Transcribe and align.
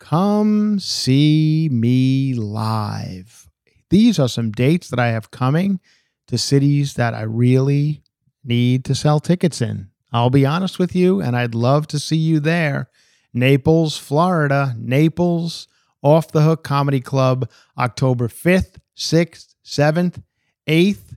Come 0.00 0.80
see 0.80 1.68
me 1.70 2.34
live. 2.34 3.48
These 3.90 4.18
are 4.18 4.28
some 4.28 4.50
dates 4.50 4.88
that 4.88 4.98
I 4.98 5.08
have 5.08 5.30
coming 5.30 5.78
to 6.26 6.38
cities 6.38 6.94
that 6.94 7.14
I 7.14 7.22
really 7.22 8.02
need 8.42 8.84
to 8.86 8.94
sell 8.94 9.20
tickets 9.20 9.60
in. 9.60 9.90
I'll 10.10 10.30
be 10.30 10.46
honest 10.46 10.78
with 10.78 10.96
you, 10.96 11.20
and 11.20 11.36
I'd 11.36 11.54
love 11.54 11.86
to 11.88 11.98
see 11.98 12.16
you 12.16 12.40
there. 12.40 12.90
Naples, 13.32 13.96
Florida, 13.96 14.74
Naples, 14.76 15.68
Off 16.02 16.32
the 16.32 16.42
Hook 16.42 16.64
Comedy 16.64 17.00
Club, 17.00 17.48
October 17.78 18.26
5th, 18.26 18.78
6th, 18.96 19.54
7th, 19.64 20.22
8th. 20.66 21.16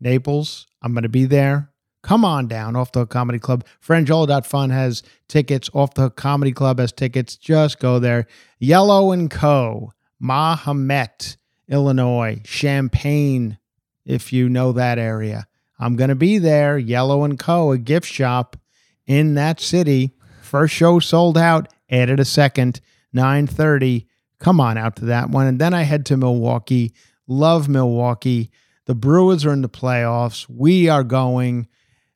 Naples, 0.00 0.66
I'm 0.82 0.92
going 0.92 1.04
to 1.04 1.08
be 1.08 1.24
there. 1.24 1.70
Come 2.04 2.22
on 2.22 2.48
down, 2.48 2.76
Off 2.76 2.92
the 2.92 3.00
Hook 3.00 3.10
Comedy 3.10 3.38
Club. 3.38 3.64
Franjola.fun 3.82 4.68
has 4.68 5.02
tickets. 5.26 5.70
Off 5.72 5.94
the 5.94 6.02
Hook 6.02 6.16
Comedy 6.16 6.52
Club 6.52 6.78
has 6.78 6.92
tickets. 6.92 7.34
Just 7.34 7.80
go 7.80 7.98
there. 7.98 8.26
Yellow 8.58 9.10
and 9.10 9.30
Co., 9.30 9.90
Mahomet, 10.22 11.38
Illinois, 11.66 12.42
Champaign, 12.44 13.56
if 14.04 14.34
you 14.34 14.50
know 14.50 14.70
that 14.72 14.98
area. 14.98 15.46
I'm 15.78 15.96
going 15.96 16.10
to 16.10 16.14
be 16.14 16.36
there. 16.36 16.76
Yellow 16.76 17.24
and 17.24 17.38
Co., 17.38 17.72
a 17.72 17.78
gift 17.78 18.06
shop 18.06 18.58
in 19.06 19.32
that 19.36 19.58
city. 19.58 20.12
First 20.42 20.74
show 20.74 20.98
sold 20.98 21.38
out. 21.38 21.72
Added 21.90 22.20
a 22.20 22.26
second, 22.26 22.82
9:30. 23.16 24.06
Come 24.38 24.60
on 24.60 24.76
out 24.76 24.96
to 24.96 25.06
that 25.06 25.30
one. 25.30 25.46
And 25.46 25.58
then 25.58 25.72
I 25.72 25.82
head 25.82 26.04
to 26.06 26.18
Milwaukee. 26.18 26.92
Love 27.26 27.66
Milwaukee. 27.66 28.50
The 28.84 28.94
Brewers 28.94 29.46
are 29.46 29.54
in 29.54 29.62
the 29.62 29.70
playoffs. 29.70 30.46
We 30.50 30.90
are 30.90 31.02
going. 31.02 31.66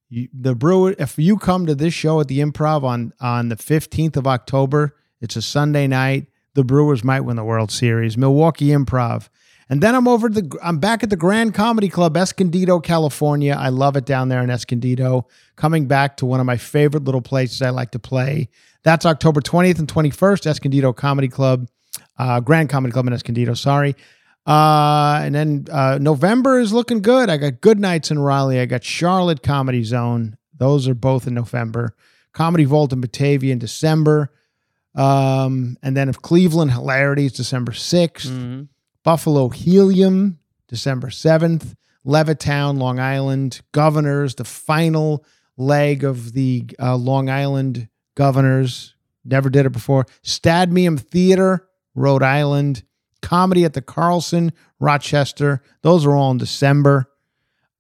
You, 0.09 0.29
the 0.33 0.55
Brewer, 0.55 0.95
if 0.99 1.19
you 1.19 1.37
come 1.37 1.67
to 1.67 1.75
this 1.75 1.93
show 1.95 2.21
at 2.21 2.29
the 2.29 2.41
Improv 2.41 2.83
on 2.83 3.13
on 3.21 3.49
the 3.49 3.57
15th 3.57 4.17
of 4.17 4.27
October, 4.27 4.97
it's 5.21 5.37
a 5.37 5.43
Sunday 5.43 5.87
night. 5.87 6.27
The 6.55 6.65
Brewers 6.65 7.05
might 7.05 7.21
win 7.21 7.37
the 7.37 7.45
World 7.45 7.71
Series. 7.71 8.17
Milwaukee 8.17 8.69
Improv. 8.69 9.29
And 9.71 9.83
then 9.83 9.95
I'm 9.95 10.09
over 10.09 10.29
the 10.31 10.59
I'm 10.63 10.79
back 10.79 11.03
at 11.03 11.11
the 11.11 11.17
Grand 11.17 11.55
Comedy 11.55 11.89
Club, 11.89 12.17
Escondido, 12.17 12.81
California. 12.81 13.55
I 13.59 13.69
love 13.69 13.97
it 13.97 14.07
down 14.07 14.29
there 14.29 14.43
in 14.43 14.51
Escondido. 14.51 15.27
Coming 15.57 15.87
back 15.87 16.17
to 16.19 16.27
one 16.27 16.41
of 16.41 16.47
my 16.47 16.57
favorite 16.57 17.05
little 17.05 17.21
places 17.21 17.61
I 17.61 17.71
like 17.71 17.91
to 17.91 17.99
play. 17.99 18.49
That's 18.83 19.05
October 19.05 19.41
20th 19.41 19.79
and 19.79 19.89
21st, 19.89 20.47
Escondido 20.47 20.93
Comedy 20.95 21.29
Club, 21.29 21.69
uh, 22.19 22.41
Grand 22.41 22.71
Comedy 22.71 22.93
Club 22.93 23.07
in 23.07 23.13
Escondido. 23.13 23.53
Sorry. 23.53 23.95
Uh, 24.49 25.21
and 25.23 25.35
then 25.35 25.67
uh, 25.71 25.99
November 26.01 26.59
is 26.59 26.73
looking 26.73 27.03
good. 27.03 27.29
I 27.29 27.37
got 27.37 27.61
Good 27.61 27.79
Nights 27.79 28.11
in 28.11 28.19
Raleigh. 28.19 28.61
I 28.61 28.65
got 28.65 28.83
Charlotte 28.83 29.43
Comedy 29.43 29.85
Zone. 29.85 30.39
Those 30.57 30.89
are 30.89 30.95
both 30.95 31.27
in 31.27 31.35
November. 31.35 31.95
Comedy 32.33 32.65
Vault 32.65 32.95
in 32.95 33.03
Batavia 33.03 33.53
in 33.53 33.59
December. 33.59 34.33
Um, 34.95 35.77
and 35.83 35.95
then 35.95 36.09
if 36.09 36.23
Cleveland 36.23 36.73
Hilarities, 36.73 37.33
December 37.33 37.73
6th. 37.73 38.25
Buffalo 39.05 39.51
Helium, 39.51 40.39
December 40.67 41.09
7th. 41.09 41.75
Levittown, 42.07 42.79
Long 42.79 42.99
Island. 42.99 43.61
Governors, 43.73 44.37
the 44.37 44.45
final 44.45 45.27
leg 45.59 46.05
of 46.05 46.33
the 46.33 46.65
uh, 46.81 46.97
Long 46.97 47.29
Island 47.29 47.89
Governors. 48.15 48.95
Never 49.27 49.51
did 49.51 49.67
it 49.67 49.73
before. 49.73 50.07
Stadium 50.23 50.97
Theater, 50.97 51.69
Rhode 51.95 52.23
Island. 52.23 52.83
Comedy 53.23 53.65
at 53.65 53.73
the 53.75 53.83
Carlson, 53.83 54.53
Rochester. 54.81 55.62
Those 55.83 56.06
are 56.06 56.15
all 56.15 56.31
in 56.31 56.39
December. 56.39 57.11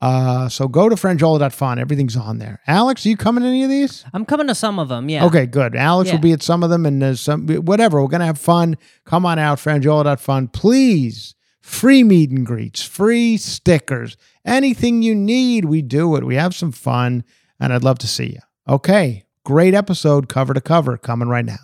Uh, 0.00 0.48
so 0.48 0.68
go 0.68 0.88
to 0.88 0.94
franjola.fun. 0.94 1.78
Everything's 1.78 2.16
on 2.16 2.38
there. 2.38 2.60
Alex, 2.68 3.04
are 3.04 3.08
you 3.08 3.16
coming 3.16 3.42
to 3.42 3.48
any 3.48 3.64
of 3.64 3.70
these? 3.70 4.04
I'm 4.12 4.24
coming 4.24 4.46
to 4.46 4.54
some 4.54 4.78
of 4.78 4.88
them, 4.88 5.08
yeah. 5.08 5.24
Okay, 5.24 5.46
good. 5.46 5.74
Alex 5.74 6.12
will 6.12 6.18
be 6.20 6.32
at 6.32 6.42
some 6.42 6.62
of 6.62 6.70
them 6.70 6.86
and 6.86 7.02
there's 7.02 7.20
some 7.20 7.48
whatever. 7.48 8.00
We're 8.00 8.08
gonna 8.08 8.26
have 8.26 8.38
fun. 8.38 8.76
Come 9.04 9.26
on 9.26 9.38
out, 9.38 9.58
franjola.fun. 9.58 10.48
Please. 10.48 11.34
Free 11.60 12.02
meet 12.02 12.30
and 12.30 12.46
greets, 12.46 12.82
free 12.82 13.36
stickers, 13.36 14.16
anything 14.42 15.02
you 15.02 15.14
need, 15.14 15.66
we 15.66 15.82
do 15.82 16.16
it. 16.16 16.24
We 16.24 16.36
have 16.36 16.54
some 16.54 16.72
fun, 16.72 17.24
and 17.60 17.74
I'd 17.74 17.84
love 17.84 17.98
to 17.98 18.06
see 18.06 18.26
you. 18.28 18.38
Okay, 18.66 19.26
great 19.44 19.74
episode, 19.74 20.30
cover 20.30 20.54
to 20.54 20.62
cover, 20.62 20.96
coming 20.96 21.28
right 21.28 21.44
now. 21.44 21.58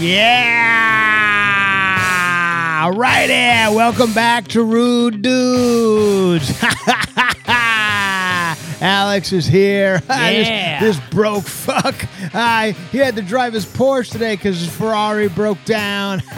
Yeah, 0.00 1.13
right 2.92 3.28
here. 3.30 3.74
Welcome 3.76 4.12
back 4.12 4.48
to 4.48 4.62
Rude 4.62 5.22
Dudes. 5.22 6.52
Alex 8.80 9.32
is 9.32 9.46
here. 9.46 10.00
This- 10.08 10.48
Yeah. 10.48 10.80
this, 10.80 10.98
broke 11.10 11.44
fuck. 11.44 11.94
I 12.34 12.74
he 12.92 12.98
had 12.98 13.16
to 13.16 13.22
drive 13.22 13.52
his 13.52 13.64
Porsche 13.64 14.10
today 14.10 14.34
because 14.36 14.58
his 14.60 14.68
Ferrari 14.74 15.28
broke 15.28 15.62
down. 15.64 16.18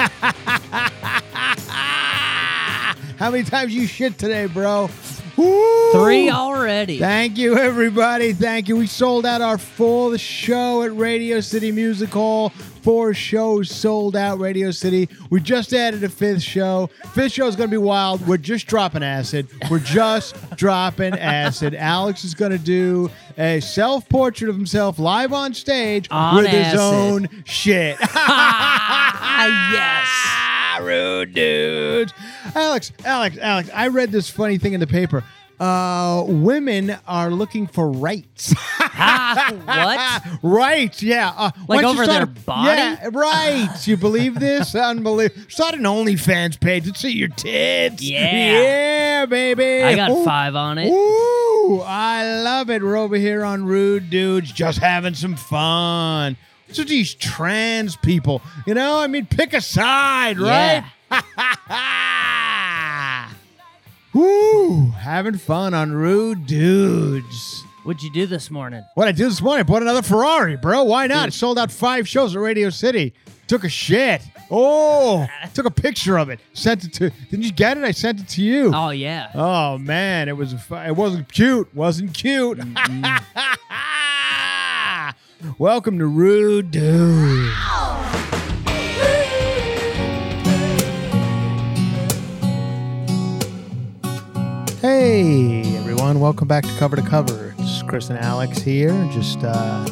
How 3.18 3.30
many 3.30 3.44
times 3.44 3.74
you 3.74 3.86
shit 3.86 4.18
today, 4.18 4.44
bro? 4.46 4.90
Three 5.36 6.30
already. 6.30 6.98
Thank 6.98 7.36
you, 7.36 7.56
everybody. 7.58 8.32
Thank 8.32 8.68
you. 8.68 8.76
We 8.76 8.86
sold 8.86 9.26
out 9.26 9.40
our 9.42 9.58
full 9.58 10.16
show 10.16 10.82
at 10.82 10.96
Radio 10.96 11.40
City 11.40 11.70
Music 11.70 12.08
Hall. 12.10 12.48
Four 12.48 13.12
shows 13.14 13.68
sold 13.70 14.16
out, 14.16 14.38
Radio 14.38 14.70
City. 14.70 15.08
We 15.28 15.40
just 15.40 15.72
added 15.72 16.04
a 16.04 16.08
fifth 16.08 16.42
show. 16.42 16.88
Fifth 17.12 17.32
show 17.32 17.46
is 17.48 17.56
going 17.56 17.68
to 17.68 17.74
be 17.74 17.82
wild. 17.82 18.26
We're 18.26 18.36
just 18.36 18.66
dropping 18.66 19.02
acid. 19.02 19.48
We're 19.70 19.80
just 19.80 20.36
dropping 20.56 21.14
acid. 21.14 21.74
Alex 21.74 22.24
is 22.24 22.34
going 22.34 22.52
to 22.52 22.58
do 22.58 23.10
a 23.36 23.60
self 23.60 24.08
portrait 24.08 24.48
of 24.48 24.56
himself 24.56 24.98
live 24.98 25.32
on 25.32 25.52
stage 25.52 26.06
On 26.10 26.36
with 26.36 26.46
acid. 26.46 26.64
his 26.64 26.80
own 26.80 27.44
shit. 27.44 27.98
Yes. 29.46 30.55
Rude 30.82 31.34
dudes. 31.34 32.12
Alex, 32.54 32.92
Alex, 33.04 33.36
Alex, 33.38 33.70
I 33.74 33.88
read 33.88 34.12
this 34.12 34.28
funny 34.30 34.58
thing 34.58 34.72
in 34.72 34.80
the 34.80 34.86
paper. 34.86 35.24
Uh, 35.58 36.22
women 36.28 36.94
are 37.08 37.30
looking 37.30 37.66
for 37.66 37.90
rights. 37.90 38.52
what? 38.96 40.22
right? 40.42 41.02
Yeah. 41.02 41.32
Uh, 41.34 41.50
Like 41.66 41.80
don't 41.80 41.94
you 41.96 42.02
over 42.02 42.04
start 42.04 42.08
their 42.08 42.22
a- 42.24 42.44
body? 42.46 42.68
Yeah, 42.78 43.08
right. 43.12 43.86
You 43.86 43.96
believe 43.96 44.34
this? 44.38 44.74
Unbelievable. 44.74 45.42
Start 45.48 45.74
an 45.74 45.82
OnlyFans 45.84 46.60
page 46.60 46.86
and 46.86 46.94
see 46.96 47.12
your 47.12 47.28
tits. 47.28 48.02
Yeah. 48.02 48.60
Yeah, 48.62 49.26
baby. 49.26 49.82
I 49.82 49.96
got 49.96 50.10
Ooh. 50.10 50.24
five 50.26 50.54
on 50.56 50.76
it. 50.76 50.90
Ooh, 50.90 51.80
I 51.86 52.42
love 52.42 52.68
it. 52.68 52.82
We're 52.82 52.96
over 52.98 53.16
here 53.16 53.42
on 53.42 53.64
Rude 53.64 54.10
Dudes, 54.10 54.52
just 54.52 54.78
having 54.78 55.14
some 55.14 55.36
fun. 55.36 56.36
With 56.68 56.88
these 56.88 57.14
trans 57.14 57.96
people? 57.96 58.42
You 58.66 58.74
know, 58.74 58.98
I 58.98 59.06
mean, 59.06 59.26
pick 59.26 59.54
a 59.54 59.60
side, 59.60 60.38
right? 60.38 60.84
Woo, 64.14 64.90
having 64.90 65.38
fun 65.38 65.74
on 65.74 65.92
Rude 65.92 66.46
Dudes. 66.46 67.64
What'd 67.84 68.02
you 68.02 68.12
do 68.12 68.26
this 68.26 68.50
morning? 68.50 68.84
What 68.94 69.06
I 69.06 69.12
did 69.12 69.26
this 69.26 69.40
morning, 69.40 69.60
I 69.60 69.62
bought 69.62 69.82
another 69.82 70.02
Ferrari, 70.02 70.56
bro. 70.56 70.82
Why 70.84 71.06
not? 71.06 71.32
Sold 71.32 71.58
out 71.58 71.70
five 71.70 72.08
shows 72.08 72.34
at 72.34 72.40
Radio 72.40 72.70
City. 72.70 73.14
Took 73.46 73.62
a 73.62 73.68
shit. 73.68 74.22
Oh, 74.50 75.26
took 75.54 75.66
a 75.66 75.70
picture 75.70 76.18
of 76.18 76.30
it. 76.30 76.40
Sent 76.52 76.82
it 76.84 76.92
to. 76.94 77.10
Didn't 77.30 77.44
you 77.44 77.52
get 77.52 77.78
it? 77.78 77.84
I 77.84 77.92
sent 77.92 78.20
it 78.20 78.28
to 78.30 78.42
you. 78.42 78.72
Oh 78.74 78.90
yeah. 78.90 79.30
Oh 79.34 79.78
man, 79.78 80.28
it 80.28 80.36
was 80.36 80.52
it 80.52 80.96
wasn't 80.96 81.32
cute. 81.32 81.72
Wasn't 81.74 82.12
cute. 82.12 82.58
Welcome 85.58 85.98
to 85.98 86.06
Rude 86.06 86.70
Dude. 86.70 87.52
Hey 94.80 95.76
everyone, 95.76 96.20
welcome 96.20 96.48
back 96.48 96.64
to 96.64 96.70
Cover 96.78 96.96
to 96.96 97.02
Cover. 97.02 97.54
It's 97.58 97.82
Chris 97.82 98.08
and 98.08 98.18
Alex 98.18 98.58
here, 98.62 98.92
just 99.12 99.38
uh, 99.44 99.86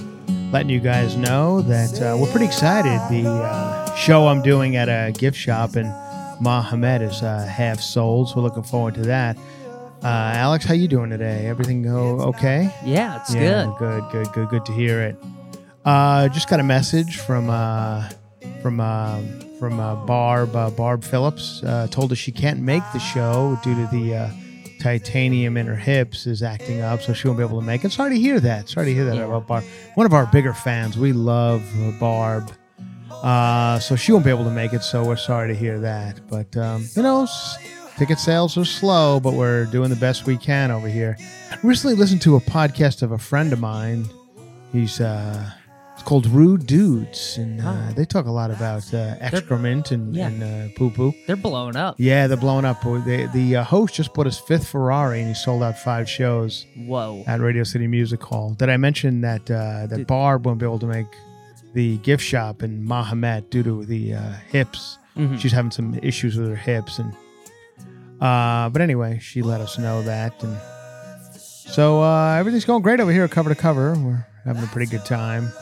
letting 0.50 0.70
you 0.70 0.80
guys 0.80 1.18
know 1.18 1.60
that 1.60 2.00
uh, 2.00 2.16
we're 2.18 2.30
pretty 2.30 2.46
excited. 2.46 2.98
The 3.10 3.28
uh, 3.28 3.94
show 3.96 4.28
I'm 4.28 4.40
doing 4.40 4.76
at 4.76 4.88
a 4.88 5.12
gift 5.12 5.36
shop 5.36 5.76
in 5.76 5.86
Mohammed 6.40 7.02
is 7.02 7.22
uh, 7.22 7.46
half 7.46 7.80
sold, 7.80 8.30
so 8.30 8.36
we're 8.36 8.42
looking 8.42 8.62
forward 8.62 8.94
to 8.94 9.02
that. 9.02 9.36
Uh, 10.02 10.32
Alex, 10.34 10.64
how 10.64 10.74
you 10.74 10.88
doing 10.88 11.10
today? 11.10 11.46
Everything 11.46 11.82
go 11.82 12.20
okay? 12.20 12.74
Yeah, 12.84 13.20
it's 13.20 13.34
yeah, 13.34 13.66
good. 13.78 13.78
good, 13.78 14.10
good, 14.10 14.32
good, 14.32 14.48
good 14.48 14.64
to 14.66 14.72
hear 14.72 15.02
it. 15.02 15.16
Uh, 15.84 16.28
just 16.28 16.48
got 16.48 16.60
a 16.60 16.64
message 16.64 17.18
from 17.18 17.50
uh, 17.50 18.08
from 18.62 18.80
uh, 18.80 19.20
from 19.58 19.78
uh, 19.80 19.94
Barb 20.06 20.54
uh, 20.56 20.70
Barb 20.70 21.04
Phillips. 21.04 21.62
Uh, 21.62 21.86
told 21.90 22.10
us 22.12 22.18
she 22.18 22.32
can't 22.32 22.60
make 22.60 22.82
the 22.92 22.98
show 22.98 23.58
due 23.62 23.74
to 23.74 23.86
the 23.96 24.14
uh, 24.14 24.30
titanium 24.80 25.56
in 25.56 25.66
her 25.66 25.76
hips 25.76 26.26
is 26.26 26.42
acting 26.42 26.80
up, 26.80 27.02
so 27.02 27.12
she 27.12 27.28
won't 27.28 27.38
be 27.38 27.44
able 27.44 27.60
to 27.60 27.66
make 27.66 27.84
it. 27.84 27.92
Sorry 27.92 28.14
to 28.14 28.20
hear 28.20 28.40
that. 28.40 28.68
Sorry 28.68 28.86
to 28.86 28.94
hear 28.94 29.04
that 29.04 29.16
Yeah. 29.16 29.24
about 29.24 29.46
Barb. 29.46 29.64
One 29.94 30.06
of 30.06 30.14
our 30.14 30.26
bigger 30.26 30.54
fans. 30.54 30.96
We 30.98 31.12
love 31.12 31.62
Barb. 32.00 32.50
Uh, 33.10 33.78
so 33.78 33.94
she 33.96 34.12
won't 34.12 34.24
be 34.24 34.30
able 34.30 34.44
to 34.44 34.50
make 34.50 34.72
it. 34.72 34.82
So 34.82 35.04
we're 35.04 35.16
sorry 35.16 35.48
to 35.48 35.54
hear 35.54 35.78
that. 35.80 36.20
But 36.28 36.56
um, 36.56 36.86
you 36.96 37.02
know, 37.02 37.26
ticket 37.98 38.18
sales 38.18 38.56
are 38.56 38.64
slow, 38.64 39.20
but 39.20 39.34
we're 39.34 39.66
doing 39.66 39.90
the 39.90 39.96
best 39.96 40.24
we 40.26 40.36
can 40.38 40.70
over 40.70 40.88
here. 40.88 41.16
I 41.50 41.58
recently 41.62 41.94
listened 41.96 42.22
to 42.22 42.36
a 42.36 42.40
podcast 42.40 43.02
of 43.02 43.12
a 43.12 43.18
friend 43.18 43.52
of 43.52 43.60
mine. 43.60 44.06
He's 44.72 45.00
uh, 45.00 45.50
it's 45.94 46.02
called 46.02 46.26
Rude 46.26 46.66
Dudes, 46.66 47.38
and 47.38 47.60
uh, 47.60 47.64
Oh. 47.90 47.92
they 47.94 48.04
talk 48.04 48.26
a 48.26 48.30
lot 48.30 48.50
about 48.50 48.92
uh, 48.92 49.14
excrement 49.20 49.90
and, 49.92 50.14
Yeah. 50.14 50.26
and 50.26 50.42
uh, 50.42 50.74
poo 50.76 50.90
poo. 50.90 51.14
They're 51.26 51.36
blowing 51.36 51.76
up. 51.76 51.94
Yeah, 51.98 52.26
they're 52.26 52.36
blowing 52.36 52.64
up. 52.64 52.82
The, 52.82 53.30
the 53.32 53.56
uh, 53.56 53.64
host 53.64 53.94
just 53.94 54.12
bought 54.12 54.26
his 54.26 54.38
fifth 54.38 54.66
Ferrari, 54.68 55.20
and 55.20 55.28
he 55.28 55.34
sold 55.34 55.62
out 55.62 55.78
five 55.78 56.08
shows 56.10 56.66
Whoa. 56.76 57.22
at 57.26 57.40
Radio 57.40 57.62
City 57.64 57.86
Music 57.86 58.22
Hall. 58.22 58.54
Did 58.54 58.68
I 58.70 58.76
mention 58.76 59.20
that 59.22 59.48
uh, 59.50 59.86
that 59.86 59.96
Did- 59.98 60.06
Barb 60.06 60.46
won't 60.46 60.58
be 60.58 60.66
able 60.66 60.80
to 60.80 60.86
make 60.86 61.06
the 61.74 61.96
gift 61.98 62.22
shop 62.24 62.62
in 62.62 62.84
Mahomet 62.84 63.50
due 63.50 63.62
to 63.62 63.84
the 63.84 64.14
uh, 64.14 64.32
hips? 64.50 64.98
Mhm. 65.16 65.38
She's 65.38 65.52
having 65.52 65.70
some 65.70 65.98
issues 66.02 66.36
with 66.36 66.48
her 66.48 66.56
hips, 66.56 66.98
and 66.98 67.14
uh, 68.20 68.68
but 68.68 68.82
anyway, 68.82 69.20
she 69.22 69.42
let 69.42 69.60
us 69.60 69.78
know 69.78 70.02
that, 70.02 70.42
and 70.42 70.56
so 71.36 72.02
uh, 72.02 72.34
everything's 72.34 72.64
going 72.64 72.82
great 72.82 72.98
over 73.00 73.12
here, 73.12 73.28
cover 73.28 73.48
to 73.48 73.54
cover. 73.54 73.94
We're 73.96 74.26
having 74.44 74.64
a 74.64 74.66
pretty 74.66 74.90
good 74.90 75.04
time. 75.04 75.52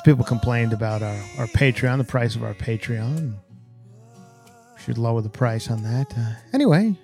Some 0.00 0.14
people 0.14 0.24
complained 0.24 0.72
about 0.72 1.02
our 1.02 1.20
our 1.36 1.46
Patreon, 1.48 1.98
the 1.98 2.04
price 2.04 2.34
of 2.34 2.42
our 2.42 2.54
Patreon. 2.54 3.34
We 3.34 4.82
should 4.82 4.96
lower 4.96 5.20
the 5.20 5.28
price 5.28 5.70
on 5.70 5.82
that. 5.82 6.16
Uh, 6.16 6.32
anyway, 6.54 6.94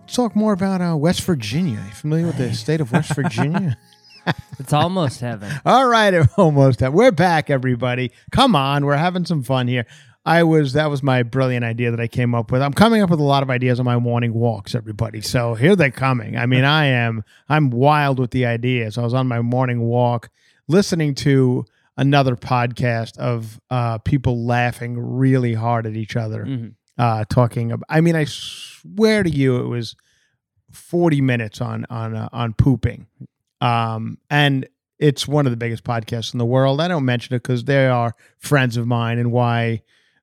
let's 0.00 0.14
talk 0.14 0.34
more 0.34 0.54
about 0.54 0.80
uh, 0.80 0.96
West 0.96 1.20
Virginia. 1.20 1.78
Are 1.78 1.86
You 1.86 1.92
familiar 1.92 2.26
with 2.28 2.38
the 2.38 2.54
state 2.54 2.80
of 2.80 2.92
West 2.92 3.14
Virginia? 3.14 3.76
It's 4.58 4.72
almost 4.72 5.20
heaven. 5.20 5.52
All 5.66 5.86
right, 5.86 6.14
almost. 6.38 6.80
Heaven. 6.80 6.96
We're 6.96 7.12
back, 7.12 7.50
everybody. 7.50 8.10
Come 8.32 8.56
on, 8.56 8.86
we're 8.86 8.96
having 8.96 9.26
some 9.26 9.42
fun 9.42 9.68
here. 9.68 9.84
I 10.24 10.44
was 10.44 10.72
that 10.72 10.88
was 10.88 11.02
my 11.02 11.24
brilliant 11.24 11.62
idea 11.62 11.90
that 11.90 12.00
I 12.00 12.08
came 12.08 12.34
up 12.34 12.50
with. 12.50 12.62
I'm 12.62 12.72
coming 12.72 13.02
up 13.02 13.10
with 13.10 13.20
a 13.20 13.24
lot 13.24 13.42
of 13.42 13.50
ideas 13.50 13.78
on 13.80 13.84
my 13.84 13.98
morning 13.98 14.32
walks, 14.32 14.74
everybody. 14.74 15.20
So 15.20 15.56
here 15.56 15.76
they're 15.76 15.90
coming. 15.90 16.38
I 16.38 16.46
mean, 16.46 16.64
I 16.64 16.86
am 16.86 17.22
I'm 17.50 17.68
wild 17.68 18.18
with 18.18 18.30
the 18.30 18.46
ideas. 18.46 18.96
I 18.96 19.02
was 19.02 19.12
on 19.12 19.28
my 19.28 19.42
morning 19.42 19.82
walk 19.82 20.30
listening 20.68 21.14
to 21.16 21.66
another 21.96 22.36
podcast 22.36 23.16
of 23.18 23.60
uh, 23.70 23.98
people 23.98 24.44
laughing 24.46 24.98
really 24.98 25.54
hard 25.54 25.86
at 25.86 25.94
each 25.96 26.16
other, 26.16 26.44
Mhm. 26.44 26.74
uh, 26.98 27.24
talking 27.30 27.70
about. 27.72 27.86
I 27.88 28.00
mean, 28.00 28.16
I 28.16 28.24
swear 28.24 29.22
to 29.22 29.30
you, 29.30 29.56
it 29.58 29.68
was 29.68 29.94
40 30.72 31.20
minutes 31.20 31.60
on 31.60 31.86
on 31.90 32.16
uh, 32.16 32.28
on 32.32 32.52
pooping, 32.54 33.06
um, 33.60 34.18
and 34.30 34.66
it's 34.98 35.26
one 35.28 35.46
of 35.46 35.50
the 35.50 35.56
biggest 35.56 35.84
podcasts 35.84 36.32
in 36.34 36.38
the 36.38 36.44
world. 36.44 36.80
I 36.80 36.88
don't 36.88 37.04
mention 37.04 37.34
it 37.34 37.42
because 37.42 37.64
they 37.64 37.86
are 37.86 38.12
friends 38.38 38.76
of 38.76 38.86
mine, 38.86 39.18
and 39.18 39.30
why 39.32 39.82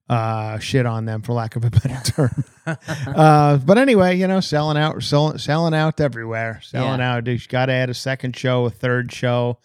uh, 0.10 0.60
shit 0.60 0.86
on 0.86 1.06
them 1.06 1.22
for 1.22 1.32
lack 1.32 1.56
of 1.56 1.64
a 1.64 1.70
better 1.70 2.02
term. 2.04 2.44
uh, 3.16 3.58
but 3.58 3.78
anyway, 3.78 4.18
you 4.18 4.28
know, 4.28 4.42
selling 4.42 4.78
out, 4.78 5.02
selling, 5.04 5.38
selling 5.38 5.74
out 5.74 6.02
everywhere, 6.02 6.60
selling 6.64 7.00
out. 7.00 7.26
You 7.28 7.40
got 7.48 7.68
to 7.68 7.72
add 7.74 7.90
a 7.90 7.94
second 7.94 8.36
show, 8.36 8.66
a 8.66 8.70
third 8.70 9.14
show. 9.14 9.60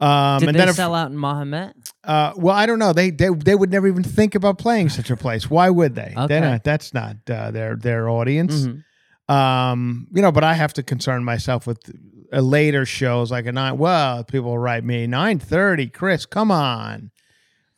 Um, 0.00 0.38
Did 0.38 0.48
and 0.50 0.54
they 0.54 0.58
then 0.60 0.68
if- 0.68 0.76
sell 0.76 0.94
out 0.94 1.10
in 1.10 1.16
Mahomet? 1.16 1.72
uh, 2.04 2.32
well, 2.36 2.54
I 2.54 2.66
don't 2.66 2.78
know. 2.78 2.92
They, 2.92 3.10
they 3.10 3.30
they 3.30 3.54
would 3.56 3.70
never 3.70 3.88
even 3.88 4.04
think 4.04 4.34
about 4.36 4.56
playing 4.58 4.90
such 4.90 5.10
a 5.10 5.16
place. 5.16 5.50
Why 5.50 5.70
would 5.70 5.94
they? 5.96 6.14
Okay. 6.16 6.40
Not. 6.40 6.62
That's 6.64 6.94
not 6.94 7.16
uh, 7.28 7.50
their 7.50 7.74
their 7.76 8.08
audience. 8.08 8.66
Mhm. 8.68 8.84
Um, 9.28 10.06
you 10.14 10.22
know, 10.22 10.32
but 10.32 10.44
I 10.44 10.54
have 10.54 10.72
to 10.74 10.82
concern 10.82 11.24
myself 11.24 11.66
with 11.66 11.78
uh, 12.32 12.40
later 12.40 12.86
shows 12.86 13.30
like 13.30 13.46
a 13.46 13.52
night. 13.52 13.72
Well, 13.72 14.24
people 14.24 14.56
write 14.58 14.84
me 14.84 15.06
nine 15.06 15.38
thirty. 15.38 15.88
Chris, 15.88 16.26
come 16.26 16.50
on. 16.50 17.10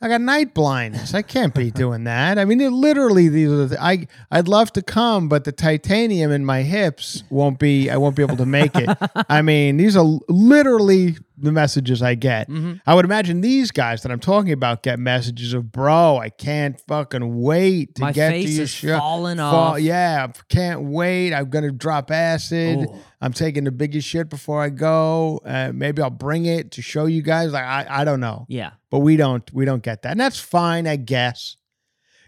I 0.03 0.07
got 0.07 0.21
night 0.21 0.53
blindness. 0.55 1.13
I 1.13 1.21
can't 1.23 1.53
be 1.53 1.69
doing 1.83 2.05
that. 2.05 2.39
I 2.39 2.45
mean, 2.45 2.59
it 2.61 2.71
literally 2.71 3.29
these 3.29 3.49
are 3.49 3.65
the, 3.67 3.83
I 3.83 4.07
I'd 4.31 4.47
love 4.47 4.71
to 4.73 4.81
come, 4.81 5.27
but 5.27 5.43
the 5.43 5.51
titanium 5.51 6.31
in 6.31 6.45
my 6.45 6.61
hips 6.63 7.23
won't 7.29 7.59
be. 7.59 7.89
I 7.89 7.97
won't 7.97 8.15
be 8.15 8.23
able 8.23 8.37
to 8.37 8.45
make 8.45 8.75
it. 8.75 8.89
I 9.29 9.41
mean, 9.41 9.77
these 9.77 9.97
are 9.97 10.05
literally 10.29 11.17
the 11.41 11.51
messages 11.51 12.01
I 12.01 12.15
get. 12.15 12.49
Mhm. 12.49 12.79
I 12.85 12.93
would 12.95 13.05
imagine 13.05 13.41
these 13.41 13.71
guys 13.71 14.03
that 14.03 14.11
I'm 14.11 14.19
talking 14.19 14.51
about 14.51 14.83
get 14.83 14.99
messages 14.99 15.53
of, 15.53 15.71
bro, 15.71 16.17
I 16.17 16.29
can't 16.29 16.79
fucking 16.87 17.41
wait 17.41 17.95
to 17.95 18.01
My 18.01 18.11
get 18.11 18.31
face 18.31 18.45
to 18.45 18.51
your 18.53 18.63
is 18.63 18.69
show. 18.69 18.97
falling 18.97 19.37
Fall- 19.37 19.73
off. 19.73 19.79
yeah, 19.81 20.27
can't 20.49 20.83
wait. 20.83 21.33
I'm 21.33 21.49
gonna 21.49 21.71
drop 21.71 22.11
acid. 22.11 22.85
Oh. 22.89 22.99
I'm 23.21 23.33
taking 23.33 23.63
the 23.65 23.71
biggest 23.71 24.07
shit 24.07 24.29
before 24.29 24.61
I 24.63 24.69
go. 24.69 25.41
Uh, 25.45 25.71
maybe 25.73 26.01
I'll 26.01 26.09
bring 26.09 26.45
it 26.45 26.71
to 26.71 26.81
show 26.81 27.05
you 27.05 27.21
guys. 27.21 27.51
Like 27.51 27.63
I, 27.65 27.85
I 27.89 28.03
don't 28.03 28.19
know, 28.19 28.45
Yeah. 28.49 28.71
but 28.89 28.99
we 28.99 29.15
don't, 29.17 29.43
we 29.53 29.65
don't 29.65 29.83
get 29.83 30.01
that, 30.03 30.11
and 30.11 30.19
that's 30.19 30.39
fine, 30.39 30.87
I 30.87 30.95
guess. 30.95 31.57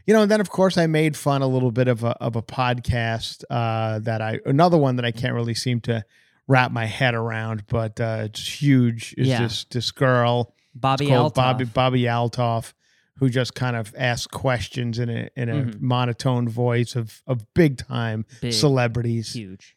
You 0.05 0.13
know, 0.13 0.23
and 0.23 0.29
then 0.31 0.41
of 0.41 0.49
course 0.49 0.77
I 0.77 0.85
made 0.85 1.15
fun 1.15 1.41
a 1.41 1.47
little 1.47 1.71
bit 1.71 1.87
of 1.87 2.03
a 2.03 2.09
of 2.21 2.35
a 2.35 2.41
podcast 2.41 3.43
uh, 3.49 3.99
that 3.99 4.21
I 4.21 4.39
another 4.45 4.77
one 4.77 4.97
that 4.97 5.05
I 5.05 5.11
can't 5.11 5.33
really 5.33 5.53
seem 5.53 5.79
to 5.81 6.03
wrap 6.47 6.71
my 6.71 6.85
head 6.85 7.13
around, 7.15 7.63
but 7.67 7.99
uh, 7.99 8.23
it's 8.25 8.61
huge. 8.61 9.13
Is 9.17 9.27
Yeah. 9.27 9.43
this 9.43 9.65
this 9.65 9.91
girl? 9.91 10.53
Bobbi 10.77 11.07
called 11.07 11.33
Althoff. 11.35 11.59
Bobbi 11.59 11.65
Bobbi 11.67 12.01
Althoff, 12.05 12.73
who 13.17 13.29
just 13.29 13.53
kind 13.55 13.75
of 13.75 13.93
asks 13.97 14.27
questions 14.27 14.99
in 14.99 15.09
a 15.09 15.29
in 15.35 15.49
a 15.49 15.53
Mhm. 15.63 15.81
monotone 15.81 16.49
voice 16.49 16.95
of 16.95 17.21
of 17.27 17.45
big 17.53 17.77
time 17.77 18.25
Big. 18.41 18.53
celebrities. 18.53 19.33
Huge. 19.33 19.75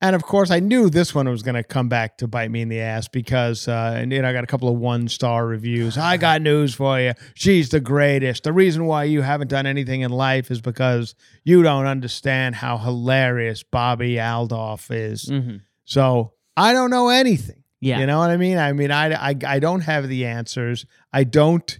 And 0.00 0.14
of 0.14 0.22
course, 0.22 0.52
I 0.52 0.60
knew 0.60 0.88
this 0.90 1.12
one 1.12 1.28
was 1.28 1.42
going 1.42 1.56
to 1.56 1.64
come 1.64 1.88
back 1.88 2.18
to 2.18 2.28
bite 2.28 2.52
me 2.52 2.60
in 2.62 2.68
the 2.68 2.78
ass 2.80 3.08
because, 3.08 3.66
uh, 3.66 3.94
and 3.96 4.12
you 4.12 4.22
know, 4.22 4.28
I 4.28 4.32
got 4.32 4.44
a 4.44 4.46
couple 4.46 4.68
of 4.68 4.76
one 4.78 5.08
star 5.08 5.44
reviews. 5.44 5.98
I 5.98 6.16
got 6.28 6.40
news 6.40 6.72
for 6.72 7.00
you. 7.00 7.14
She's 7.34 7.70
the 7.70 7.80
greatest. 7.80 8.44
The 8.44 8.52
reason 8.52 8.84
why 8.84 9.04
you 9.04 9.22
haven't 9.22 9.48
done 9.48 9.66
anything 9.66 10.02
in 10.02 10.12
life 10.12 10.52
is 10.52 10.60
because 10.60 11.16
you 11.42 11.64
don't 11.64 11.86
understand 11.86 12.54
how 12.54 12.78
hilarious 12.78 13.64
Bobbi 13.64 14.14
Althoff 14.18 14.86
is. 14.94 15.28
hmm 15.28 15.56
So 15.88 16.32
I 16.56 16.72
don't 16.72 16.90
know 16.90 17.08
anything. 17.08 17.62
Yeah. 17.80 18.00
You 18.00 18.06
know 18.06 18.18
what 18.18 18.30
I 18.30 18.36
mean? 18.36 18.58
I 18.58 18.72
mean, 18.72 18.90
I, 18.90 19.30
I, 19.30 19.34
I 19.46 19.58
don't 19.58 19.80
have 19.82 20.08
the 20.08 20.26
answers. 20.26 20.84
I 21.12 21.24
don't, 21.24 21.78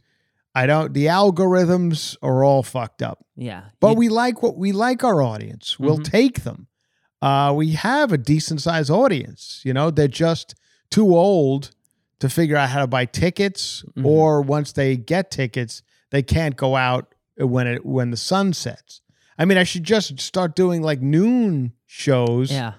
I 0.55 0.67
don't, 0.67 0.95
the 0.95 1.07
algorithms 1.07 2.17
are 2.23 2.43
all 2.45 2.62
fucked 2.62 3.03
up. 3.03 3.25
Yeah. 3.37 3.65
But 3.81 3.91
You- 3.91 3.97
we 3.97 4.09
like 4.09 4.43
what 4.43 4.57
we 4.57 4.73
like 4.73 5.05
our 5.05 5.21
audience. 5.23 5.79
We'll 5.79 5.99
Mhm. 5.99 6.05
take 6.11 6.43
them. 6.45 6.67
uh, 7.21 7.53
we 7.57 7.73
have 7.73 8.12
a 8.12 8.19
decent 8.19 8.62
sized 8.62 8.91
audience. 8.91 9.61
You 9.65 9.73
know, 9.75 9.91
they're 9.91 10.07
just 10.07 10.55
too 10.88 11.17
old 11.17 11.73
to 12.21 12.29
figure 12.29 12.57
out 12.57 12.69
how 12.71 12.81
to 12.83 12.87
buy 12.87 13.07
tickets, 13.07 13.85
Mhm. 13.97 14.05
or 14.05 14.41
once 14.41 14.71
they 14.73 14.97
get 14.97 15.31
tickets, 15.33 15.83
they 16.11 16.23
can't 16.23 16.57
go 16.57 16.77
out 16.77 17.12
when 17.37 17.67
it 17.67 17.85
when 17.85 18.11
the 18.12 18.17
sun 18.17 18.53
sets. 18.53 19.00
I 19.37 19.45
mean, 19.47 19.59
I 19.59 19.65
should 19.65 19.83
just 19.85 20.21
start 20.21 20.55
doing 20.55 20.81
like 20.81 21.00
noon 21.03 21.73
shows 21.87 22.53
Yeah. 22.53 22.75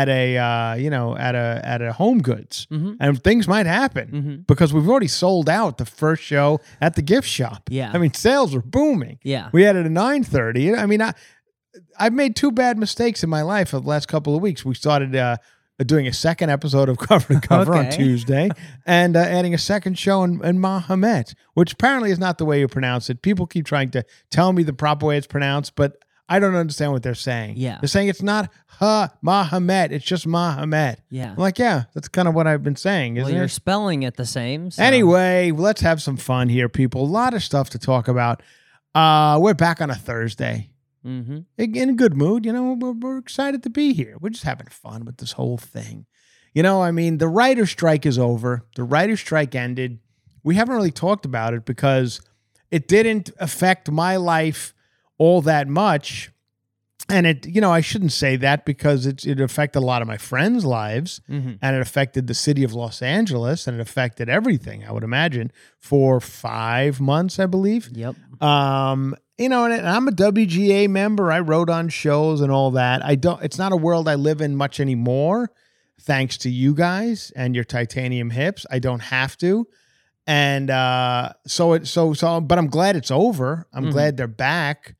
At 0.00 0.08
a 0.08 0.38
uh, 0.38 0.74
you 0.74 0.88
know 0.90 1.14
at 1.16 1.34
a 1.34 1.60
at 1.62 1.82
a 1.82 1.92
Home 1.92 2.22
Goods, 2.22 2.66
Mm-hmm. 2.70 2.92
and 2.98 3.22
things 3.22 3.46
might 3.46 3.66
happen 3.66 4.08
Mm-hmm. 4.08 4.36
because 4.48 4.72
we've 4.72 4.88
already 4.88 5.08
sold 5.08 5.48
out 5.48 5.76
the 5.78 5.84
first 5.84 6.22
show 6.22 6.60
at 6.80 6.94
the 6.96 7.02
gift 7.02 7.28
shop. 7.28 7.68
Yeah. 7.70 7.90
I 7.94 7.98
mean, 7.98 8.14
sales 8.14 8.54
were 8.54 8.62
booming. 8.62 9.18
Yeah. 9.22 9.50
We 9.52 9.62
had 9.64 9.76
it 9.76 9.84
at 9.86 9.92
nine 9.92 10.24
thirty. 10.24 10.74
I 10.74 10.86
mean, 10.86 11.02
I 11.02 11.12
I've 11.98 12.12
made 12.14 12.36
two 12.36 12.50
bad 12.52 12.78
mistakes 12.78 13.22
in 13.22 13.30
my 13.30 13.42
life 13.42 13.68
for 13.70 13.80
the 13.80 13.88
last 13.88 14.06
couple 14.08 14.34
of 14.34 14.42
weeks. 14.42 14.64
We 14.64 14.74
started 14.74 15.14
uh, 15.16 15.36
doing 15.84 16.06
a 16.06 16.12
second 16.12 16.48
episode 16.50 16.88
of 16.88 16.96
Cover 17.08 17.34
to 17.34 17.40
Cover 17.40 17.74
on 17.74 17.90
Tuesday, 17.90 18.48
and 18.86 19.16
uh, 19.16 19.20
adding 19.20 19.52
a 19.54 19.58
second 19.58 19.98
show 19.98 20.22
in, 20.22 20.42
in 20.44 20.58
Mahomet, 20.58 21.34
which 21.54 21.72
apparently 21.74 22.10
is 22.10 22.18
not 22.18 22.38
the 22.38 22.44
way 22.44 22.60
you 22.60 22.68
pronounce 22.68 23.10
it. 23.10 23.20
People 23.22 23.46
keep 23.46 23.66
trying 23.66 23.90
to 23.90 24.04
tell 24.30 24.52
me 24.52 24.62
the 24.62 24.72
proper 24.72 25.06
way 25.06 25.16
it's 25.18 25.26
pronounced, 25.26 25.74
but 25.76 25.96
I 26.32 26.38
don't 26.38 26.54
understand 26.54 26.92
what 26.92 27.02
they're 27.02 27.14
saying. 27.14 27.54
Yeah. 27.56 27.78
they're 27.80 27.88
saying 27.88 28.08
it's 28.08 28.22
not 28.22 28.50
Ha 28.78 29.10
Mahomet; 29.22 29.92
it's 29.92 30.04
just 30.04 30.26
Mahomet. 30.26 30.96
Yeah. 31.10 31.30
I'm 31.32 31.36
like, 31.36 31.58
yeah, 31.58 31.84
that's 31.94 32.08
kind 32.08 32.26
of 32.28 32.34
what 32.34 32.46
I've 32.46 32.62
been 32.62 32.76
saying, 32.76 33.14
Well, 33.16 33.24
isn't 33.26 33.34
you're 33.36 33.44
it? 33.44 33.50
spelling 33.50 34.02
it 34.02 34.16
the 34.16 34.26
same. 34.26 34.70
so- 34.70 34.82
Anyway, 34.82 35.50
let's 35.50 35.80
have 35.82 36.00
some 36.02 36.16
fun 36.16 36.48
here, 36.48 36.68
people. 36.68 37.04
A 37.04 37.06
lot 37.06 37.34
of 37.34 37.42
stuff 37.42 37.70
to 37.70 37.78
talk 37.78 38.08
about. 38.08 38.42
Uh, 38.94 39.38
we're 39.40 39.54
back 39.54 39.80
on 39.80 39.90
a 39.90 39.94
Thursday. 39.94 40.70
Mm-hmm. 41.06 41.38
In 41.58 41.88
a 41.90 41.94
good 41.94 42.14
mood, 42.14 42.44
you 42.46 42.52
know, 42.52 42.74
we're, 42.78 42.92
we're 42.92 43.18
excited 43.18 43.62
to 43.64 43.70
be 43.70 43.92
here. 43.92 44.16
We're 44.20 44.30
just 44.30 44.44
having 44.44 44.68
fun 44.68 45.04
with 45.04 45.16
this 45.16 45.32
whole 45.32 45.58
thing. 45.58 46.06
You 46.54 46.62
know, 46.62 46.82
I 46.82 46.90
mean, 46.92 47.18
the 47.18 47.28
writer 47.28 47.66
strike 47.66 48.06
is 48.06 48.18
over. 48.18 48.66
The 48.76 48.84
writer 48.84 49.16
strike 49.16 49.54
ended. 49.54 49.98
We 50.44 50.54
haven't 50.54 50.74
really 50.76 50.90
talked 50.92 51.24
about 51.24 51.54
it 51.54 51.64
because 51.64 52.20
it 52.70 52.86
didn't 52.88 53.30
affect 53.38 53.90
my 53.90 54.16
life 54.16 54.74
all 55.22 55.40
that 55.42 55.66
much. 55.68 56.30
And 57.08 57.26
it, 57.26 57.46
you 57.46 57.60
know, 57.60 57.72
I 57.72 57.80
shouldn't 57.80 58.12
say 58.12 58.36
that 58.36 58.64
because 58.64 59.06
it, 59.06 59.26
it 59.26 59.40
affected 59.40 59.80
a 59.80 59.86
lot 59.92 60.02
of 60.02 60.08
my 60.08 60.16
friends' 60.16 60.64
lives 60.64 61.20
Mhm. 61.28 61.58
and 61.60 61.76
it 61.76 61.82
affected 61.82 62.26
the 62.26 62.34
city 62.34 62.62
of 62.64 62.72
Los 62.74 63.02
Angeles 63.02 63.66
and 63.66 63.76
it 63.78 63.80
affected 63.80 64.28
everything, 64.28 64.84
I 64.88 64.92
would 64.92 65.02
imagine, 65.04 65.50
for 65.78 66.20
five 66.20 67.00
months, 67.00 67.38
I 67.40 67.46
believe. 67.46 67.90
Yep. 67.92 68.14
Um, 68.40 69.14
you 69.36 69.48
know, 69.48 69.64
and, 69.64 69.86
I'm 69.86 70.06
a 70.08 70.12
WGA 70.12 70.88
member. 70.88 71.32
I 71.32 71.40
wrote 71.40 71.68
on 71.68 71.88
shows 71.88 72.40
and 72.40 72.52
all 72.52 72.70
that. 72.72 73.04
I 73.04 73.16
don't. 73.16 73.42
It's 73.42 73.58
not 73.58 73.72
a 73.72 73.76
world 73.76 74.06
I 74.08 74.14
live 74.14 74.40
in 74.40 74.54
much 74.56 74.78
anymore, 74.78 75.50
thanks 76.00 76.36
to 76.38 76.50
you 76.50 76.72
guys 76.74 77.32
and 77.34 77.54
your 77.54 77.64
titanium 77.64 78.30
hips. 78.30 78.64
I 78.70 78.78
don't 78.78 79.00
have 79.16 79.36
to, 79.38 79.66
and 80.26 80.70
uh, 80.70 81.32
so 81.46 81.72
it 81.72 81.86
so 81.88 82.12
so. 82.14 82.40
But 82.40 82.58
I'm 82.58 82.68
glad 82.68 82.94
it's 82.94 83.10
over. 83.10 83.66
I'm 83.72 83.86
Mhm. 83.86 83.92
glad 83.92 84.16
they're 84.16 84.28
back. 84.28 84.94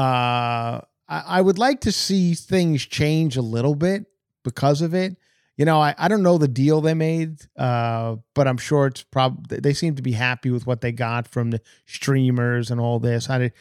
Uh, 0.00 0.80
I, 1.08 1.22
I 1.38 1.40
would 1.40 1.58
like 1.58 1.80
to 1.82 1.92
see 1.92 2.34
things 2.34 2.84
change 2.86 3.36
a 3.36 3.42
little 3.42 3.74
bit 3.74 4.06
because 4.44 4.80
of 4.82 4.94
it. 4.94 5.16
You 5.56 5.66
know, 5.66 5.80
I, 5.80 5.94
I 5.98 6.08
don't 6.08 6.22
know 6.22 6.38
the 6.38 6.48
deal 6.48 6.80
they 6.80 6.94
made, 6.94 7.40
uh, 7.58 8.16
but 8.34 8.48
I'm 8.48 8.56
sure 8.56 8.86
it's 8.86 9.02
probably 9.02 9.58
they 9.60 9.74
seem 9.74 9.94
to 9.96 10.02
be 10.02 10.12
happy 10.12 10.50
with 10.50 10.66
what 10.66 10.80
they 10.80 10.90
got 10.92 11.28
from 11.28 11.50
the 11.50 11.60
streamers 11.84 12.70
and 12.70 12.80
all 12.80 12.98
this. 12.98 13.28
I 13.28 13.38
did, 13.38 13.52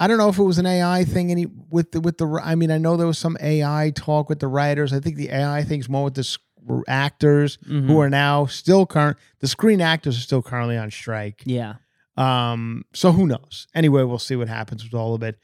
I 0.00 0.08
don't 0.08 0.18
know 0.18 0.28
if 0.30 0.38
it 0.38 0.42
was 0.42 0.58
an 0.58 0.66
AI 0.66 1.04
thing 1.04 1.30
any 1.30 1.46
with 1.46 1.92
the 1.92 2.00
with 2.00 2.18
the 2.18 2.26
I 2.42 2.56
mean 2.56 2.72
I 2.72 2.78
know 2.78 2.96
there 2.96 3.06
was 3.06 3.18
some 3.18 3.36
AI 3.40 3.92
talk 3.94 4.28
with 4.28 4.40
the 4.40 4.48
writers. 4.48 4.92
I 4.92 4.98
think 4.98 5.14
the 5.16 5.28
AI 5.30 5.62
thing's 5.62 5.88
more 5.88 6.04
with 6.04 6.14
the 6.14 6.24
sc- 6.24 6.40
actors 6.88 7.56
Mhm. 7.68 7.86
who 7.86 8.00
are 8.00 8.10
now 8.10 8.46
still 8.46 8.84
current. 8.84 9.16
The 9.38 9.46
screen 9.48 9.80
actors 9.80 10.16
are 10.18 10.20
still 10.22 10.42
currently 10.42 10.76
on 10.76 10.90
strike. 10.90 11.42
Yeah. 11.46 11.74
Um, 12.16 12.84
so 12.94 13.12
who 13.12 13.26
knows? 13.28 13.68
Anyway, 13.76 14.02
we'll 14.02 14.18
see 14.18 14.34
what 14.34 14.48
happens 14.48 14.82
with 14.82 14.92
all 14.94 15.14
of 15.14 15.22
it. 15.22 15.38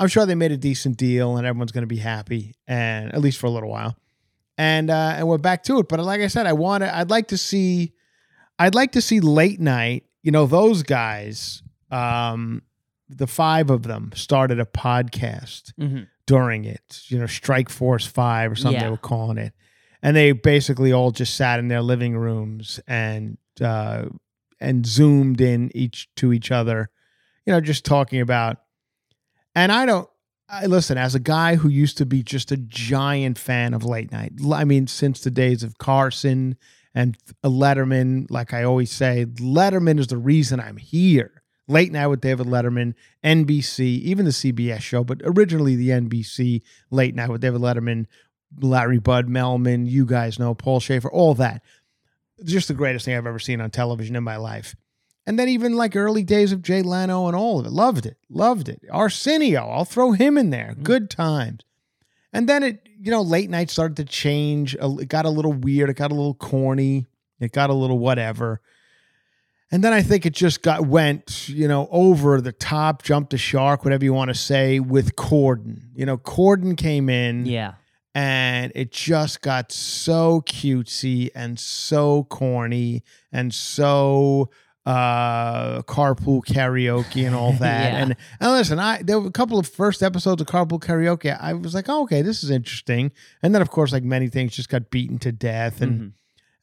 I'm 0.00 0.08
sure 0.08 0.26
they 0.26 0.34
made 0.34 0.52
a 0.52 0.56
decent 0.56 0.96
deal 0.96 1.36
and 1.36 1.46
everyone's 1.46 1.72
going 1.72 1.82
to 1.82 1.88
be 1.88 1.96
happy, 1.98 2.54
and 2.66 3.12
at 3.12 3.20
least 3.20 3.38
for 3.38 3.46
a 3.46 3.50
little 3.50 3.68
while. 3.68 3.96
And 4.56 4.90
uh, 4.90 5.14
and 5.16 5.28
we're 5.28 5.38
back 5.38 5.62
to 5.64 5.78
it. 5.78 5.88
But 5.88 6.00
like 6.00 6.20
I 6.20 6.26
said, 6.28 6.46
I 6.46 6.52
want 6.52 6.82
to. 6.82 6.96
I'd 6.96 7.10
like 7.10 7.28
to 7.28 7.38
see. 7.38 7.92
I'd 8.58 8.74
like 8.74 8.92
to 8.92 9.00
see 9.00 9.20
late 9.20 9.60
night. 9.60 10.04
You 10.22 10.32
know, 10.32 10.46
those 10.46 10.82
guys. 10.82 11.62
Um, 11.90 12.62
the 13.08 13.26
five 13.26 13.70
of 13.70 13.84
them 13.84 14.12
started 14.14 14.60
a 14.60 14.66
podcast 14.66 15.72
hmm 15.78 16.02
during 16.26 16.64
it. 16.66 17.00
You 17.06 17.18
know, 17.18 17.26
Strike 17.26 17.70
Force 17.70 18.04
Five 18.06 18.52
or 18.52 18.54
something 18.54 18.78
they 18.84 18.90
were 18.90 18.98
calling 18.98 19.38
it, 19.38 19.54
and 20.02 20.14
they 20.14 20.32
basically 20.32 20.92
all 20.92 21.10
just 21.10 21.34
sat 21.34 21.58
in 21.58 21.68
their 21.68 21.80
living 21.80 22.16
rooms 22.16 22.80
and 22.86 23.38
uh, 23.62 24.04
and 24.60 24.86
zoomed 24.86 25.40
in 25.40 25.70
each 25.74 26.08
to 26.16 26.32
each 26.32 26.50
other. 26.50 26.90
You 27.46 27.52
know, 27.54 27.60
just 27.60 27.84
talking 27.84 28.20
about. 28.20 28.58
And 29.58 29.72
I 29.72 29.86
don't. 29.86 30.08
I 30.48 30.66
listen 30.66 30.96
as 30.96 31.16
a 31.16 31.18
guy 31.20 31.56
who 31.56 31.68
used 31.68 31.98
to 31.98 32.06
be 32.06 32.22
just 32.22 32.52
a 32.52 32.56
giant 32.56 33.38
fan 33.38 33.74
of 33.74 33.84
late 33.84 34.12
night. 34.12 34.32
I 34.52 34.62
mean, 34.64 34.86
since 34.86 35.20
the 35.20 35.32
days 35.32 35.64
of 35.64 35.78
Carson 35.78 36.56
and 36.94 37.18
uh, 37.42 37.48
Letterman, 37.48 38.30
like 38.30 38.54
I 38.54 38.62
always 38.62 38.92
say, 38.92 39.26
Letterman 39.26 39.98
is 39.98 40.06
the 40.06 40.16
reason 40.16 40.60
I'm 40.60 40.76
here. 40.76 41.42
Late 41.66 41.90
night 41.90 42.06
with 42.06 42.20
David 42.20 42.46
Letterman, 42.46 42.94
NBC, 43.24 43.80
even 43.80 44.26
the 44.26 44.30
CBS 44.30 44.80
show, 44.80 45.02
but 45.02 45.20
originally 45.24 45.74
the 45.74 45.88
NBC 45.88 46.62
late 46.92 47.16
night 47.16 47.28
with 47.28 47.40
David 47.40 47.60
Letterman, 47.60 48.06
Larry 48.60 49.00
Bud, 49.00 49.26
Melman, 49.26 49.90
you 49.90 50.06
guys 50.06 50.38
know, 50.38 50.54
Paul 50.54 50.78
Shaffer, 50.78 51.10
all 51.10 51.34
that. 51.34 51.64
Just 52.44 52.68
the 52.68 52.74
greatest 52.74 53.04
thing 53.04 53.16
I've 53.16 53.26
ever 53.26 53.40
seen 53.40 53.60
on 53.60 53.70
television 53.72 54.14
in 54.14 54.22
my 54.22 54.36
life. 54.36 54.76
And 55.28 55.38
then 55.38 55.50
even 55.50 55.74
like 55.76 55.94
early 55.94 56.22
days 56.22 56.52
of 56.52 56.62
Jay 56.62 56.80
Leno 56.80 57.26
and 57.26 57.36
all 57.36 57.60
of 57.60 57.66
it. 57.66 57.70
Loved 57.72 58.06
it. 58.06 58.16
Loved 58.30 58.68
it. 58.70 58.80
Arsenio, 58.90 59.60
I'll 59.68 59.84
throw 59.84 60.12
him 60.12 60.38
in 60.38 60.48
there. 60.48 60.70
Mm-hmm. 60.72 60.84
Good 60.84 61.10
times. 61.10 61.60
And 62.32 62.48
then 62.48 62.62
it, 62.62 62.88
you 62.98 63.10
know, 63.10 63.20
late 63.20 63.50
night 63.50 63.68
started 63.68 63.98
to 63.98 64.04
change. 64.04 64.74
It 64.74 65.08
got 65.08 65.26
a 65.26 65.30
little 65.30 65.52
weird. 65.52 65.90
It 65.90 65.96
got 65.96 66.12
a 66.12 66.14
little 66.14 66.32
corny. 66.32 67.04
It 67.40 67.52
got 67.52 67.68
a 67.68 67.74
little 67.74 67.98
whatever. 67.98 68.62
And 69.70 69.84
then 69.84 69.92
I 69.92 70.00
think 70.00 70.24
it 70.24 70.32
just 70.32 70.62
got 70.62 70.86
went, 70.86 71.46
you 71.50 71.68
know, 71.68 71.88
over 71.90 72.40
the 72.40 72.52
top, 72.52 73.02
jumped 73.02 73.30
the 73.30 73.38
shark, 73.38 73.84
whatever 73.84 74.04
you 74.04 74.14
want 74.14 74.28
to 74.30 74.34
say, 74.34 74.80
with 74.80 75.14
Corden. 75.14 75.90
You 75.94 76.06
know, 76.06 76.16
Corden 76.16 76.74
came 76.74 77.10
in 77.10 77.44
Yeah. 77.44 77.74
and 78.14 78.72
it 78.74 78.92
just 78.92 79.42
got 79.42 79.72
so 79.72 80.40
cutesy 80.46 81.28
and 81.34 81.60
so 81.60 82.24
corny 82.30 83.02
and 83.30 83.52
so 83.52 84.48
uh 84.88 85.82
carpool 85.82 86.42
karaoke 86.44 87.26
and 87.26 87.34
all 87.34 87.52
that. 87.66 87.92
Yeah. 87.92 87.98
and 88.02 88.16
and 88.40 88.52
listen 88.52 88.78
i 88.78 89.02
there 89.02 89.20
were 89.20 89.28
a 89.28 89.32
couple 89.32 89.58
of 89.58 89.68
first 89.68 90.02
episodes 90.02 90.40
of 90.40 90.48
carpool 90.48 90.80
karaoke. 90.80 91.36
I 91.38 91.52
was 91.52 91.74
like 91.74 91.88
oh, 91.88 92.02
okay 92.04 92.22
this 92.22 92.42
is 92.42 92.50
interesting. 92.50 93.12
And 93.42 93.54
then 93.54 93.60
of 93.62 93.70
course 93.70 93.92
like 93.92 94.02
many 94.02 94.28
things 94.28 94.56
just 94.56 94.68
got 94.70 94.90
beaten 94.90 95.18
to 95.20 95.30
death 95.32 95.82
and 95.82 96.00
Mhm. 96.00 96.12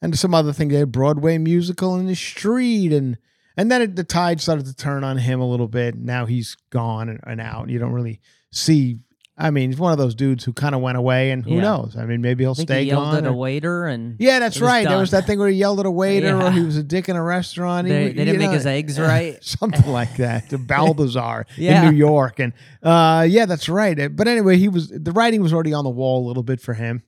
and 0.02 0.18
some 0.18 0.34
other 0.34 0.52
thing 0.52 0.68
they 0.68 0.78
had 0.78 0.90
broadway 0.92 1.38
musical 1.38 1.96
in 1.96 2.06
the 2.06 2.16
street 2.16 2.92
and 2.92 3.16
and 3.56 3.70
then 3.70 3.80
it, 3.80 3.96
the 3.96 4.04
tide 4.04 4.40
started 4.40 4.66
to 4.66 4.74
turn 4.74 5.02
on 5.04 5.16
him 5.18 5.40
a 5.40 5.48
little 5.48 5.68
bit. 5.68 5.94
Now 5.96 6.26
he's 6.26 6.56
gone 6.70 7.08
and, 7.08 7.20
and 7.26 7.40
out. 7.40 7.70
You 7.70 7.78
don't 7.78 7.92
really 7.94 8.20
see 8.50 8.98
i 9.38 9.50
mean 9.50 9.70
he's 9.70 9.78
one 9.78 9.92
of 9.92 9.98
those 9.98 10.14
dudes 10.14 10.44
who 10.44 10.52
kind 10.52 10.74
of 10.74 10.80
went 10.80 10.96
away 10.96 11.30
and 11.30 11.44
who 11.44 11.56
Yeah. 11.56 11.60
knows 11.62 11.96
i 11.98 12.04
mean 12.06 12.20
maybe 12.22 12.44
he'll 12.44 12.54
stay 12.54 12.82
he 12.84 12.88
yelled 12.88 13.04
gone 13.04 13.16
at 13.24 13.26
a 13.26 13.32
waiter 13.32 13.86
and 13.86 14.16
yeah, 14.18 14.38
that's 14.38 14.60
right. 14.60 14.86
There 14.88 14.98
was 14.98 15.10
that 15.10 15.26
thing 15.26 15.38
where 15.38 15.48
he 15.48 15.56
yelled 15.56 15.78
at 15.80 15.86
a 15.86 15.90
waiter 15.90 16.40
or 16.40 16.50
he 16.50 16.60
was 16.62 16.76
a 16.76 16.82
dick 16.82 17.08
in 17.08 17.16
a 17.16 17.22
restaurant. 17.22 17.86
He 17.86 17.92
They- 17.92 17.98
w- 18.08 18.14
they 18.18 18.24
didn't 18.24 18.40
you 18.40 18.46
make 18.48 18.54
his 18.54 18.66
eggs 18.66 18.98
right. 18.98 19.38
Something 19.44 19.90
like 19.92 20.16
that. 20.16 20.48
The 20.48 20.58
Balthazar 20.72 21.46
Yeah. 21.56 21.82
in 21.84 21.90
New 21.90 21.96
York. 21.98 22.38
And 22.40 22.52
uh, 22.82 23.26
yeah, 23.28 23.44
that's 23.46 23.68
right. 23.68 24.14
But 24.16 24.26
anyway, 24.28 24.56
he 24.56 24.68
was 24.68 24.88
the 24.88 25.12
writing 25.12 25.42
was 25.42 25.52
already 25.52 25.72
on 25.74 25.84
the 25.84 25.90
wall 25.90 26.24
a 26.24 26.26
little 26.26 26.42
bit 26.42 26.60
for 26.60 26.74
him. 26.74 27.02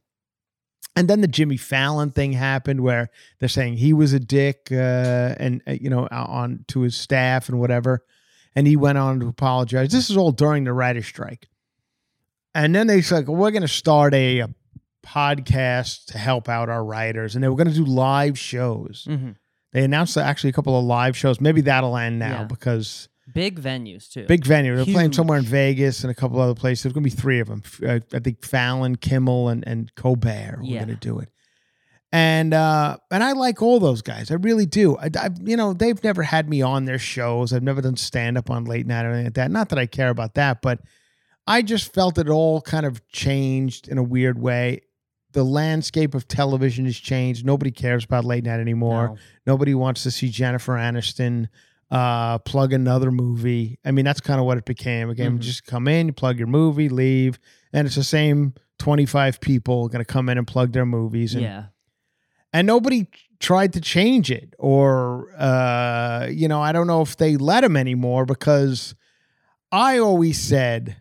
And 0.97 1.09
then 1.09 1.21
the 1.21 1.29
Jimmy 1.29 1.57
Fallon 1.57 2.11
thing 2.11 2.33
happened 2.33 2.81
where 2.83 3.09
they're 3.41 3.49
saying 3.49 3.77
he 3.79 3.93
was 3.93 4.13
a 4.13 4.21
dick 4.21 4.69
uh, 4.73 5.35
and 5.39 5.63
uh, 5.67 5.73
you 5.73 5.89
know 5.91 6.09
on 6.11 6.65
to 6.69 6.81
his 6.83 6.97
staff 6.97 7.49
and 7.49 7.59
whatever. 7.61 8.05
And 8.55 8.67
he 8.67 8.77
went 8.77 8.99
on 8.99 9.21
to 9.21 9.29
apologize. 9.29 9.93
This 9.93 10.11
is 10.11 10.17
all 10.17 10.33
during 10.33 10.65
the 10.65 10.73
writer's 10.73 11.07
strike. 11.07 11.49
And 12.65 12.75
then 12.75 12.87
they 12.87 13.01
said, 13.03 13.29
we're 13.29 13.51
going 13.51 13.63
to 13.63 13.69
start 13.69 14.15
a, 14.15 14.41
a 14.41 14.49
podcast 15.07 16.07
to 16.07 16.19
help 16.19 16.49
out 16.49 16.69
our 16.69 16.85
writers. 16.85 17.35
And 17.35 17.43
they 17.43 17.49
were 17.49 17.57
going 17.57 17.69
to 17.69 17.75
do 17.75 17.85
live 17.85 18.39
shows. 18.39 19.07
Mhm. 19.09 19.37
They 19.73 19.85
announced 19.85 20.17
actually 20.17 20.51
a 20.51 20.55
couple 20.55 20.79
of 20.79 20.85
live 20.85 21.17
shows. 21.17 21.41
Maybe 21.41 21.61
that'll 21.63 21.97
end 21.97 22.19
now 22.19 22.41
Yeah. 22.41 22.45
because 22.45 23.09
big 23.35 23.61
venues 23.61 24.11
too. 24.11 24.25
big 24.27 24.45
venue. 24.45 24.75
They're 24.77 24.85
playing 24.87 25.13
somewhere 25.13 25.39
in 25.39 25.45
Vegas 25.45 26.03
and 26.03 26.11
a 26.11 26.15
couple 26.15 26.41
other 26.41 26.55
places. 26.55 26.83
There's 26.85 26.93
going 26.95 27.05
to 27.05 27.11
be 27.15 27.21
three 27.21 27.41
of 27.41 27.49
them. 27.49 27.63
Uh, 27.87 28.01
I 28.15 28.19
think 28.21 28.45
Fallon, 28.45 28.97
Kimmel, 28.97 29.49
and, 29.51 29.67
and 29.67 29.95
Colbert. 29.95 30.59
We're 30.61 30.65
Yeah. 30.71 30.85
going 30.85 30.89
to 30.89 31.09
do 31.09 31.19
it. 31.19 31.29
And 32.11 32.55
uh, 32.55 32.97
and 33.11 33.23
I 33.23 33.33
like 33.33 33.61
all 33.61 33.79
those 33.81 34.01
guys. 34.01 34.31
I 34.31 34.35
really 34.37 34.65
do. 34.65 34.97
I, 34.97 35.11
I 35.19 35.29
you 35.43 35.59
know 35.59 35.75
they've 35.75 36.03
never 36.03 36.23
had 36.23 36.49
me 36.49 36.63
on 36.63 36.87
their 36.87 36.99
shows. 36.99 37.53
I've 37.53 37.63
never 37.63 37.83
done 37.83 37.97
stand 37.99 38.39
up 38.39 38.49
on 38.51 38.65
late 38.65 38.87
night 38.87 39.05
or 39.05 39.11
anything 39.11 39.25
like 39.27 39.35
that. 39.35 39.51
Not 39.51 39.69
that 39.69 39.79
I 39.79 39.85
care 39.85 40.09
about 40.09 40.33
that, 40.35 40.63
but 40.63 40.81
I 41.49 41.63
just 41.63 41.93
felt 41.95 42.19
it 42.19 42.29
all 42.29 42.61
kind 42.61 42.85
of 42.87 43.07
changed 43.09 43.89
in 43.89 43.97
a 43.99 44.03
weird 44.03 44.39
way. 44.39 44.83
The 45.33 45.45
landscape 45.45 46.15
of 46.15 46.29
television 46.29 46.85
has 46.85 46.97
changed. 46.97 47.45
Nobody 47.45 47.71
cares 47.71 48.05
about 48.05 48.25
late 48.25 48.45
night 48.45 48.61
anymore. 48.61 49.09
No. 49.09 49.17
Nobody 49.47 49.75
wants 49.75 50.03
to 50.03 50.11
see 50.11 50.29
Jennifer 50.29 50.75
Aniston 50.75 51.49
uh, 51.91 52.37
plug 52.41 52.75
another 52.75 53.11
movie. 53.11 53.79
I 53.83 53.93
mean, 53.93 54.05
that's 54.05 54.21
kind 54.21 54.39
of 54.39 54.45
what 54.45 54.59
it 54.59 54.67
became. 54.67 55.09
Became 55.09 55.39
Mhm. 55.39 55.41
just 55.41 55.65
come 55.65 55.89
in, 55.89 56.09
you 56.09 56.13
plug 56.13 56.37
your 56.39 56.47
movie, 56.47 56.91
leave, 56.91 57.39
and 57.73 57.87
it's 57.87 57.97
the 57.97 58.05
same 58.05 58.53
25 58.79 59.41
people 59.41 59.89
going 59.89 60.05
to 60.05 60.13
come 60.13 60.29
in 60.29 60.37
and 60.37 60.47
plug 60.47 60.73
their 60.73 60.85
movies. 60.85 61.33
And, 61.35 61.43
Yeah. 61.45 61.65
and 62.53 62.67
nobody 62.67 63.07
tried 63.41 63.73
to 63.73 63.81
change 63.81 64.31
it 64.31 64.55
or, 64.59 65.33
uh, 65.39 66.27
you 66.31 66.47
know, 66.47 66.61
I 66.61 66.73
don't 66.73 66.87
know 66.87 67.01
if 67.01 67.17
they 67.17 67.39
let 67.39 67.63
them 67.63 67.75
anymore 67.77 68.27
because 68.27 68.95
I 69.73 69.99
always 69.99 70.39
said, 70.39 70.97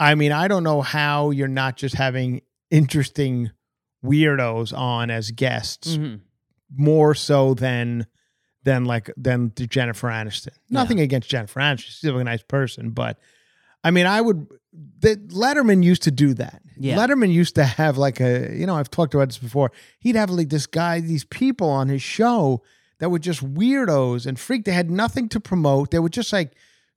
I 0.00 0.14
mean, 0.14 0.32
I 0.32 0.48
don't 0.48 0.62
know 0.64 0.80
how 0.82 1.30
you're 1.30 1.48
not 1.48 1.76
just 1.76 1.94
having 1.96 2.42
interesting 2.70 3.50
weirdos 4.04 4.76
on 4.76 5.10
as 5.10 5.30
guests 5.32 5.96
Mhm. 5.96 6.20
more 6.76 7.14
so 7.14 7.54
than 7.54 8.06
than 8.64 8.84
like 8.84 9.10
than 9.16 9.52
the 9.56 9.66
Jennifer 9.66 10.08
Aniston. 10.08 10.50
Nothing 10.68 11.00
against 11.00 11.28
Jennifer 11.30 11.58
Aniston; 11.60 11.78
she's 11.80 11.94
still 11.94 12.18
a 12.18 12.24
nice 12.24 12.42
person, 12.42 12.90
but 12.90 13.18
I 13.82 13.90
mean, 13.90 14.06
I 14.06 14.20
would. 14.20 14.46
The 15.00 15.16
Letterman 15.16 15.82
used 15.82 16.02
to 16.02 16.10
do 16.10 16.34
that. 16.34 16.60
Yeah. 16.78 16.96
Letterman 16.96 17.32
used 17.32 17.54
to 17.54 17.64
have 17.64 17.96
like 17.96 18.20
a 18.20 18.54
you 18.54 18.66
know 18.66 18.76
I've 18.76 18.90
talked 18.90 19.14
about 19.14 19.28
this 19.28 19.38
before. 19.38 19.72
He'd 20.00 20.16
have 20.16 20.30
like 20.30 20.50
this 20.50 20.66
guy, 20.66 21.00
these 21.00 21.24
people 21.24 21.68
on 21.70 21.88
his 21.88 22.02
show 22.02 22.62
that 22.98 23.10
were 23.10 23.18
just 23.20 23.42
weirdos 23.42 24.26
and 24.26 24.38
freak. 24.38 24.64
They 24.64 24.72
had 24.72 24.90
nothing 24.90 25.28
to 25.30 25.40
promote. 25.40 25.90
They 25.90 25.98
were 26.00 26.08
just 26.08 26.32
like 26.32 26.54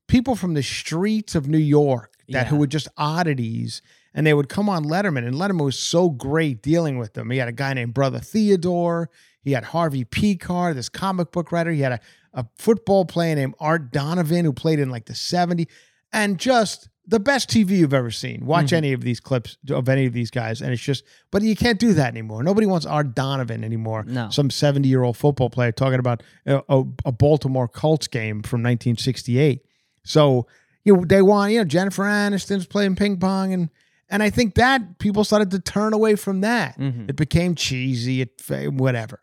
people 0.07 0.35
from 0.35 0.55
the 0.55 0.63
streets 0.63 1.35
of 1.35 1.47
New 1.47 1.57
York 1.59 2.10
that 2.31 2.47
who 2.47 2.55
Yeah. 2.55 2.59
were 2.59 2.67
just 2.67 2.87
oddities. 2.97 3.81
And 4.13 4.27
they 4.27 4.33
would 4.33 4.49
come 4.49 4.67
on 4.67 4.83
Letterman, 4.83 5.25
and 5.25 5.35
Letterman 5.35 5.63
was 5.63 5.79
so 5.79 6.09
great 6.09 6.61
dealing 6.61 6.97
with 6.97 7.13
them. 7.13 7.29
He 7.29 7.37
had 7.37 7.47
a 7.47 7.53
guy 7.53 7.73
named 7.73 7.93
Brother 7.93 8.19
Theodore. 8.19 9.09
He 9.41 9.53
had 9.53 9.63
Harvey 9.65 10.03
Pekar, 10.03 10.73
this 10.75 10.89
comic 10.89 11.31
book 11.31 11.51
writer. 11.51 11.71
He 11.71 11.79
had 11.81 11.93
a, 11.93 11.99
a 12.33 12.45
football 12.57 13.05
player 13.05 13.35
named 13.35 13.55
Art 13.59 13.91
Donovan 13.91 14.43
who 14.45 14.51
played 14.53 14.79
in 14.79 14.89
like 14.89 15.05
the 15.05 15.13
70s. 15.13 15.67
And 16.11 16.37
just 16.37 16.89
the 17.07 17.21
best 17.21 17.49
TV 17.49 17.77
you've 17.77 17.93
ever 17.93 18.11
seen. 18.11 18.45
Watch 18.45 18.67
Mhm. 18.67 18.73
any 18.73 18.93
of 18.93 19.01
these 19.01 19.19
clips 19.21 19.57
of 19.69 19.87
any 19.89 20.05
of 20.05 20.13
these 20.13 20.29
guys. 20.29 20.61
And 20.61 20.71
it's 20.73 20.81
just, 20.81 21.03
but 21.31 21.41
you 21.41 21.55
can't 21.55 21.79
do 21.79 21.93
that 21.93 22.07
anymore. 22.09 22.43
Nobody 22.43 22.67
wants 22.67 22.85
Art 22.85 23.15
Donovan 23.15 23.63
anymore. 23.63 24.03
No. 24.05 24.29
Some 24.29 24.49
70 24.49 24.87
year 24.89 25.03
old 25.03 25.15
football 25.17 25.49
player 25.49 25.71
talking 25.71 25.99
about 25.99 26.21
a, 26.45 26.61
a, 26.69 26.83
a 27.05 27.11
Baltimore 27.13 27.67
Colts 27.69 28.07
game 28.07 28.41
from 28.43 28.61
1968. 28.61 29.61
So, 30.03 30.47
you 30.83 30.95
know, 30.95 31.05
they 31.05 31.21
want, 31.21 31.51
you 31.51 31.59
know, 31.59 31.65
Jennifer 31.65 32.03
Aniston's 32.03 32.65
playing 32.65 32.95
ping 32.95 33.17
pong 33.17 33.53
and, 33.53 33.69
and 34.09 34.21
I 34.21 34.29
think 34.29 34.55
that 34.55 34.99
people 34.99 35.23
started 35.23 35.51
to 35.51 35.59
turn 35.59 35.93
away 35.93 36.15
from 36.15 36.41
that. 36.41 36.77
Mhm. 36.77 37.09
It 37.09 37.15
became 37.15 37.55
cheesy, 37.55 38.21
it 38.21 38.41
whatever. 38.73 39.19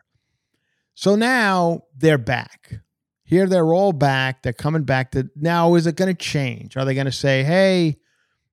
So 0.95 1.15
now 1.15 1.83
they're 1.97 2.19
back. 2.19 2.81
Here 3.23 3.47
they're 3.47 3.75
all 3.75 3.93
back. 3.93 4.43
They're 4.43 4.53
coming 4.55 4.85
back 4.85 5.11
to 5.13 5.29
now. 5.37 5.75
Is 5.75 5.87
it 5.87 5.97
going 5.97 6.09
to 6.15 6.15
change? 6.15 6.77
Are 6.77 6.85
they 6.87 6.95
going 6.95 7.05
to 7.05 7.13
say, 7.13 7.45
"Hey, 7.45 7.99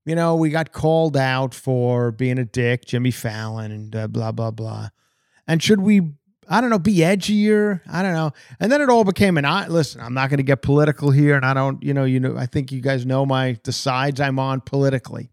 you 0.06 0.14
know, 0.16 0.36
we 0.36 0.50
got 0.50 0.74
called 0.74 1.16
out 1.16 1.54
for 1.54 2.12
being 2.12 2.38
a 2.38 2.44
dick, 2.46 2.84
Jimmy 2.86 3.12
Fallon, 3.12 3.72
and 3.72 3.96
uh, 3.96 4.08
blah 4.10 4.34
blah 4.34 4.52
blah"? 4.52 4.90
And 5.48 5.64
should 5.64 5.80
we? 5.80 6.12
I 6.50 6.62
don't 6.62 6.70
know, 6.70 6.80
be 6.80 6.98
edgier. 6.98 7.82
I 7.92 8.02
don't 8.04 8.14
know. 8.14 8.32
And 8.60 8.72
then 8.72 8.82
it 8.82 8.90
all 8.90 9.04
became 9.04 9.38
an. 9.38 9.46
I 9.46 9.68
listen. 9.68 10.02
I'm 10.02 10.14
not 10.14 10.30
going 10.30 10.38
to 10.38 10.44
get 10.44 10.62
political 10.62 11.12
here, 11.12 11.36
and 11.36 11.46
I 11.46 11.54
don't. 11.54 11.82
You 11.84 11.94
know, 11.94 12.04
you 12.06 12.20
know. 12.20 12.38
I 12.38 12.46
think 12.46 12.72
you 12.72 12.82
guys 12.82 13.06
know 13.06 13.25
my 13.25 13.58
the 13.64 13.72
sides 13.72 14.20
I'm 14.22 14.38
on 14.40 14.62
politically, 14.62 15.32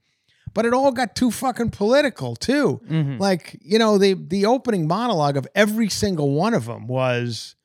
but 0.55 0.65
it 0.65 0.73
all 0.73 0.91
got 0.93 1.15
too 1.15 1.31
fucking 1.31 1.71
political 1.71 2.35
too. 2.37 2.81
Mhm. 2.89 3.19
Like, 3.19 3.59
you 3.63 3.79
know, 3.79 3.99
the 3.99 4.15
the 4.15 4.47
opening 4.47 4.87
monologue 4.87 5.37
of 5.37 5.47
every 5.55 5.89
single 5.89 6.31
one 6.33 6.55
of 6.55 6.65
them 6.67 6.87
was 6.87 7.57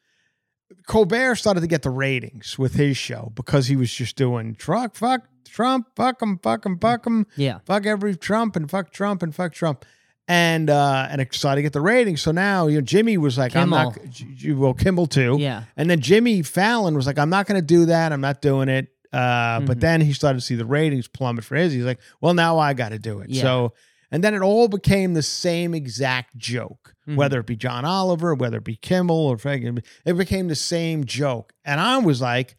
Colbert 0.88 1.36
started 1.36 1.62
to 1.62 1.68
get 1.68 1.82
the 1.84 1.90
ratings 1.90 2.58
with 2.58 2.74
his 2.76 2.98
show 2.98 3.32
because 3.36 3.68
he 3.68 3.76
was 3.76 3.92
just 3.94 4.16
doing 4.16 4.56
truck, 4.56 4.96
fuck 4.96 5.22
Trump, 5.46 5.88
fuck 5.96 6.22
him, 6.22 6.40
fuck 6.44 6.66
him, 6.66 6.78
fuck 6.80 7.06
him, 7.08 7.26
Yeah. 7.36 7.60
fuck 7.66 7.86
every 7.86 8.16
Trump 8.16 8.56
and 8.56 8.70
fuck 8.70 8.92
Trump 8.92 9.24
and 9.24 9.34
fuck 9.34 9.54
Trump. 9.54 9.86
And 10.30 10.70
uh 10.70 11.08
and 11.10 11.22
it 11.22 11.34
started 11.34 11.60
to 11.60 11.62
get 11.64 11.74
the 11.74 11.80
ratings. 11.82 12.22
So 12.22 12.32
now, 12.32 12.68
you 12.68 12.76
know, 12.76 12.82
Jimmy 12.82 13.18
was 13.18 13.38
like, 13.38 13.56
I'm 13.56 13.70
not 13.70 13.98
well, 14.46 14.74
Kimmel 14.74 15.08
too. 15.08 15.38
Yeah. 15.40 15.64
And 15.78 15.90
then 15.90 16.02
Jimmy 16.02 16.42
Fallon 16.42 16.96
was 16.96 17.08
like, 17.08 17.18
I'm 17.18 17.30
not 17.30 17.46
gonna 17.48 17.62
do 17.62 17.86
that. 17.86 18.12
I'm 18.12 18.20
not 18.22 18.42
doing 18.42 18.68
it. 18.68 18.90
Uh, 19.14 19.62
but 19.62 19.78
Mhm. 19.78 19.82
then 19.82 20.02
he 20.02 20.12
started 20.12 20.40
to 20.40 20.46
see 20.46 20.56
the 20.56 20.66
ratings 20.66 21.08
plummet 21.08 21.46
for 21.46 21.56
his. 21.56 21.72
He's 21.72 21.86
like, 21.86 22.00
well, 22.20 22.34
now 22.34 22.60
I 22.60 22.74
got 22.74 22.90
to 22.90 23.00
do 23.00 23.20
it. 23.22 23.30
Yeah. 23.30 23.42
So, 23.42 23.74
and 24.12 24.22
then 24.22 24.34
it 24.34 24.42
all 24.42 24.68
became 24.68 25.14
the 25.14 25.22
same 25.24 25.74
exact 25.74 26.38
joke, 26.38 26.94
Mhm. 27.08 27.16
whether 27.16 27.40
it 27.40 27.46
be 27.46 27.56
John 27.56 27.86
Oliver, 27.86 28.36
whether 28.36 28.58
it 28.58 28.66
be 28.66 28.76
Kimmel 28.76 29.16
or 29.16 29.38
Frank, 29.38 29.82
it 30.06 30.14
became 30.14 30.50
the 30.50 30.56
same 30.56 31.06
joke. 31.06 31.54
And 31.64 31.80
I 31.80 31.98
was 32.00 32.20
like, 32.22 32.58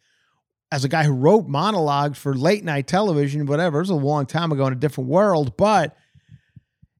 as 0.71 0.83
a 0.83 0.89
guy 0.89 1.03
who 1.03 1.13
wrote 1.13 1.47
monologues 1.47 2.17
for 2.17 2.33
late 2.33 2.63
night 2.63 2.87
television, 2.87 3.45
whatever, 3.45 3.77
it 3.77 3.81
was 3.83 3.89
a 3.91 3.95
long 3.95 4.25
time 4.25 4.51
ago 4.51 4.65
in 4.65 4.73
a 4.73 4.75
different 4.75 5.07
world, 5.09 5.55
but 5.55 5.95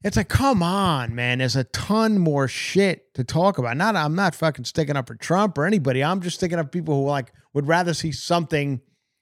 it's 0.04 0.16
like, 0.18 0.30
come 0.30 0.64
on, 0.64 1.14
man. 1.16 1.40
There's 1.40 1.56
a 1.56 1.66
ton 1.66 2.18
more 2.20 2.48
shit 2.48 3.14
to 3.16 3.24
talk 3.24 3.58
about. 3.58 3.76
Not, 3.78 3.96
I'm 3.96 4.16
not 4.16 4.34
fucking 4.36 4.66
sticking 4.66 4.96
up 4.96 5.08
for 5.08 5.16
Trump 5.16 5.58
or 5.58 5.66
anybody. 5.66 6.04
I'm 6.04 6.22
just 6.22 6.38
sticking 6.38 6.58
up 6.60 6.68
for 6.68 6.72
people 6.72 6.96
who 7.04 7.10
like 7.10 7.32
would 7.54 7.68
rather 7.68 7.94
see 7.94 8.12
something. 8.12 8.80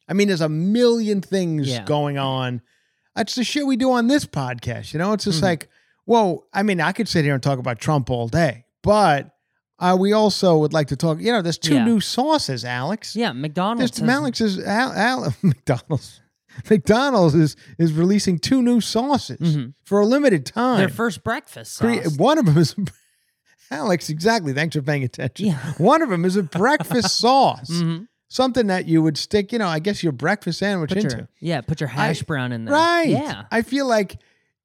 I 0.07 0.13
mean, 0.13 0.27
there's 0.27 0.41
a 0.41 0.49
million 0.49 1.21
things 1.21 1.67
Yeah. 1.67 1.83
going 1.83 2.17
on. 2.17 2.61
That's 3.15 3.35
the 3.35 3.43
shit 3.43 3.65
we 3.65 3.75
do 3.77 3.91
on 3.91 4.07
this 4.07 4.25
podcast. 4.25 4.93
You 4.93 4.99
know, 4.99 5.13
it's 5.13 5.23
just 5.25 5.39
Mhm. 5.39 5.43
like, 5.43 5.69
whoa. 6.05 6.45
I 6.53 6.61
mean, 6.63 6.79
I 6.79 6.91
could 6.91 7.07
sit 7.07 7.25
here 7.25 7.33
and 7.33 7.41
talk 7.41 7.57
about 7.59 7.79
Trump 7.79 8.09
all 8.11 8.27
day, 8.27 8.65
but 8.83 9.31
uh, 9.79 9.97
we 9.99 10.13
also 10.13 10.57
would 10.59 10.73
like 10.73 10.87
to 10.89 10.95
talk. 10.95 11.19
You 11.19 11.31
know, 11.31 11.41
there's 11.41 11.57
two 11.57 11.75
Yeah. 11.75 11.85
new 11.85 11.99
sauces, 11.99 12.63
Alex. 12.63 13.15
Yeah. 13.15 13.31
McDonald's. 13.31 13.99
Has- 13.99 14.07
Alex 14.09 14.41
is 14.41 14.59
Al, 14.59 14.91
Al, 14.93 15.35
McDonald's. 15.41 16.21
McDonald's 16.69 17.35
is 17.35 17.55
is 17.77 17.93
releasing 17.93 18.39
two 18.39 18.61
new 18.61 18.81
sauces 18.81 19.55
Mhm. 19.55 19.73
for 19.83 19.99
a 19.99 20.05
limited 20.05 20.45
time. 20.45 20.77
Their 20.79 20.89
first 20.89 21.23
breakfast 21.23 21.73
sauce. 21.73 22.17
One 22.17 22.37
of 22.37 22.45
them 22.45 22.57
is 22.57 22.75
Alex. 23.71 24.09
Exactly. 24.09 24.53
Thanks 24.53 24.75
for 24.75 24.81
paying 24.81 25.03
attention. 25.03 25.47
Yeah. 25.47 25.73
One 25.77 26.01
of 26.01 26.09
them 26.09 26.23
is 26.23 26.35
a 26.37 26.43
breakfast 26.43 27.17
sauce, 27.17 27.69
Mhm. 27.69 28.07
something 28.29 28.67
that 28.67 28.87
you 28.87 29.01
would 29.01 29.17
stick, 29.17 29.51
you 29.51 29.59
know, 29.59 29.67
I 29.67 29.79
guess 29.79 30.03
your 30.03 30.13
breakfast 30.13 30.59
sandwich 30.59 30.89
Put 30.89 30.99
into. 30.99 31.17
your, 31.17 31.29
yeah. 31.41 31.61
Put 31.61 31.81
your 31.81 31.89
hash 31.89 32.23
brown 32.23 32.51
in 32.53 32.65
there. 32.65 32.73
Right. 32.73 33.09
Yeah. 33.09 33.43
I 33.51 33.61
feel 33.63 33.85
like 33.85 34.19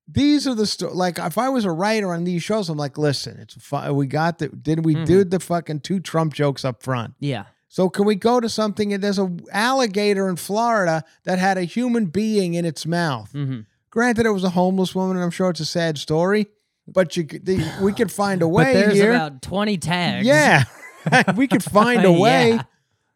these 0.07 0.47
are 0.47 0.55
the 0.55 0.67
sto- 0.67 0.93
like 0.93 1.19
if 1.19 1.37
I 1.39 1.49
was 1.49 1.65
a 1.65 1.71
writer 1.73 2.13
on 2.13 2.25
these 2.25 2.43
shows, 2.45 2.69
I'm 2.69 2.77
like, 2.79 2.97
listen, 2.99 3.39
it's 3.41 3.55
fu- 3.55 3.93
we 3.93 4.07
got 4.07 4.39
the 4.39 4.49
did 4.49 4.85
we 4.85 4.95
Mhm. 4.95 5.07
do 5.07 5.25
the 5.25 5.41
fucking 5.41 5.81
two 5.81 5.99
Trump 6.01 6.35
jokes 6.35 6.65
up 6.65 6.83
front? 6.83 7.15
Yeah. 7.19 7.45
So 7.75 7.89
can 7.89 8.05
we 8.05 8.17
go 8.17 8.39
to 8.39 8.51
something? 8.51 8.93
And 8.93 9.03
there's 9.03 9.19
a 9.19 9.35
alligator 9.51 10.29
in 10.29 10.37
Florida 10.37 11.05
that 11.25 11.39
had 11.39 11.57
a 11.57 11.63
human 11.65 12.05
being 12.05 12.53
in 12.53 12.67
its 12.67 12.85
mouth. 12.85 13.33
hmm 13.33 13.61
Granted, 13.89 14.27
it 14.27 14.31
was 14.31 14.45
a 14.45 14.51
homeless 14.51 14.95
woman, 14.95 15.17
and 15.17 15.25
I'm 15.25 15.31
sure 15.31 15.49
it's 15.49 15.61
a 15.61 15.65
sad 15.65 15.97
story. 15.97 16.49
But 16.87 17.17
you, 17.17 17.25
could- 17.25 17.47
the, 17.47 17.65
we 17.83 17.95
could 17.95 18.13
find 18.23 18.43
a 18.43 18.49
way 18.49 18.65
But 18.65 18.73
there's 18.75 18.95
here. 18.99 19.13
about 19.15 19.41
20 19.41 19.79
tags. 19.79 20.27
yeah, 20.27 20.65
we 21.37 21.47
could 21.49 21.65
find 21.65 22.05
a 22.05 22.13
way. 22.27 22.51
Yeah. 22.57 22.63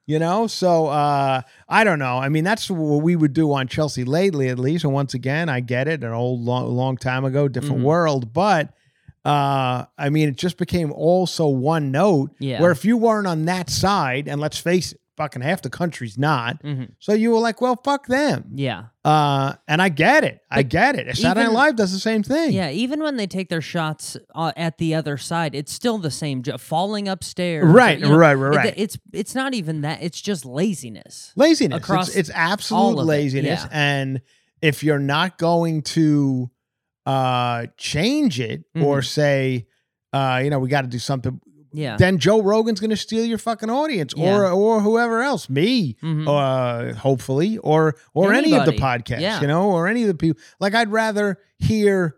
You 0.06 0.18
know, 0.20 0.46
so 0.46 0.86
uh, 0.86 1.42
I 1.68 1.84
don't 1.84 1.98
know. 1.98 2.16
I 2.16 2.28
mean, 2.30 2.44
that's 2.44 2.70
what 2.70 3.02
we 3.02 3.14
would 3.14 3.34
do 3.34 3.52
on 3.52 3.66
Chelsea 3.68 4.04
lately, 4.04 4.48
at 4.48 4.58
least. 4.58 4.84
And 4.84 4.92
once 4.94 5.12
again, 5.14 5.48
I 5.50 5.60
get 5.60 5.86
it, 5.88 6.02
an 6.02 6.12
old, 6.12 6.40
long, 6.40 6.66
long 6.74 6.96
time 6.96 7.24
ago, 7.26 7.46
different 7.48 7.80
Mhm. 7.82 7.84
world. 7.84 8.32
But 8.32 8.72
uh, 9.26 9.86
I 9.98 10.08
mean, 10.10 10.28
it 10.28 10.36
just 10.36 10.56
became 10.56 10.92
all 10.92 11.26
so 11.26 11.48
one 11.48 11.90
note. 11.90 12.30
Yeah. 12.38 12.60
Where 12.60 12.70
if 12.70 12.84
you 12.84 12.96
weren't 12.96 13.26
on 13.26 13.44
that 13.46 13.68
side, 13.70 14.28
and 14.28 14.40
let's 14.40 14.58
face 14.58 14.92
it, 14.92 15.00
fucking 15.16 15.40
half 15.40 15.62
the 15.62 15.70
country's 15.70 16.18
not. 16.18 16.62
Mhm. 16.62 16.90
So 16.98 17.14
you 17.14 17.30
were 17.30 17.38
like, 17.38 17.62
well, 17.62 17.80
fuck 17.82 18.06
them. 18.06 18.50
Yeah. 18.54 18.84
Uh, 19.02 19.54
and 19.66 19.80
I 19.80 19.88
get 19.88 20.24
it. 20.24 20.40
I 20.50 20.62
get 20.62 20.94
it. 20.96 21.16
Saturday 21.16 21.46
Night 21.46 21.54
Live 21.54 21.76
does 21.76 21.90
the 21.90 21.98
same 21.98 22.22
thing. 22.22 22.52
Yeah, 22.52 22.68
even 22.70 23.02
when 23.02 23.16
they 23.16 23.26
take 23.26 23.48
their 23.48 23.62
shots 23.62 24.18
uh, 24.34 24.52
at 24.58 24.76
the 24.76 24.94
other 24.94 25.16
side, 25.16 25.54
it's 25.54 25.72
still 25.72 25.96
the 25.96 26.10
same. 26.10 26.42
jo- 26.42 26.58
Falling 26.58 27.08
upstairs, 27.08 27.64
Right, 27.66 27.98
you 27.98 28.04
know, 28.04 28.14
right, 28.14 28.34
right, 28.34 28.52
it- 28.54 28.56
right. 28.58 28.74
it's 28.76 28.98
it's 29.14 29.34
not 29.34 29.54
even 29.54 29.80
that. 29.80 30.02
It's 30.02 30.20
just 30.20 30.44
laziness. 30.44 31.32
laziness. 31.34 31.78
Across 31.78 32.08
it's, 32.08 32.16
it's 32.16 32.30
absolute 32.34 32.92
of 32.92 32.98
it, 32.98 33.02
laziness. 33.04 33.62
yeah. 33.62 33.68
And 33.72 34.20
if 34.60 34.84
you're 34.84 34.98
not 34.98 35.38
going 35.38 35.80
to 35.82 36.50
uh, 37.06 37.66
change 37.76 38.40
it 38.40 38.64
or 38.74 38.98
Mm-hmm. 38.98 39.04
say, 39.04 39.66
uh, 40.12 40.40
you 40.42 40.50
know, 40.50 40.58
we 40.58 40.68
got 40.68 40.82
to 40.82 40.88
do 40.88 40.98
something, 40.98 41.40
Yeah. 41.72 41.96
then 41.96 42.18
Joe 42.18 42.42
Rogan's 42.42 42.80
going 42.80 42.90
to 42.90 42.96
steal 42.96 43.24
your 43.24 43.38
fucking 43.38 43.70
audience, 43.70 44.12
or 44.14 44.42
Yeah. 44.44 44.50
or 44.52 44.80
whoever 44.80 45.22
else, 45.22 45.48
me, 45.48 45.96
Mhm. 46.02 46.26
uh, 46.26 46.94
hopefully, 46.94 47.58
or 47.58 47.94
or 48.14 48.32
any 48.32 48.52
of 48.54 48.64
the 48.66 48.72
Anybody. 48.72 48.78
podcasts, 48.78 49.20
Yeah. 49.20 49.40
you 49.40 49.46
know, 49.46 49.70
or 49.70 49.86
any 49.86 50.02
of 50.02 50.08
the 50.08 50.14
people. 50.14 50.40
Like 50.60 50.74
I'd 50.74 50.90
rather 50.90 51.38
hear. 51.58 52.16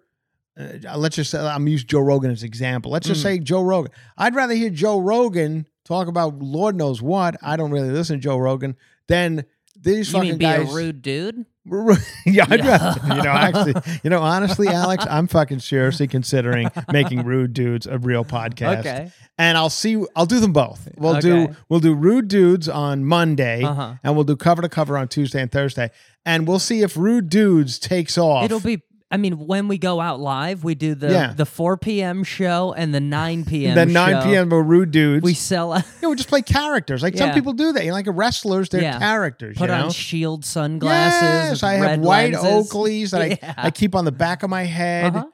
Uh, 0.59 0.97
let's 0.99 1.15
just 1.17 1.31
say 1.31 1.39
I'm 1.39 1.69
use 1.69 1.85
Joe 1.85 2.01
Rogan 2.01 2.31
as 2.33 2.43
example. 2.43 2.91
Let's 2.91 3.07
just 3.07 3.21
Mhm. 3.21 3.25
say 3.25 3.39
Joe 3.39 3.63
Rogan. 3.63 3.93
I'd 4.17 4.35
rather 4.35 4.55
hear 4.55 4.71
Joe 4.71 4.99
Rogan 4.99 5.67
talk 5.85 6.09
about 6.09 6.39
Lord 6.41 6.75
knows 6.77 7.01
what. 7.01 7.37
I 7.43 7.57
don't 7.57 7.71
really 7.71 7.91
listen 7.91 8.17
to 8.17 8.23
Joe 8.23 8.39
Rogan 8.39 8.75
than 9.07 9.45
these 9.81 10.09
You 10.09 10.15
fucking 10.19 10.29
mean 10.31 10.39
be 10.39 10.45
guys. 10.45 10.71
a 10.71 10.75
rude 10.75 11.03
dude? 11.03 11.47
yeah, 12.27 12.47
I'd 12.49 12.65
rather, 12.65 13.15
you 13.15 13.23
know, 13.23 13.31
actually, 13.31 13.75
you 14.03 14.09
know, 14.09 14.21
honestly, 14.23 14.69
Alex, 14.69 15.05
I'm 15.09 15.27
fucking 15.27 15.59
seriously 15.61 16.09
considering 16.09 16.71
making 16.93 17.25
Rude 17.25 17.53
Dudes 17.53 17.87
a 17.87 17.99
real 17.99 18.25
podcast. 18.25 18.79
Okay. 18.81 19.13
And 19.37 19.59
I'll 19.59 19.69
see. 19.69 20.03
I'll 20.17 20.25
do 20.25 20.41
them 20.41 20.55
both. 20.55 20.89
We'll 20.97 21.21
do 21.21 21.55
we'll 21.69 21.81
do 21.81 21.95
Rude 21.95 22.29
Dudes 22.29 22.69
on 22.71 23.05
Monday, 23.05 23.63
Uh-huh. 23.63 23.95
and 24.03 24.15
we'll 24.15 24.25
do 24.25 24.35
cover 24.35 24.63
to 24.63 24.69
cover 24.71 24.97
on 24.97 25.09
Tuesday 25.09 25.43
and 25.43 25.53
Thursday, 25.53 25.91
and 26.25 26.49
we'll 26.49 26.59
see 26.59 26.81
if 26.83 26.97
Rude 26.97 27.29
Dudes 27.29 27.79
takes 27.79 28.17
off. 28.17 28.45
It'll 28.45 28.61
be. 28.61 28.83
I 29.11 29.17
mean, 29.17 29.39
when 29.39 29.69
we 29.69 29.79
go 29.79 30.01
out 30.01 30.21
live, 30.21 30.65
we 30.65 30.75
do 30.75 30.95
the 30.95 31.11
Yeah. 31.11 31.33
the 31.33 31.47
4 31.47 31.79
p.m. 31.79 32.25
show 32.25 32.75
and 32.77 32.95
the 32.95 33.01
9 33.01 33.45
p.m. 33.47 33.75
the 33.75 33.87
9 33.87 34.23
show. 34.23 34.29
p.m. 34.29 34.53
of 34.53 34.67
Rude 34.67 34.91
Dudes. 34.91 35.23
We 35.25 35.33
sell 35.35 35.75
yeah, 36.03 36.09
we 36.09 36.15
just 36.15 36.29
play 36.29 36.43
characters. 36.43 37.03
Like 37.03 37.17
some 37.17 37.29
Yeah. 37.29 37.35
people 37.35 37.55
do 37.55 37.73
that. 37.73 37.83
You 37.85 37.89
know, 37.91 37.95
like 37.95 38.07
wrestlers, 38.11 38.69
they're 38.69 38.83
Yeah. 38.83 38.99
characters. 38.99 39.57
put 39.57 39.71
you 39.71 39.77
know? 39.77 39.85
on 39.87 39.91
shield 39.93 40.45
sunglasses. 40.45 41.23
Yes, 41.23 41.63
I 41.63 41.73
have 41.75 41.83
red 41.83 42.01
white 42.03 42.33
lenses. 42.35 42.71
Oakleys 42.71 43.11
that 43.13 43.41
Yeah. 43.43 43.55
I, 43.57 43.67
I 43.69 43.71
keep 43.71 43.95
on 43.95 44.05
the 44.05 44.13
back 44.13 44.43
of 44.43 44.51
my 44.51 44.65
head. 44.65 45.17
Uh-huh. 45.17 45.25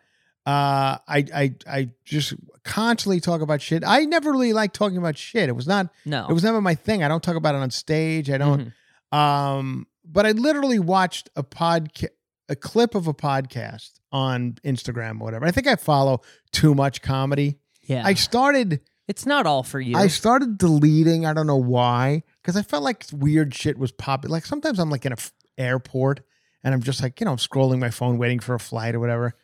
Uh, 0.46 0.98
I, 1.08 1.24
I, 1.34 1.54
I 1.66 1.90
just 2.04 2.34
constantly 2.64 3.18
talk 3.18 3.40
about 3.40 3.62
shit. 3.62 3.82
I 3.84 4.04
never 4.04 4.30
really 4.30 4.52
liked 4.52 4.76
talking 4.76 4.98
about 4.98 5.16
shit. 5.16 5.48
It 5.48 5.56
was 5.56 5.66
not, 5.66 5.88
No, 6.04 6.26
it 6.28 6.32
was 6.34 6.44
never 6.44 6.60
my 6.60 6.74
thing. 6.74 7.02
I 7.02 7.08
don't 7.08 7.22
talk 7.22 7.37
about 7.37 7.54
it 7.54 7.58
on 7.58 7.70
stage. 7.70 8.28
I 8.30 8.37
don't, 8.37 8.70
Mhm. 9.12 9.16
um, 9.18 9.87
but 10.04 10.26
I 10.26 10.32
literally 10.32 10.78
watched 10.78 11.30
a 11.34 11.42
podcast, 11.42 12.08
a 12.48 12.57
clip 12.57 12.94
of 12.94 13.07
a 13.09 13.14
podcast 13.14 13.92
on 14.12 14.57
Instagram 14.64 15.20
or 15.20 15.24
whatever. 15.24 15.46
I 15.46 15.50
think 15.50 15.66
I 15.66 15.76
follow 15.76 16.20
too 16.52 16.74
much 16.74 17.02
comedy. 17.02 17.59
yeah. 17.83 18.02
I 18.04 18.14
started, 18.14 18.80
it's 19.09 19.26
not 19.26 19.46
all 19.46 19.62
for 19.62 19.80
you. 19.80 19.96
I 19.96 20.07
started 20.09 20.59
deleting. 20.59 21.26
I 21.26 21.33
don't 21.33 21.46
know 21.46 21.57
why, 21.57 22.22
because 22.42 22.57
I 22.57 22.62
felt 22.62 22.83
like 22.83 23.04
weird 23.12 23.54
shit 23.54 23.78
was 23.78 23.92
popping. 23.92 24.30
Like 24.30 24.46
sometimes 24.46 24.78
I'm 24.78 24.90
like 24.90 25.04
in 25.07 25.12
a 25.12 25.16
f- 25.18 25.33
airport 25.59 26.20
and 26.62 26.72
I'm 26.74 26.83
just 26.83 27.02
like 27.02 27.20
you 27.20 27.24
know 27.26 27.33
I'm 27.33 27.37
scrolling 27.38 27.78
my 27.78 27.90
phone 27.90 28.18
waiting 28.18 28.40
for 28.40 28.54
a 28.54 28.61
flight 28.61 28.94
or 28.94 29.00
whatever. 29.00 29.35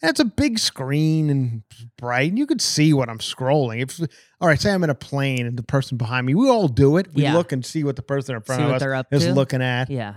And 0.00 0.10
it's 0.10 0.18
a 0.20 0.24
big 0.24 0.58
screen 0.58 1.30
and 1.30 1.62
bright, 1.96 2.30
and 2.30 2.38
you 2.38 2.44
could 2.46 2.60
see 2.60 2.92
what 2.92 3.08
I'm 3.08 3.18
scrolling. 3.18 3.82
If 3.82 4.00
all 4.40 4.48
right, 4.48 4.60
say 4.60 4.72
I'm 4.72 4.82
in 4.82 4.90
a 4.90 4.94
plane 4.96 5.46
and 5.46 5.56
the 5.56 5.62
person 5.62 5.96
behind 5.96 6.26
me, 6.26 6.34
we 6.34 6.48
all 6.48 6.66
do 6.68 6.96
it. 6.96 7.14
We 7.14 7.22
Yeah. 7.22 7.34
look 7.34 7.52
and 7.52 7.64
see 7.64 7.84
what 7.84 7.94
the 7.96 8.02
person 8.02 8.34
in 8.34 8.42
front 8.42 8.58
See 8.60 8.64
of 8.64 8.68
what 8.70 8.76
us 8.76 8.80
they're 8.82 8.94
up 8.94 9.06
is 9.12 9.24
to. 9.26 9.32
looking 9.32 9.62
at 9.62 9.90
yeah. 9.90 10.14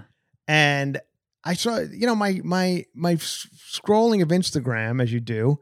and 0.47 0.99
I 1.45 1.53
saw 1.53 1.77
you 1.79 2.07
know 2.07 2.15
my 2.15 2.41
my 2.43 2.85
my 2.93 3.15
scrolling 3.15 4.21
of 4.21 4.29
Instagram 4.29 5.01
as 5.01 5.13
you 5.13 5.19
do. 5.19 5.59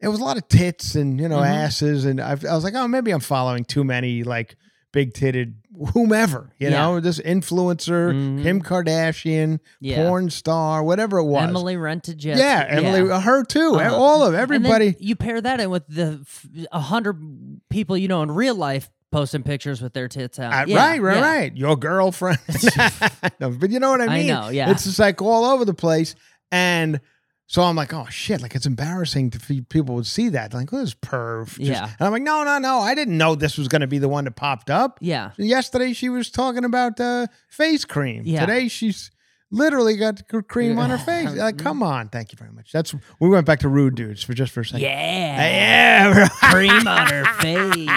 It 0.00 0.08
was 0.08 0.18
a 0.18 0.24
lot 0.24 0.36
of 0.38 0.48
tits 0.48 0.94
and 0.94 1.20
you 1.20 1.28
know 1.28 1.38
Mhm. 1.38 1.46
asses, 1.46 2.04
and 2.04 2.20
I, 2.20 2.30
I 2.30 2.54
was 2.54 2.64
like, 2.64 2.74
oh, 2.74 2.88
maybe 2.88 3.10
I'm 3.10 3.20
following 3.20 3.64
too 3.64 3.84
many 3.84 4.22
like 4.24 4.56
big 4.92 5.12
titted 5.14 5.54
whomever, 5.92 6.50
you 6.58 6.68
Yeah. 6.68 6.74
know, 6.80 6.98
this 6.98 7.20
influencer, 7.20 8.12
Mhm. 8.12 8.42
Kim 8.42 8.60
Kardashian, 8.60 9.60
Yeah. 9.80 10.04
porn 10.04 10.30
star, 10.30 10.82
whatever 10.82 11.18
it 11.18 11.24
was. 11.26 11.44
Emily 11.48 11.76
Ratajkowski. 11.76 12.36
yeah, 12.36 12.66
Emily, 12.68 13.08
her 13.20 13.44
too, 13.44 13.76
Uh-huh. 13.76 13.94
all 13.94 14.24
of 14.26 14.34
everybody. 14.34 14.96
you 14.98 15.14
pair 15.14 15.40
that 15.40 15.60
in 15.60 15.70
with 15.70 15.86
the 15.86 16.18
f- 16.22 16.46
a 16.72 16.80
hundred 16.80 17.22
people 17.70 17.96
you 17.96 18.08
know 18.08 18.22
in 18.22 18.32
real 18.32 18.56
life 18.56 18.90
posting 19.12 19.42
pictures 19.42 19.80
with 19.82 19.92
their 19.92 20.08
tits 20.08 20.38
out. 20.38 20.52
Uh, 20.52 20.64
Yeah, 20.66 20.76
right, 20.76 21.00
right, 21.02 21.16
yeah. 21.16 21.32
right. 21.36 21.56
Your 21.56 21.76
girlfriend. 21.76 22.38
No, 23.40 23.50
but 23.50 23.70
you 23.70 23.80
know 23.80 23.90
what 23.90 24.00
I 24.02 24.06
mean? 24.08 24.30
I 24.30 24.40
know, 24.40 24.48
yeah. 24.50 24.70
It's 24.70 24.84
just 24.84 24.98
like 24.98 25.20
all 25.22 25.44
over 25.44 25.64
the 25.64 25.74
place. 25.74 26.14
And 26.52 27.00
so 27.46 27.62
I'm 27.62 27.74
like, 27.74 27.92
oh 27.94 28.06
shit, 28.10 28.40
like 28.42 28.54
it's 28.54 28.66
embarrassing 28.66 29.30
to 29.30 29.64
people 29.64 29.94
would 29.96 30.06
see 30.06 30.28
that. 30.30 30.52
Like, 30.54 30.70
who's 30.70 30.94
perv? 30.94 31.46
Just- 31.48 31.60
Yeah. 31.60 31.84
And 31.84 32.06
I'm 32.06 32.12
like, 32.12 32.22
no, 32.22 32.44
no, 32.44 32.58
no. 32.58 32.78
I 32.80 32.94
didn't 32.94 33.16
know 33.18 33.34
this 33.34 33.56
was 33.58 33.66
going 33.68 33.80
to 33.80 33.86
be 33.86 33.98
the 33.98 34.08
one 34.08 34.24
that 34.24 34.36
popped 34.36 34.68
up. 34.70 34.98
Yeah. 35.00 35.30
Yesterday 35.38 35.92
she 35.94 36.08
was 36.10 36.30
talking 36.30 36.64
about 36.64 37.00
uh, 37.00 37.26
face 37.48 37.84
cream. 37.84 38.22
Yeah. 38.26 38.40
Today 38.46 38.68
she's 38.68 39.10
literally 39.50 39.96
got 39.96 40.22
cream 40.48 40.78
on 40.78 40.90
her 40.90 40.98
face. 41.10 41.32
Like, 41.34 41.58
come 41.58 41.82
on. 41.82 42.08
Thank 42.10 42.32
you 42.32 42.36
very 42.38 42.52
much. 42.52 42.70
That's 42.72 42.94
we 43.20 43.28
went 43.28 43.46
back 43.46 43.60
to 43.60 43.68
rude 43.68 43.94
dudes 43.96 44.22
for 44.22 44.34
just 44.34 44.52
for 44.52 44.60
a 44.60 44.64
second. 44.64 44.82
Yeah. 44.82 46.10
Yeah. 46.20 46.28
Cream 46.52 46.86
on 46.86 47.06
her 47.08 47.24
face. 47.40 47.88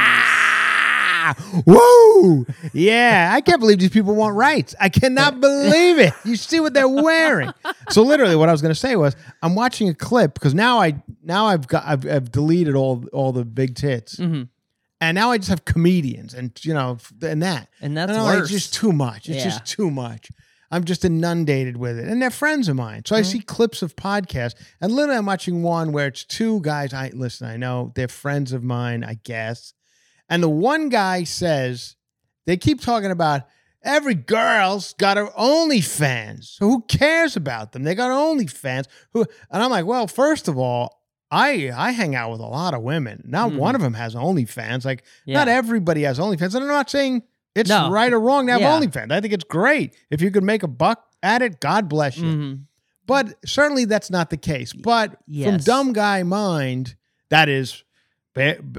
Woo! 1.66 2.46
Yeah, 2.74 3.32
I 3.34 3.42
can't 3.42 3.60
believe 3.60 3.80
these 3.80 3.90
people 3.90 4.16
want 4.16 4.36
rights. 4.36 4.76
I 4.80 4.90
cannot 4.90 5.40
believe 5.40 6.00
it. 6.00 6.14
You 6.26 6.36
see 6.36 6.60
what 6.60 6.74
they're 6.74 6.88
wearing. 6.88 7.52
So 7.90 8.02
literally, 8.04 8.36
what 8.36 8.50
I 8.50 8.52
was 8.52 8.62
going 8.62 8.74
to 8.74 8.80
say 8.80 8.96
was, 8.96 9.16
I'm 9.42 9.56
watching 9.56 9.90
a 9.90 9.94
clip 9.94 10.34
because 10.34 10.54
now 10.54 10.80
I 10.80 11.02
now 11.24 11.46
I've 11.48 11.68
got 11.68 11.84
I've, 11.86 12.06
I've 12.10 12.32
deleted 12.32 12.76
all 12.76 13.06
all 13.14 13.32
the 13.32 13.46
big 13.46 13.76
tits, 13.76 14.16
Mhm. 14.18 14.50
and 15.02 15.16
now 15.16 15.32
I 15.32 15.38
just 15.38 15.50
have 15.50 15.66
comedians 15.66 16.34
and 16.34 16.52
you 16.64 16.74
know 16.74 16.98
and 17.22 17.42
that, 17.44 17.70
And 17.82 17.96
that's 17.98 18.10
And 18.12 18.20
I'm 18.20 18.26
like, 18.26 18.36
worse. 18.40 18.52
it's 18.52 18.52
just 18.70 18.74
too 18.74 18.92
much. 18.92 19.30
It's 19.30 19.38
Yeah. 19.40 19.44
just 19.46 19.66
too 19.66 19.90
much. 19.92 20.30
I'm 20.72 20.86
just 20.86 21.06
inundated 21.06 21.78
with 21.78 22.00
it, 22.00 22.08
and 22.08 22.20
they're 22.20 22.32
friends 22.32 22.68
of 22.68 22.76
mine. 22.76 23.04
So 23.06 23.16
I 23.16 23.22
see 23.22 23.40
clips 23.40 23.82
of 23.84 23.96
podcasts, 23.96 24.56
and 24.82 24.92
literally, 24.92 25.20
I'm 25.20 25.26
watching 25.28 25.62
one 25.62 25.92
where 25.92 26.08
it's 26.08 26.24
two 26.24 26.62
guys. 26.62 26.94
I 26.94 27.12
listen. 27.14 27.48
I 27.48 27.58
know 27.58 27.92
they're 27.96 28.08
friends 28.08 28.54
of 28.54 28.64
mine. 28.64 29.04
I 29.04 29.20
guess. 29.24 29.74
And 30.34 30.41
the 30.41 30.50
one 30.50 30.89
guy 30.89 31.26
says, 31.26 31.96
they 32.48 32.58
keep 32.58 32.82
talking 32.82 33.12
about 33.12 33.43
every 33.84 34.15
girl's 34.15 34.93
got 34.93 35.17
her 35.17 35.28
OnlyFans. 35.38 36.46
So 36.58 36.67
who 36.67 36.82
cares 36.82 37.36
about 37.36 37.72
them? 37.72 37.84
They 37.84 37.93
got 37.93 38.10
OnlyFans. 38.10 38.88
Who? 39.13 39.26
And 39.52 39.62
I'm 39.62 39.69
like, 39.69 39.86
well, 39.86 40.08
first 40.08 40.48
of 40.48 40.58
all, 40.58 41.02
I 41.30 41.72
I 41.76 41.91
hang 41.91 42.15
out 42.15 42.32
with 42.32 42.39
a 42.41 42.46
lot 42.48 42.74
of 42.74 42.82
women. 42.82 43.24
Not 43.28 43.52
Mhm. 43.52 43.58
one 43.58 43.76
of 43.76 43.82
them 43.82 43.93
has 43.93 44.15
OnlyFans. 44.15 44.86
Like 44.86 45.04
Yeah. 45.26 45.38
not 45.38 45.48
everybody 45.50 46.02
has 46.04 46.17
OnlyFans. 46.17 46.56
And 46.56 46.63
I'm 46.63 46.67
not 46.67 46.89
saying 46.89 47.24
it's 47.54 47.69
No. 47.69 47.91
right 47.91 48.12
or 48.12 48.19
wrong 48.19 48.48
to 48.48 48.54
have 48.54 48.62
Yeah. 48.62 48.80
OnlyFans. 48.80 49.12
I 49.12 49.22
think 49.22 49.34
it's 49.34 49.43
great. 49.43 49.96
If 50.10 50.19
you 50.22 50.32
could 50.32 50.43
make 50.43 50.63
a 50.63 50.67
buck 50.67 51.06
at 51.22 51.41
it, 51.43 51.60
God 51.60 51.88
bless 51.89 52.17
you. 52.17 52.26
Mhm. 52.26 52.60
But 53.06 53.36
certainly 53.46 53.86
that's 53.86 54.10
not 54.10 54.30
the 54.32 54.38
case. 54.38 54.74
But 54.74 55.17
from 55.43 55.58
dumb 55.58 55.93
guy 55.93 56.24
mind, 56.24 56.96
that 57.30 57.50
is, 57.50 57.84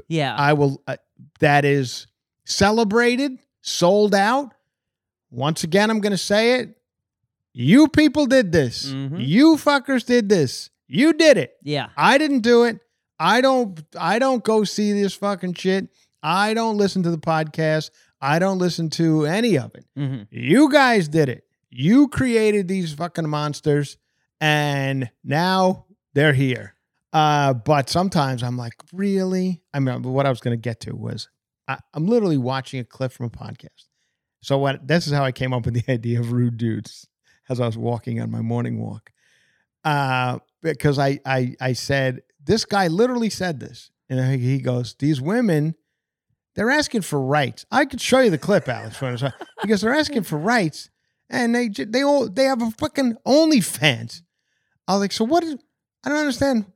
Yeah. 0.08 0.34
I 0.36 0.52
will. 0.54 0.82
Uh, 0.88 0.96
that 1.40 1.64
is 1.64 2.06
celebrated, 2.44 3.38
sold 3.62 4.14
out. 4.14 4.52
Once 5.30 5.64
again, 5.64 5.90
I'm 5.90 6.00
going 6.00 6.12
to 6.12 6.18
say 6.18 6.60
it. 6.60 6.76
You 7.52 7.88
people 7.88 8.26
did 8.26 8.52
this. 8.52 8.86
Mhm. 8.92 9.16
You 9.26 9.56
fuckers 9.56 10.04
did 10.04 10.28
this. 10.28 10.70
You 10.86 11.12
did 11.12 11.36
it. 11.38 11.54
yeah. 11.62 11.88
I 11.96 12.18
didn't 12.18 12.40
do 12.40 12.64
it. 12.64 12.78
I 13.18 13.40
don't. 13.40 13.80
I 13.98 14.18
don't 14.18 14.42
go 14.44 14.64
see 14.64 14.92
this 14.92 15.14
fucking 15.14 15.54
shit. 15.54 15.88
I 16.22 16.52
don't 16.54 16.76
listen 16.78 17.02
to 17.04 17.10
the 17.10 17.18
podcast. 17.18 17.90
I 18.20 18.38
don't 18.38 18.58
listen 18.58 18.90
to 18.90 19.24
any 19.26 19.56
of 19.56 19.74
it. 19.74 19.84
hmm 19.96 20.22
You 20.30 20.70
guys 20.70 21.08
did 21.08 21.28
it. 21.28 21.44
You 21.70 22.08
created 22.08 22.66
these 22.68 22.92
fucking 22.92 23.28
monsters, 23.28 23.96
and 24.40 25.10
now 25.22 25.86
they're 26.12 26.32
here. 26.32 26.73
Uh, 27.14 27.54
but 27.54 27.88
sometimes 27.88 28.42
I'm 28.42 28.56
like, 28.56 28.74
really? 28.92 29.62
I 29.72 29.78
mean, 29.78 30.02
what 30.02 30.26
I 30.26 30.30
was 30.30 30.40
going 30.40 30.56
to 30.56 30.60
get 30.60 30.80
to 30.80 30.96
was 30.96 31.28
I, 31.68 31.78
I'm 31.94 32.06
literally 32.06 32.36
watching 32.36 32.80
a 32.80 32.84
clip 32.84 33.12
from 33.12 33.26
a 33.26 33.30
podcast. 33.30 33.86
So 34.42 34.58
what? 34.58 34.86
This 34.86 35.06
is 35.06 35.12
how 35.12 35.24
I 35.24 35.30
came 35.30 35.54
up 35.54 35.64
with 35.64 35.74
the 35.74 35.92
idea 35.92 36.18
of 36.18 36.32
rude 36.32 36.58
dudes 36.58 37.06
as 37.48 37.60
I 37.60 37.66
was 37.66 37.78
walking 37.78 38.20
on 38.20 38.32
my 38.32 38.40
morning 38.40 38.80
walk. 38.80 39.10
Uh, 39.84 40.40
because 40.60 40.98
I 40.98 41.20
I 41.24 41.54
I 41.60 41.72
said 41.74 42.22
this 42.42 42.64
guy 42.64 42.88
literally 42.88 43.30
said 43.30 43.60
this, 43.60 43.90
and 44.10 44.40
he 44.40 44.58
goes, 44.58 44.94
"These 44.98 45.20
women." 45.20 45.76
They're 46.56 46.70
asking 46.70 47.00
for 47.00 47.20
rights. 47.20 47.66
I 47.72 47.84
could 47.84 48.00
show 48.00 48.20
you 48.20 48.30
the 48.30 48.38
clip, 48.38 48.68
Alex, 48.68 49.00
because 49.60 49.80
they're 49.80 49.92
asking 49.92 50.22
for 50.22 50.38
rights, 50.38 50.88
and 51.28 51.52
they 51.52 51.66
they 51.68 52.02
all 52.02 52.28
they 52.28 52.44
have 52.44 52.62
a 52.62 52.70
fucking 52.70 53.16
OnlyFans. 53.26 54.22
I 54.86 54.92
was 54.92 55.00
like, 55.00 55.10
so 55.10 55.24
what? 55.24 55.42
Is, 55.42 55.56
I 56.04 56.10
don't 56.10 56.18
understand. 56.18 56.66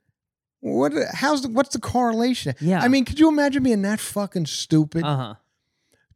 What? 0.60 0.92
How's 1.14 1.42
the, 1.42 1.48
what's 1.48 1.70
the 1.74 1.80
correlation? 1.80 2.54
Yeah. 2.60 2.80
I 2.82 2.88
mean, 2.88 3.04
could 3.04 3.20
you 3.20 3.28
imagine 3.28 3.62
being 3.62 3.82
that 3.82 4.00
fucking 4.00 4.46
stupid 4.46 5.04
Uh 5.04 5.16
huh. 5.16 5.34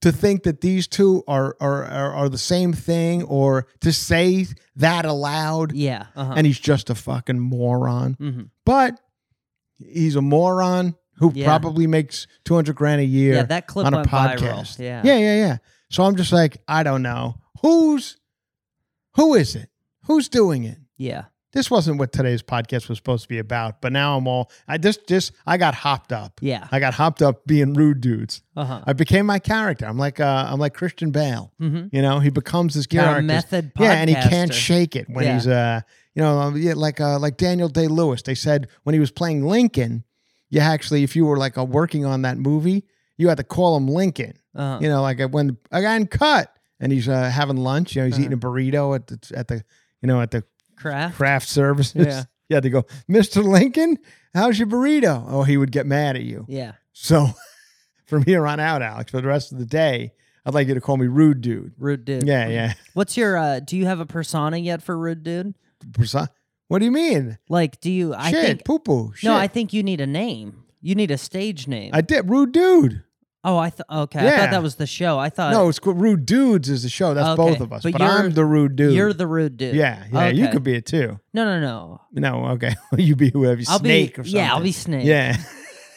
to 0.00 0.10
think 0.12 0.42
that 0.42 0.60
these 0.60 0.86
two 0.88 1.22
are 1.28 1.56
are 1.60 1.84
are, 1.84 2.12
are 2.14 2.28
the 2.28 2.38
same 2.38 2.72
thing, 2.72 3.22
or 3.22 3.66
to 3.80 3.92
say 3.92 4.46
that 4.76 5.04
aloud? 5.04 5.72
Yeah. 5.74 6.06
Uh 6.16 6.24
huh. 6.26 6.34
And 6.36 6.46
he's 6.46 6.58
just 6.58 6.90
a 6.90 6.94
fucking 6.94 7.38
moron. 7.38 8.14
hmm 8.14 8.42
But 8.64 9.00
he's 9.78 10.16
a 10.16 10.22
moron 10.22 10.96
who 11.18 11.30
Yeah. 11.34 11.46
probably 11.46 11.86
makes 11.86 12.26
two 12.44 12.54
hundred 12.54 12.74
grand 12.74 13.00
a 13.00 13.04
year 13.04 13.34
Yeah. 13.34 13.42
That 13.44 13.66
clip 13.68 13.86
on 13.86 13.94
a 13.94 14.02
podcast. 14.04 14.38
viral. 14.38 14.78
Yeah. 14.80 15.02
yeah, 15.04 15.18
yeah, 15.18 15.36
yeah. 15.36 15.56
So 15.90 16.02
I'm 16.04 16.16
just 16.16 16.32
like, 16.32 16.56
I 16.66 16.82
don't 16.82 17.02
know 17.02 17.36
who's 17.60 18.16
who 19.14 19.34
is 19.34 19.54
it? 19.54 19.68
Who's 20.06 20.28
doing 20.28 20.64
it? 20.64 20.78
Yeah. 20.96 21.26
This 21.52 21.70
wasn't 21.70 21.98
what 21.98 22.12
today's 22.12 22.42
podcast 22.42 22.88
was 22.88 22.96
supposed 22.98 23.24
to 23.24 23.28
be 23.28 23.38
about, 23.38 23.82
but 23.82 23.92
now 23.92 24.16
I'm 24.16 24.26
all 24.26 24.50
I 24.66 24.78
just 24.78 25.06
just 25.06 25.32
I 25.46 25.58
got 25.58 25.74
hopped 25.74 26.12
up. 26.12 26.40
Yeah. 26.40 26.66
I 26.72 26.80
got 26.80 26.94
hopped 26.94 27.20
up 27.20 27.46
being 27.46 27.74
rude 27.74 28.00
dudes. 28.00 28.42
Uh 28.56 28.64
huh. 28.64 28.80
I 28.86 28.94
became 28.94 29.26
my 29.26 29.38
character. 29.38 29.84
I'm 29.86 29.98
like 29.98 30.18
uh 30.18 30.46
I'm 30.48 30.58
like 30.58 30.72
Christian 30.74 31.10
Bale. 31.10 31.52
Mm-hmm. 31.60 31.94
You 31.94 32.00
know, 32.02 32.20
he 32.20 32.30
becomes 32.30 32.74
a 32.76 32.88
character. 32.88 33.22
method 33.22 33.72
Yeah, 33.78 33.92
and 33.92 34.08
he 34.08 34.16
can't 34.16 34.52
shake 34.54 34.96
it 34.96 35.08
when 35.10 35.24
Yeah. 35.26 35.34
he's 35.34 35.46
uh 35.46 35.80
you 36.14 36.22
know 36.22 36.38
um, 36.38 36.56
yeah, 36.56 36.72
like 36.74 37.00
uh 37.00 37.18
like 37.18 37.36
Daniel 37.36 37.68
Day 37.68 37.86
Lewis. 37.86 38.22
They 38.22 38.34
said 38.34 38.68
when 38.84 38.94
he 38.94 39.00
was 39.00 39.10
playing 39.10 39.44
Lincoln, 39.44 40.04
you 40.48 40.60
actually 40.60 41.02
if 41.02 41.14
you 41.16 41.26
were 41.26 41.36
like 41.36 41.58
uh, 41.58 41.64
working 41.64 42.06
on 42.06 42.22
that 42.22 42.38
movie, 42.38 42.84
you 43.18 43.28
had 43.28 43.36
to 43.36 43.44
call 43.44 43.76
him 43.76 43.88
Lincoln. 43.88 44.34
Uh-huh. 44.54 44.78
You 44.80 44.88
know, 44.88 45.02
like 45.02 45.20
uh, 45.20 45.28
when 45.28 45.58
again 45.70 46.06
cut, 46.06 46.50
and 46.80 46.92
he's 46.92 47.08
uh, 47.08 47.28
having 47.30 47.56
lunch. 47.58 47.94
You 47.94 48.02
know, 48.02 48.06
he's 48.06 48.14
Uh-huh. 48.14 48.22
eating 48.22 48.32
a 48.32 48.36
burrito 48.38 48.94
at 48.94 49.06
the 49.06 49.36
at 49.36 49.48
the 49.48 49.64
you 50.00 50.06
know 50.08 50.20
at 50.22 50.30
the 50.30 50.44
Craft. 50.82 51.16
craft 51.16 51.48
services. 51.48 52.06
Yeah. 52.06 52.24
You 52.48 52.56
had 52.56 52.62
to 52.64 52.70
go, 52.70 52.84
Mister 53.08 53.42
Lincoln, 53.42 53.96
how's 54.34 54.58
your 54.58 54.68
burrito? 54.68 55.24
Oh, 55.26 55.42
he 55.42 55.56
would 55.56 55.72
get 55.72 55.86
mad 55.86 56.16
at 56.16 56.22
you. 56.22 56.44
Yeah. 56.48 56.72
So 56.92 57.28
from 58.04 58.24
here 58.24 58.46
on 58.46 58.60
out, 58.60 58.82
Alex, 58.82 59.10
for 59.10 59.20
the 59.20 59.28
rest 59.28 59.52
of 59.52 59.58
the 59.58 59.64
day, 59.66 60.12
I'd 60.44 60.52
like 60.54 60.68
you 60.68 60.74
to 60.74 60.80
call 60.80 60.96
me 60.96 61.06
rude 61.06 61.40
dude. 61.40 61.72
Rude 61.78 62.04
dude. 62.04 62.26
Yeah, 62.26 62.48
yeah. 62.48 62.74
What's 62.94 63.16
your 63.16 63.36
uh 63.38 63.60
do 63.60 63.76
you 63.76 63.86
have 63.86 64.00
a 64.00 64.06
persona 64.06 64.56
yet 64.58 64.82
for 64.82 64.98
rude 64.98 65.22
dude? 65.22 65.54
Persona? 65.94 66.28
What 66.68 66.80
do 66.80 66.84
you 66.84 66.90
mean? 66.90 67.38
Like 67.48 67.80
do 67.80 67.90
you 67.90 68.14
I 68.14 68.30
Shit, 68.30 68.44
think 68.46 68.64
poo 68.64 68.78
poo. 68.80 69.12
No, 69.22 69.34
I 69.34 69.46
think 69.46 69.72
you 69.72 69.82
need 69.82 70.00
a 70.00 70.06
name. 70.06 70.64
You 70.80 70.94
need 70.94 71.10
a 71.12 71.18
stage 71.18 71.68
name. 71.68 71.90
I 71.94 72.00
did 72.00 72.28
rude 72.28 72.52
dude. 72.52 73.04
Oh, 73.44 73.56
I 73.58 73.70
thought 73.70 73.86
okay. 73.90 74.20
I 74.20 74.24
Yeah. 74.24 74.36
thought 74.38 74.50
that 74.52 74.62
was 74.62 74.76
the 74.76 74.86
show. 74.86 75.18
I 75.18 75.28
thought 75.30 75.52
no, 75.52 75.68
it's 75.68 75.78
called 75.78 76.00
rude 76.00 76.24
dudes 76.26 76.68
is 76.68 76.82
the 76.82 76.88
show. 76.88 77.14
That's 77.14 77.28
Okay, 77.38 77.50
both 77.50 77.60
of 77.60 77.72
us. 77.72 77.82
but 77.82 77.92
But, 77.92 78.00
you're- 78.02 78.12
I'm 78.12 78.30
the 78.32 78.44
rude 78.44 78.76
dude. 78.76 78.94
you're 78.94 79.12
the 79.12 79.26
rude 79.26 79.56
dude. 79.56 79.74
yeah, 79.74 80.04
yeah. 80.12 80.28
You 80.28 80.44
Okay. 80.44 80.52
could 80.52 80.62
be 80.62 80.74
it 80.74 80.86
too. 80.86 81.18
No, 81.34 81.44
no, 81.44 81.60
no. 81.60 82.00
No, 82.12 82.46
okay. 82.50 82.74
you 82.96 83.16
be 83.16 83.30
whoever. 83.30 83.60
I'll 83.68 83.78
Snake 83.78 84.14
be 84.16 84.20
or 84.20 84.24
something. 84.24 84.36
Yeah, 84.40 84.54
I'll 84.54 84.62
be 84.62 84.72
Snake. 84.72 85.04
Yeah, 85.06 85.36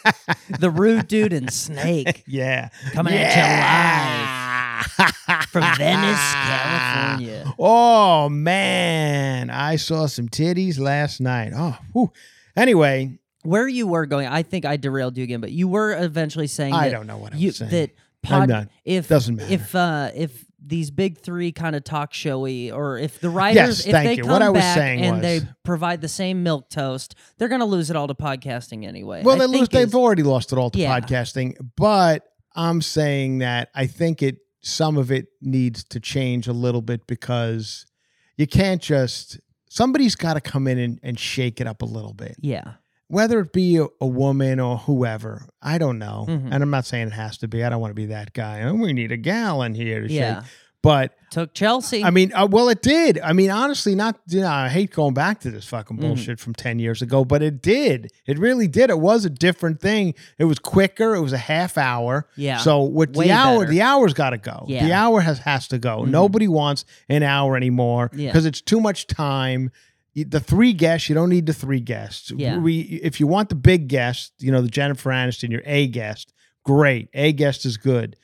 The 0.60 0.70
rude 0.70 1.08
dude 1.08 1.34
and 1.34 1.52
Snake 1.52 2.24
yeah. 2.28 2.70
coming 2.94 3.14
at 3.16 3.36
you 3.36 5.02
live 5.02 5.46
from 5.50 5.64
Venice, 5.78 6.20
California. 6.34 7.54
Oh 7.58 8.30
man, 8.30 9.50
I 9.50 9.76
saw 9.78 10.06
some 10.06 10.28
titties 10.30 10.78
last 10.80 11.20
night. 11.22 11.54
Oh, 11.56 11.78
whew. 11.94 12.12
anyway, 12.56 13.18
Where 13.46 13.68
you 13.68 13.88
were 13.88 14.06
going, 14.06 14.28
I 14.28 14.44
think 14.44 14.66
I 14.66 14.78
derailed 14.78 15.18
you 15.18 15.24
again, 15.24 15.42
but 15.42 15.52
you 15.52 15.68
were 15.68 15.94
eventually 16.04 16.48
saying 16.48 16.74
I 16.74 16.90
that 16.90 16.96
don't 16.96 17.08
know 17.08 17.18
what 17.18 17.34
I 17.34 17.38
you, 17.38 17.52
saying. 17.52 17.72
that 17.72 17.92
I'm 18.28 18.50
not- 18.50 18.70
if 18.84 19.08
doesn't 19.08 19.36
matter. 19.36 19.54
if 19.54 19.76
uh 19.76 20.10
if 20.16 20.46
these 20.68 20.90
big 20.90 21.20
three 21.20 21.52
kind 21.52 21.76
of 21.76 21.84
talk 21.84 22.12
showy 22.12 22.72
or 22.72 22.98
if 22.98 23.20
the 23.20 23.30
writers 23.30 23.86
if 23.86 23.92
thank 23.92 24.08
they 24.08 24.16
you. 24.16 24.24
come 24.24 24.32
What 24.32 24.42
I 24.42 24.50
was 24.50 24.62
back 24.62 24.76
saying 24.76 25.02
and 25.02 25.18
was- 25.18 25.22
they 25.22 25.42
provide 25.64 26.02
the 26.02 26.08
same 26.08 26.42
milk 26.42 26.70
toast 26.72 27.14
they're 27.38 27.48
gonna 27.50 27.66
lose 27.66 27.92
it 27.92 27.96
all 27.96 28.08
to 28.08 28.16
podcasting 28.16 28.84
anyway 28.84 29.22
well, 29.24 29.36
I 29.36 29.40
they 29.46 29.46
lose. 29.60 29.70
They've 29.70 29.94
already 29.94 30.24
lost 30.24 30.52
it 30.52 30.58
all 30.58 30.72
to 30.72 30.80
Yeah. 30.80 31.00
podcasting. 31.00 31.54
But 31.78 32.24
I'm 32.56 32.82
saying 32.82 33.38
that 33.40 33.70
I 33.76 33.86
think 33.86 34.24
it 34.24 34.38
some 34.62 34.98
of 34.98 35.12
it 35.12 35.28
needs 35.40 35.84
to 35.84 36.00
change 36.00 36.48
a 36.48 36.54
little 36.54 36.82
bit 36.82 37.06
because 37.06 37.86
you 38.38 38.48
can't 38.48 38.82
just 38.82 39.40
somebody's 39.70 40.16
got 40.16 40.34
to 40.34 40.42
come 40.42 40.66
in 40.68 40.80
and, 40.80 41.00
and 41.04 41.20
shake 41.20 41.62
it 41.62 41.68
up 41.68 41.84
a 41.84 41.86
little 41.86 42.14
bit. 42.14 42.36
yeah 42.40 42.74
whether 43.08 43.40
it 43.40 43.54
be 43.54 43.78
a, 43.78 43.86
a 44.02 44.08
woman 44.08 44.60
or 44.60 44.78
whoever, 44.78 45.48
I 45.62 45.78
don't 45.78 46.00
know. 46.00 46.26
Mhm. 46.28 46.50
And 46.52 46.64
I'm 46.64 46.72
not 46.72 46.86
saying 46.86 47.08
it 47.08 47.14
has 47.14 47.38
to 47.40 47.48
be. 47.48 47.64
I 47.64 47.70
don't 47.70 47.80
want 47.82 47.92
to 47.92 47.96
be 47.96 48.08
that 48.08 48.34
guy. 48.34 48.64
Oh, 48.64 48.74
we 48.74 48.94
need 48.94 49.12
a 49.12 49.18
gal 49.18 49.62
in 49.62 49.74
here 49.76 50.02
to 50.08 50.12
yeah 50.12 50.42
shake. 50.42 50.50
But 50.82 51.16
took 51.32 51.56
Chelsea 51.56 52.04
I 52.04 52.12
mean, 52.12 52.32
uh, 52.32 52.46
well, 52.46 52.70
it 52.70 52.84
did. 52.84 53.20
I 53.20 53.34
mean, 53.34 53.50
honestly, 53.50 53.96
not. 53.96 54.20
You 54.28 54.42
know, 54.42 54.48
I 54.50 54.70
hate 54.70 54.92
going 54.92 55.16
back 55.16 55.40
to 55.40 55.50
this 55.50 55.66
fucking 55.66 55.98
Mhm. 55.98 56.02
bullshit 56.02 56.40
from 56.40 56.54
ten 56.54 56.78
years 56.78 57.02
ago, 57.02 57.26
but 57.26 57.42
it 57.42 57.60
did. 57.64 58.12
It 58.28 58.38
really 58.38 58.68
did. 58.68 58.92
It 58.92 59.00
was 59.00 59.26
a 59.26 59.32
different 59.32 59.82
thing. 59.82 60.14
It 60.38 60.46
was 60.46 60.60
quicker. 60.60 61.16
It 61.16 61.22
was 61.22 61.34
a 61.34 61.40
half 61.40 61.80
hour. 61.80 62.28
Yeah. 62.36 62.58
So 62.60 62.84
with 62.84 63.16
Way 63.16 63.26
the 63.26 63.32
hour, 63.32 63.60
better. 63.62 63.72
the 63.72 63.82
hour's 63.82 64.14
got 64.14 64.30
to 64.30 64.38
go. 64.38 64.66
Yeah. 64.68 64.86
The 64.86 64.94
hour 64.94 65.22
has 65.22 65.40
has 65.40 65.68
to 65.70 65.80
go. 65.80 66.04
Mhm. 66.04 66.10
Nobody 66.10 66.48
wants 66.48 66.86
an 67.10 67.24
hour 67.24 67.58
anymore 67.58 68.12
Yeah. 68.14 68.30
because 68.30 68.46
it's 68.46 68.62
too 68.62 68.80
much 68.80 69.08
time. 69.08 69.72
The 70.16 70.40
three 70.40 70.72
guests, 70.74 71.10
you 71.10 71.16
don't 71.16 71.30
need 71.30 71.46
the 71.46 71.54
three 71.54 71.82
guests. 71.82 72.32
Yeah. 72.36 72.58
We, 72.58 72.80
if 72.82 73.20
you 73.20 73.28
want 73.28 73.50
the 73.50 73.56
big 73.56 73.90
guest, 73.90 74.32
you 74.40 74.52
know, 74.52 74.62
the 74.62 74.70
Jennifer 74.70 75.10
Aniston, 75.10 75.50
your 75.52 75.62
A 75.66 75.88
guest, 75.88 76.32
great. 76.64 77.10
A 77.14 77.34
guest 77.34 77.66
is 77.66 77.76
good. 77.78 78.16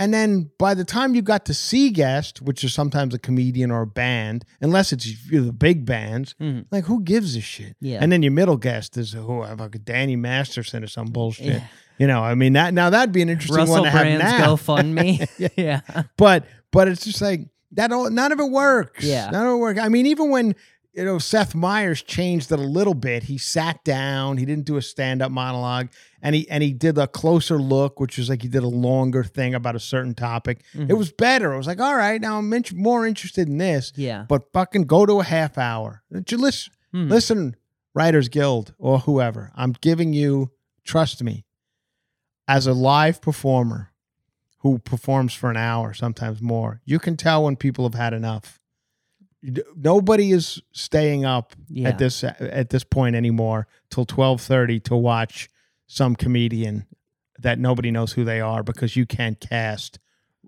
And 0.00 0.14
then 0.14 0.50
by 0.60 0.74
the 0.74 0.84
time 0.84 1.14
you 1.16 1.22
got 1.22 1.44
to 1.46 1.54
C 1.54 1.90
guest, 1.90 2.40
which 2.42 2.62
is 2.62 2.72
sometimes 2.72 3.14
a 3.14 3.18
comedian 3.18 3.70
or 3.72 3.82
a 3.82 3.86
band, 3.86 4.44
unless 4.60 4.92
it's 4.92 5.06
you 5.30 5.40
know, 5.40 5.46
the 5.46 5.52
big 5.52 5.84
bands, 5.86 6.34
Mhm. 6.40 6.66
like 6.70 6.84
who 6.84 7.02
gives 7.02 7.34
a 7.34 7.40
shit? 7.40 7.74
Yeah. 7.80 7.98
And 8.00 8.12
then 8.12 8.22
your 8.22 8.30
middle 8.30 8.56
guest 8.58 8.96
is 8.96 9.12
who 9.14 9.42
like 9.42 9.84
Danny 9.84 10.14
Masterson 10.14 10.84
or 10.84 10.86
some 10.86 11.06
bullshit. 11.06 11.46
Yeah. 11.46 11.64
You 11.98 12.06
know, 12.06 12.22
I 12.22 12.36
mean 12.36 12.52
that 12.52 12.74
now 12.74 12.90
that'd 12.90 13.10
be 13.12 13.22
an 13.22 13.28
interesting 13.28 13.56
Russell 13.56 13.74
one 13.76 13.84
to 13.84 13.90
have 13.90 14.02
Brand's 14.02 14.22
now. 14.22 14.54
GoFundMe 14.54 15.50
yeah 15.56 15.80
But 16.16 16.44
but 16.70 16.86
it's 16.86 17.04
just 17.04 17.20
like 17.20 17.48
that. 17.72 17.90
All, 17.90 18.08
none 18.08 18.30
of 18.30 18.38
it 18.38 18.50
works. 18.50 19.02
Yeah. 19.04 19.30
none 19.30 19.46
of 19.48 19.54
it 19.54 19.56
works. 19.56 19.80
I 19.80 19.88
mean, 19.88 20.06
even 20.06 20.30
when 20.30 20.54
you 20.94 21.04
know 21.04 21.18
Seth 21.18 21.54
Meyers 21.54 22.02
changed 22.02 22.50
it 22.50 22.58
a 22.58 22.62
little 22.62 22.94
bit, 22.94 23.24
he 23.24 23.38
sat 23.38 23.84
down. 23.84 24.36
He 24.38 24.44
didn't 24.44 24.64
do 24.64 24.76
a 24.76 24.82
stand 24.82 25.22
up 25.22 25.30
monologue, 25.30 25.88
and 26.22 26.34
he 26.34 26.48
and 26.50 26.62
he 26.62 26.72
did 26.72 26.98
a 26.98 27.06
closer 27.06 27.58
look, 27.58 28.00
which 28.00 28.18
was 28.18 28.28
like 28.28 28.42
he 28.42 28.48
did 28.48 28.62
a 28.62 28.68
longer 28.68 29.22
thing 29.24 29.54
about 29.54 29.76
a 29.76 29.80
certain 29.80 30.14
topic. 30.14 30.62
Mhm. 30.74 30.90
It 30.90 30.94
was 30.94 31.12
better. 31.12 31.52
It 31.52 31.56
was 31.58 31.66
like, 31.66 31.80
all 31.80 31.96
right, 31.96 32.20
now 32.20 32.38
I'm 32.38 32.52
int- 32.52 32.72
more 32.72 33.06
interested 33.06 33.48
in 33.48 33.58
this. 33.58 33.92
yeah 33.96 34.24
But 34.28 34.52
fucking 34.52 34.82
go 34.86 35.06
to 35.06 35.20
a 35.20 35.24
half 35.24 35.58
hour. 35.58 36.02
Listen, 36.10 36.72
Hmm. 36.92 37.08
listen, 37.08 37.56
Writers 37.94 38.28
Guild 38.28 38.74
or 38.78 39.00
whoever. 39.00 39.52
I'm 39.54 39.72
giving 39.80 40.12
you. 40.12 40.50
Trust 40.84 41.22
me, 41.22 41.44
as 42.46 42.66
a 42.66 42.72
live 42.72 43.20
performer 43.20 43.92
who 44.60 44.78
performs 44.78 45.34
for 45.34 45.50
an 45.50 45.56
hour, 45.56 45.92
sometimes 45.92 46.40
more, 46.40 46.80
you 46.86 46.98
can 46.98 47.16
tell 47.16 47.44
when 47.44 47.56
people 47.56 47.84
have 47.84 47.94
had 47.94 48.12
enough. 48.14 48.58
Nobody 49.76 50.32
is 50.32 50.60
staying 50.72 51.24
up 51.24 51.54
Yeah. 51.68 51.88
at 51.88 51.98
this 51.98 52.24
at 52.24 52.70
this 52.70 52.84
point 52.84 53.14
anymore 53.14 53.68
till 53.90 54.04
twelve 54.04 54.40
thirty 54.40 54.80
to 54.80 54.96
watch 54.96 55.48
some 55.86 56.16
comedian 56.16 56.86
that 57.38 57.58
nobody 57.58 57.90
knows 57.90 58.12
who 58.12 58.24
they 58.24 58.40
are 58.40 58.62
because 58.64 58.96
you 58.96 59.06
can't 59.06 59.38
cast, 59.38 60.00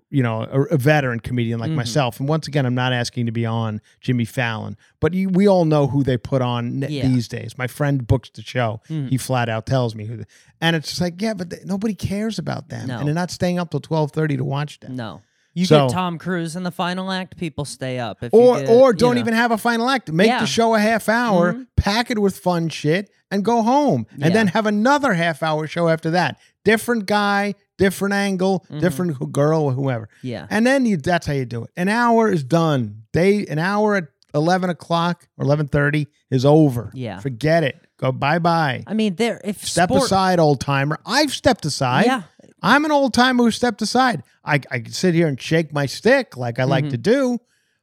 you 0.09 0.21
know, 0.21 0.41
a, 0.43 0.63
a 0.73 0.77
veteran 0.77 1.21
comedian 1.21 1.57
like 1.57 1.71
Mhm. 1.71 1.75
myself. 1.75 2.19
And 2.19 2.27
once 2.27 2.49
again, 2.49 2.65
I'm 2.65 2.75
not 2.75 2.91
asking 2.91 3.27
to 3.27 3.31
be 3.31 3.45
on 3.45 3.79
Jimmy 4.01 4.25
Fallon, 4.25 4.75
but 4.99 5.13
you, 5.13 5.29
we 5.29 5.47
all 5.47 5.63
know 5.63 5.87
who 5.87 6.03
they 6.03 6.17
put 6.17 6.41
on 6.41 6.81
Yeah. 6.81 7.07
these 7.07 7.29
days. 7.29 7.57
My 7.57 7.67
friend 7.67 8.05
books 8.05 8.29
the 8.33 8.41
show. 8.41 8.81
Mhm. 8.89 9.07
He 9.09 9.17
flat 9.17 9.47
out 9.47 9.65
tells 9.65 9.95
me 9.95 10.05
who, 10.05 10.17
the, 10.17 10.25
and 10.59 10.75
it's 10.75 10.89
just 10.89 10.99
like, 11.01 11.21
yeah, 11.21 11.33
but 11.33 11.49
th- 11.49 11.63
nobody 11.65 11.95
cares 11.95 12.37
about 12.37 12.67
them, 12.67 12.89
No. 12.89 12.97
and 12.99 13.07
they're 13.07 13.15
not 13.15 13.31
staying 13.31 13.57
up 13.57 13.71
till 13.71 13.79
twelve 13.79 14.11
thirty 14.11 14.35
to 14.35 14.43
watch 14.43 14.81
them. 14.81 14.97
no 14.97 15.21
you 15.53 15.65
So- 15.65 15.87
get 15.87 15.93
Tom 15.93 16.17
Cruise 16.17 16.55
in 16.55 16.63
the 16.63 16.71
final 16.71 17.11
act 17.11 17.37
people 17.37 17.65
stay 17.65 17.99
up 17.99 18.23
if 18.23 18.31
you 18.33 18.39
or 18.39 18.59
get, 18.59 18.69
or 18.69 18.93
don't 18.93 19.15
know. 19.15 19.21
even 19.21 19.33
have 19.33 19.51
a 19.51 19.57
final 19.57 19.89
act. 19.89 20.11
Make 20.11 20.27
Yeah. 20.27 20.39
the 20.39 20.45
show 20.45 20.75
a 20.75 20.79
half 20.79 21.09
hour, 21.09 21.53
Mhm. 21.53 21.67
pack 21.77 22.09
it 22.11 22.19
with 22.19 22.37
fun 22.37 22.69
shit, 22.69 23.09
and 23.29 23.43
go 23.45 23.61
home. 23.61 24.05
Yeah. 24.17 24.27
And 24.27 24.35
then 24.35 24.47
have 24.47 24.65
another 24.65 25.13
half 25.13 25.41
hour 25.43 25.67
show 25.67 25.87
after 25.89 26.11
that. 26.11 26.37
Different 26.65 27.05
guy, 27.05 27.55
different 27.77 28.13
angle, 28.13 28.65
Mhm. 28.69 28.79
different 28.81 29.31
girl 29.31 29.61
or 29.63 29.71
whoever. 29.73 30.09
yeah 30.21 30.45
And 30.49 30.65
then 30.67 30.85
you 30.85 30.97
that's 30.97 31.25
how 31.27 31.33
you 31.33 31.45
do 31.45 31.63
it. 31.63 31.69
An 31.75 31.89
hour 31.89 32.29
is 32.29 32.43
done. 32.43 33.03
Day 33.13 33.45
an 33.47 33.57
hour 33.59 33.95
at 33.95 34.05
eleven 34.33 34.69
o'clock 34.69 35.27
or 35.37 35.43
eleven 35.45 35.67
thirty 35.67 36.07
is 36.29 36.45
over. 36.45 36.91
Yeah. 36.93 37.19
Forget 37.19 37.63
it. 37.63 37.75
Go 37.99 38.11
bye 38.11 38.39
bye. 38.39 38.83
I 38.87 38.93
mean 38.93 39.15
there 39.15 39.39
if 39.43 39.65
Step 39.65 39.89
sport, 39.89 40.03
aside, 40.05 40.39
old 40.39 40.59
timer. 40.59 40.99
I've 41.05 41.31
stepped 41.33 41.65
aside. 41.65 42.05
yeah 42.05 42.21
I'm 42.61 42.85
an 42.85 42.91
old 42.91 43.13
timer 43.13 43.43
who 43.45 43.51
stepped 43.51 43.81
aside. 43.81 44.23
I, 44.45 44.55
I 44.69 44.79
can 44.79 44.91
sit 44.91 45.13
here 45.15 45.27
and 45.27 45.39
shake 45.41 45.73
my 45.73 45.85
stick 45.85 46.37
like 46.37 46.59
I 46.59 46.63
like 46.65 46.85
Mhm. 46.85 46.91
to 46.91 46.97
do, 46.97 47.39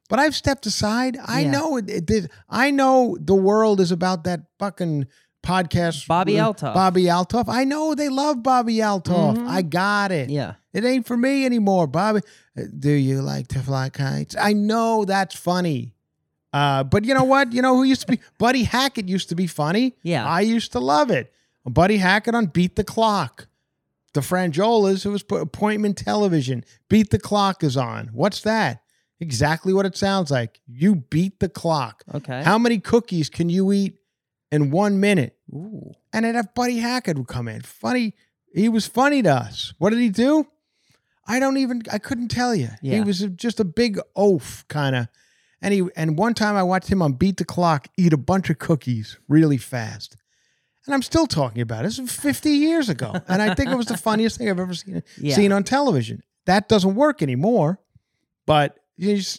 but 0.09 0.19
I've 0.19 0.35
stepped 0.35 0.65
aside. 0.65 1.17
I 1.25 1.41
Yeah. 1.41 1.51
know 1.51 1.77
it, 1.77 1.89
it 1.89 2.05
did. 2.05 2.29
I 2.49 2.71
know 2.71 3.17
the 3.19 3.35
world 3.35 3.79
is 3.81 3.91
about 3.91 4.23
that 4.23 4.41
fucking 4.57 5.07
podcast. 5.43 6.07
Bobbi 6.07 6.35
Althoff. 6.35 6.75
Bobbi 6.75 7.05
Althoff. 7.07 7.45
I 7.47 7.63
know 7.63 7.95
they 7.95 8.09
love 8.09 8.37
Bobbi 8.37 8.77
Althoff. 8.77 9.37
Mhm. 9.37 9.47
I 9.47 9.61
got 9.61 10.11
it. 10.11 10.29
yeah 10.29 10.53
It 10.73 10.85
ain't 10.85 11.07
for 11.07 11.17
me 11.17 11.45
anymore, 11.45 11.87
Bobbi. 11.87 12.21
Uh, 12.57 12.63
Do 12.77 12.91
you 12.91 13.21
like 13.21 13.47
to 13.49 13.59
fly 13.59 13.89
kites? 13.89 14.35
I 14.39 14.53
know 14.53 15.03
that's 15.05 15.35
funny. 15.35 15.93
Uh, 16.53 16.83
but 16.83 17.05
you 17.05 17.13
know 17.13 17.23
what? 17.23 17.53
You 17.53 17.61
know 17.61 17.75
who 17.75 17.83
used 17.83 18.01
to 18.01 18.07
be? 18.07 18.19
Buddy 18.37 18.63
Hackett 18.63 19.07
used 19.09 19.29
to 19.29 19.35
be 19.35 19.47
funny. 19.47 19.95
Yeah. 20.03 20.25
I 20.27 20.41
used 20.41 20.71
to 20.73 20.79
love 20.79 21.09
it. 21.11 21.31
Buddy 21.65 21.97
Hackett 21.97 22.33
on 22.33 22.47
Beat 22.47 22.75
the 22.75 22.83
Clock. 22.83 23.47
The 24.13 24.21
Franjolas, 24.21 25.03
who 25.03 25.11
was 25.11 25.23
put 25.23 25.41
appointment 25.41 25.97
television. 25.97 26.63
Beat 26.89 27.11
the 27.11 27.19
Clock 27.19 27.63
is 27.63 27.77
on. 27.77 28.09
What's 28.13 28.41
that? 28.41 28.81
Exactly 29.19 29.73
what 29.73 29.85
it 29.85 29.97
sounds 29.97 30.31
like. 30.31 30.61
You 30.65 30.95
beat 30.95 31.39
the 31.39 31.49
clock. 31.49 32.03
okay 32.13 32.41
How 32.43 32.57
many 32.57 32.79
cookies 32.79 33.29
can 33.29 33.49
you 33.49 33.71
eat 33.73 33.97
in 34.51 34.71
one 34.71 34.99
minute? 34.99 35.35
Ooh. 35.53 35.91
and 36.13 36.25
then 36.25 36.35
have 36.35 36.53
Buddy 36.53 36.77
Hackett 36.77 37.17
would 37.17 37.27
come 37.27 37.47
in. 37.47 37.61
Funny, 37.61 38.13
he 38.53 38.69
was 38.69 38.87
funny 38.87 39.21
to 39.23 39.29
us. 39.29 39.73
What 39.77 39.89
did 39.89 39.99
he 39.99 40.09
do? 40.09 40.47
I 41.27 41.39
don't 41.39 41.57
even. 41.57 41.83
I 41.91 41.99
couldn't 41.99 42.29
tell 42.29 42.55
you. 42.55 42.69
Yeah. 42.81 42.95
He 42.95 43.01
was 43.01 43.19
just 43.19 43.59
a 43.59 43.65
big 43.65 43.99
oaf 44.15 44.65
kind 44.67 44.95
of. 44.95 45.07
And 45.61 45.73
he 45.73 45.87
and 45.95 46.17
one 46.17 46.33
time 46.33 46.55
I 46.55 46.63
watched 46.63 46.87
him 46.87 47.01
on 47.01 47.13
Beat 47.13 47.37
the 47.37 47.45
Clock 47.45 47.87
eat 47.97 48.13
a 48.13 48.17
bunch 48.17 48.49
of 48.49 48.57
cookies 48.57 49.19
really 49.27 49.57
fast. 49.57 50.15
And 50.89 50.95
I'm 50.95 51.03
still 51.03 51.27
talking 51.27 51.61
about 51.61 51.81
it. 51.81 51.89
This 51.89 51.99
was 51.99 52.11
50 52.11 52.49
years 52.49 52.89
ago. 52.89 53.13
And 53.27 53.43
I 53.43 53.53
think 53.53 53.69
it 53.69 53.75
was 53.75 53.85
the 53.85 53.95
funniest 53.97 54.39
thing 54.39 54.49
I've 54.49 54.59
ever 54.59 54.73
seen, 54.73 55.03
Yeah. 55.19 55.35
seen 55.35 55.51
on 55.51 55.63
television. 55.63 56.23
That 56.47 56.67
doesn't 56.67 56.95
work 56.95 57.21
anymore, 57.21 57.79
but 58.47 58.79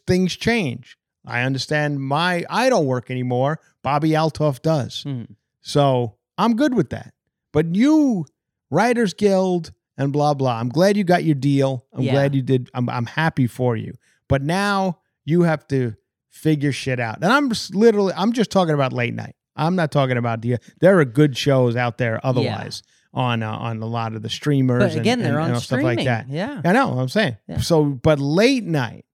things 0.06 0.36
change. 0.36 0.96
I 1.26 1.42
understand 1.42 2.00
my 2.00 2.44
I 2.48 2.68
don't 2.68 2.86
work 2.86 3.10
anymore. 3.10 3.58
Bobbi 3.84 4.10
Althoff 4.10 4.62
does. 4.62 5.02
Mhm. 5.04 5.34
So 5.60 6.14
I'm 6.38 6.54
good 6.54 6.72
with 6.74 6.90
that. 6.90 7.14
But 7.52 7.74
you, 7.74 8.26
Writers 8.70 9.12
Guild 9.12 9.72
and 9.98 10.12
blah 10.12 10.34
blah. 10.34 10.54
I'm 10.60 10.68
glad 10.68 10.96
you 10.96 11.02
got 11.02 11.24
your 11.24 11.34
deal. 11.34 11.84
I'm 11.92 12.02
Yeah. 12.02 12.12
glad 12.12 12.34
you 12.36 12.42
did. 12.42 12.70
I'm 12.74 12.88
I'm 12.88 13.06
happy 13.06 13.48
for 13.48 13.76
you. 13.76 13.94
But 14.28 14.42
now 14.42 15.00
you 15.24 15.42
have 15.42 15.66
to 15.68 15.94
figure 16.28 16.70
shit 16.70 17.00
out. 17.00 17.16
And 17.22 17.32
I'm 17.32 17.50
literally, 17.72 18.12
I'm 18.16 18.32
just 18.32 18.52
talking 18.52 18.72
about 18.72 18.92
late 18.92 19.14
night. 19.14 19.34
I'm 19.60 19.76
not 19.76 19.92
talking 19.92 20.16
about 20.16 20.42
the. 20.42 20.56
There 20.80 20.98
are 20.98 21.04
good 21.04 21.36
shows 21.36 21.76
out 21.76 21.98
there 21.98 22.24
otherwise 22.24 22.82
on 23.12 23.42
uh, 23.42 23.50
on 23.50 23.82
a 23.82 23.86
lot 23.86 24.14
of 24.14 24.22
the 24.22 24.28
streamers. 24.28 24.80
But 24.80 24.92
and- 24.92 25.00
again, 25.00 25.18
and, 25.20 25.26
they're 25.26 25.40
on 25.40 25.52
and 25.52 25.60
stuff 25.60 25.82
like 25.82 26.04
that. 26.04 26.28
Yeah. 26.28 26.60
I 26.64 26.72
know. 26.72 26.88
what 26.88 27.02
I'm 27.02 27.08
saying. 27.08 27.36
Yeah. 27.46 27.58
So, 27.58 27.84
but 27.84 28.18
late 28.18 28.64
night, 28.64 29.04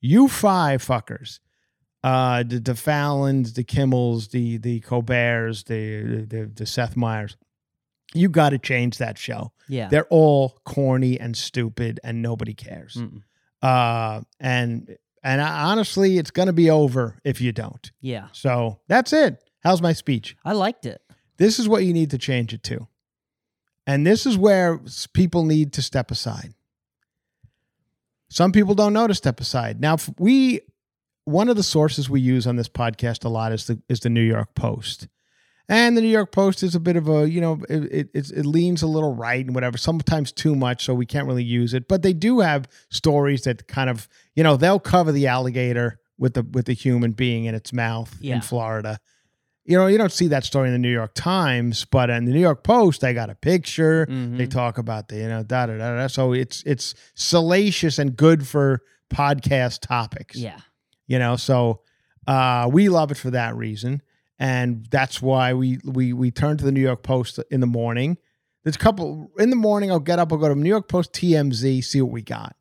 you 0.00 0.28
five 0.28 0.84
fuckers, 0.84 1.40
uh, 2.02 2.42
the, 2.42 2.60
the 2.60 2.74
Fallons, 2.74 3.54
the 3.54 3.64
Kimmels, 3.64 4.30
the 4.30 4.58
the 4.58 4.80
Colberts, 4.80 5.64
the 5.64 6.24
the, 6.26 6.46
the 6.46 6.66
Seth 6.66 6.96
Meyers, 6.96 7.36
you 8.14 8.28
got 8.28 8.50
to 8.50 8.58
change 8.58 8.98
that 8.98 9.18
show. 9.18 9.52
Yeah. 9.68 9.88
They're 9.88 10.06
all 10.10 10.58
corny 10.64 11.18
and 11.18 11.36
stupid, 11.36 12.00
and 12.04 12.22
nobody 12.22 12.54
cares. 12.54 12.96
Mm-mm. 12.96 13.22
Uh, 13.62 14.20
and 14.40 14.96
and 15.22 15.40
I, 15.40 15.70
honestly, 15.70 16.18
it's 16.18 16.30
gonna 16.30 16.52
be 16.52 16.70
over 16.70 17.18
if 17.24 17.40
you 17.40 17.52
don't. 17.52 17.90
Yeah. 18.00 18.28
So 18.32 18.80
that's 18.88 19.12
it. 19.12 19.42
How's 19.64 19.80
my 19.82 19.92
speech? 19.92 20.36
I 20.44 20.52
liked 20.52 20.86
it. 20.86 21.00
This 21.38 21.58
is 21.58 21.68
what 21.68 21.84
you 21.84 21.92
need 21.92 22.10
to 22.10 22.18
change 22.18 22.52
it 22.52 22.62
to. 22.64 22.86
And 23.86 24.06
this 24.06 24.24
is 24.26 24.36
where 24.38 24.80
people 25.12 25.44
need 25.44 25.72
to 25.74 25.82
step 25.82 26.10
aside. 26.10 26.54
Some 28.28 28.52
people 28.52 28.74
don't 28.74 28.92
know 28.92 29.06
to 29.06 29.14
step 29.14 29.40
aside. 29.40 29.80
Now, 29.80 29.96
we 30.18 30.60
one 31.24 31.48
of 31.48 31.56
the 31.56 31.62
sources 31.62 32.10
we 32.10 32.20
use 32.20 32.46
on 32.46 32.56
this 32.56 32.68
podcast 32.68 33.24
a 33.24 33.28
lot 33.28 33.52
is 33.52 33.66
the 33.66 33.80
is 33.88 34.00
the 34.00 34.10
New 34.10 34.22
York 34.22 34.54
Post. 34.54 35.08
And 35.66 35.96
the 35.96 36.02
New 36.02 36.08
York 36.08 36.30
Post 36.30 36.62
is 36.62 36.74
a 36.74 36.80
bit 36.80 36.94
of 36.96 37.08
a, 37.08 37.26
you 37.26 37.40
know, 37.40 37.62
it, 37.70 38.10
it, 38.12 38.30
it 38.30 38.44
leans 38.44 38.82
a 38.82 38.86
little 38.86 39.14
right 39.14 39.42
and 39.46 39.54
whatever, 39.54 39.78
sometimes 39.78 40.30
too 40.30 40.54
much, 40.54 40.84
so 40.84 40.92
we 40.92 41.06
can't 41.06 41.26
really 41.26 41.42
use 41.42 41.72
it. 41.72 41.88
But 41.88 42.02
they 42.02 42.12
do 42.12 42.40
have 42.40 42.68
stories 42.90 43.44
that 43.44 43.66
kind 43.66 43.88
of, 43.88 44.06
you 44.34 44.42
know, 44.42 44.58
they'll 44.58 44.78
cover 44.78 45.10
the 45.10 45.26
alligator 45.26 45.98
with 46.18 46.34
the 46.34 46.42
with 46.42 46.66
the 46.66 46.74
human 46.74 47.12
being 47.12 47.46
in 47.46 47.54
its 47.54 47.72
mouth 47.72 48.14
Yeah. 48.20 48.34
in 48.36 48.40
Florida. 48.42 48.98
You 49.66 49.78
know, 49.78 49.86
you 49.86 49.96
don't 49.96 50.12
see 50.12 50.26
that 50.28 50.44
story 50.44 50.68
in 50.68 50.74
the 50.74 50.78
New 50.78 50.92
York 50.92 51.12
Times, 51.14 51.86
but 51.86 52.10
in 52.10 52.26
the 52.26 52.32
New 52.32 52.40
York 52.40 52.62
Post, 52.64 53.00
they 53.00 53.14
got 53.14 53.30
a 53.30 53.34
picture. 53.34 54.06
Mhm. 54.06 54.36
They 54.36 54.46
talk 54.46 54.76
about 54.76 55.08
the, 55.08 55.16
you 55.16 55.28
know, 55.28 55.42
da 55.42 55.66
da 55.66 55.78
da 55.78 55.96
da. 55.96 56.06
So 56.08 56.32
it's 56.34 56.62
it's 56.64 56.94
salacious 57.14 57.98
and 57.98 58.14
good 58.16 58.46
for 58.46 58.82
podcast 59.12 59.80
topics 59.80 60.36
Yeah. 60.36 60.58
you 61.06 61.18
know 61.18 61.36
so 61.36 61.82
uh 62.26 62.68
we 62.72 62.88
love 62.88 63.10
it 63.12 63.16
for 63.18 63.30
that 63.30 63.54
reason 63.54 64.02
and 64.38 64.84
that's 64.90 65.22
why 65.22 65.52
we 65.54 65.78
we 65.84 66.12
we 66.12 66.30
turn 66.32 66.56
to 66.56 66.64
the 66.64 66.72
new 66.72 66.80
york 66.80 67.02
post 67.04 67.38
in 67.50 67.60
the 67.60 67.66
morning 67.66 68.16
there's 68.64 68.74
a 68.74 68.78
couple 68.78 69.30
in 69.38 69.50
the 69.50 69.56
morning 69.56 69.90
i'll 69.92 70.00
get 70.00 70.18
up 70.18 70.32
i'll 70.32 70.38
go 70.38 70.48
to 70.48 70.54
new 70.56 70.68
york 70.70 70.88
post 70.88 71.12
tmz 71.12 71.84
see 71.84 72.00
what 72.00 72.10
we 72.10 72.22
got 72.22 72.56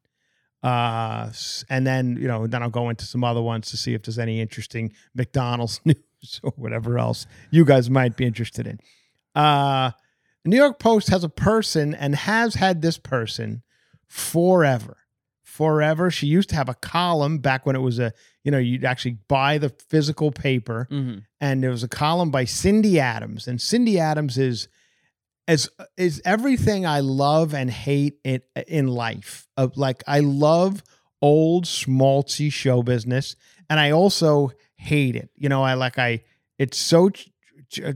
uh 0.62 1.32
and 1.70 1.88
then 1.88 2.18
you 2.20 2.28
know 2.28 2.46
then 2.46 2.62
i'll 2.62 2.70
go 2.70 2.89
into 2.89 3.06
some 3.06 3.24
other 3.24 3.42
ones 3.42 3.72
to 3.72 3.78
see 3.78 3.94
if 3.94 4.04
there's 4.04 4.20
any 4.20 4.39
interesting 4.42 4.92
mcdonald's 5.16 5.80
news 5.86 5.96
or 6.44 6.54
whatever 6.56 6.98
else 6.98 7.26
you 7.52 7.66
guys 7.66 7.90
might 7.90 8.16
be 8.16 8.26
interested 8.26 8.68
in. 8.68 8.80
Uh 9.36 9.92
new 10.46 10.58
york 10.58 10.78
post 10.78 11.10
has 11.10 11.24
a 11.24 11.30
person 11.30 11.96
and 11.96 12.16
has 12.16 12.56
had 12.56 12.82
this 12.82 12.98
person 12.98 13.64
forever. 14.08 14.98
Forever. 15.44 16.10
She 16.10 16.28
used 16.28 16.50
to 16.50 16.56
have 16.56 16.68
a 16.68 16.74
column 16.74 17.38
back 17.38 17.66
when 17.66 17.76
it 17.76 17.80
was 17.80 18.00
a 18.00 18.12
you 18.44 18.52
know 18.52 18.58
you'd 18.58 18.86
actually 18.86 19.18
buy 19.28 19.58
the 19.58 19.70
physical 19.70 20.32
paper 20.32 20.88
hmm 20.90 21.20
and 21.40 21.62
there 21.62 21.72
was 21.72 21.84
a 21.84 21.90
column 21.90 22.32
by 22.32 22.46
Cindy 22.46 23.02
Adams, 23.02 23.50
and 23.50 23.62
Cindy 23.62 24.00
Adams 24.00 24.38
is 24.38 24.70
is 25.46 25.70
is 25.98 26.22
everything 26.24 26.86
I 26.86 27.02
love 27.02 27.54
and 27.54 27.70
hate 27.70 28.18
in 28.24 28.42
in 28.68 28.88
life. 28.88 29.48
Of 29.58 29.76
like 29.76 30.04
I 30.08 30.22
love 30.22 30.84
old 31.22 31.66
schmaltzy 31.66 32.52
show 32.52 32.82
business, 32.82 33.36
and 33.70 33.78
I 33.80 33.92
also 33.92 34.52
hate 34.84 35.15
it. 35.15 35.30
You 35.36 35.50
know, 35.50 35.63
I 35.63 35.74
like 35.76 35.98
I 35.98 36.24
it's 36.60 36.78
so. 36.78 37.10
ch- 37.10 37.30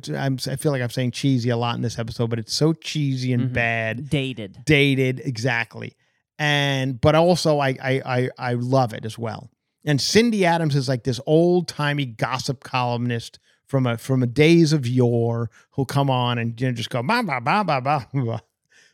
I'm, 0.09 0.37
I 0.47 0.55
feel 0.55 0.71
like 0.71 0.81
I'm 0.81 0.89
saying 0.89 1.11
cheesy 1.11 1.49
a 1.49 1.57
lot 1.57 1.75
in 1.75 1.83
this 1.83 1.99
episode, 1.99 2.31
but 2.31 2.39
it's 2.39 2.53
so 2.53 2.73
cheesy 2.73 3.31
and 3.33 3.49
Mhm. 3.49 3.53
bad 3.53 4.09
Dated. 4.09 4.57
dated 4.65 5.19
exactly 5.23 5.93
and 6.39 6.99
but 7.01 7.13
also 7.15 7.59
I, 7.59 7.69
I 7.81 8.01
i 8.05 8.29
i 8.37 8.53
love 8.53 8.93
it 8.93 9.05
as 9.05 9.17
well 9.17 9.49
and 9.85 9.99
cindy 9.99 10.45
adams 10.45 10.75
is 10.75 10.87
like 10.87 11.03
this 11.03 11.19
old 11.25 11.67
timey 11.67 12.05
gossip 12.05 12.63
columnist 12.63 13.39
from 13.65 13.85
a 13.87 13.97
from 13.97 14.21
a 14.23 14.27
days 14.27 14.71
of 14.73 14.87
yore 14.87 15.49
who'll 15.71 15.85
come 15.85 16.09
on 16.09 16.37
and 16.37 16.59
you 16.61 16.67
know, 16.67 16.73
just 16.73 16.89
go 16.91 17.01
bah, 17.03 17.21
bah, 17.23 17.39
bah, 17.39 17.63
bah, 17.63 17.81
bah. 17.81 18.03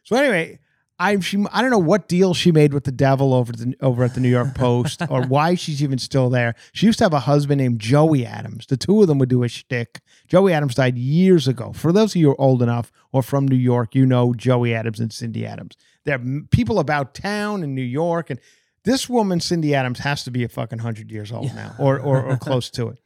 so 0.03 0.15
anyway 0.15 0.57
I 0.99 1.19
she 1.19 1.43
I 1.51 1.61
don't 1.61 1.71
know 1.71 1.79
what 1.79 2.07
deal 2.07 2.33
she 2.33 2.51
made 2.51 2.73
with 2.73 2.83
the 2.83 2.91
devil 2.91 3.33
over 3.33 3.51
the 3.51 3.75
over 3.81 4.03
at 4.03 4.13
the 4.13 4.19
New 4.19 4.29
York 4.29 4.53
Post 4.55 5.01
or 5.09 5.23
why 5.23 5.55
she's 5.55 5.81
even 5.81 5.97
still 5.97 6.29
there. 6.29 6.55
She 6.71 6.85
used 6.85 6.99
to 6.99 7.05
have 7.05 7.13
a 7.13 7.21
husband 7.21 7.59
named 7.59 7.79
Joey 7.79 8.25
Adams. 8.25 8.65
The 8.67 8.77
two 8.77 9.01
of 9.01 9.07
them 9.07 9.17
would 9.19 9.29
do 9.29 9.43
a 9.43 9.47
shtick. 9.47 10.01
Joey 10.27 10.53
Adams 10.53 10.75
died 10.75 10.97
years 10.97 11.47
ago. 11.47 11.73
For 11.73 11.91
those 11.91 12.11
of 12.11 12.17
you 12.17 12.27
who 12.27 12.31
are 12.33 12.41
old 12.41 12.61
enough 12.61 12.91
or 13.11 13.23
from 13.23 13.47
New 13.47 13.55
York, 13.55 13.95
you 13.95 14.05
know 14.05 14.33
Joey 14.33 14.73
Adams 14.73 14.99
and 14.99 15.11
Cindy 15.11 15.45
Adams. 15.45 15.75
They're 16.05 16.19
people 16.51 16.79
about 16.79 17.13
town 17.13 17.63
in 17.63 17.73
New 17.73 17.81
York, 17.81 18.29
and 18.29 18.39
this 18.85 19.09
woman 19.09 19.39
Cindy 19.39 19.73
Adams 19.73 19.99
has 19.99 20.23
to 20.25 20.31
be 20.31 20.43
a 20.43 20.49
fucking 20.49 20.79
hundred 20.79 21.11
years 21.11 21.31
old 21.31 21.53
now, 21.55 21.75
or, 21.79 21.99
or 21.99 22.21
or 22.21 22.37
close 22.37 22.69
to 22.71 22.89
it. 22.89 22.99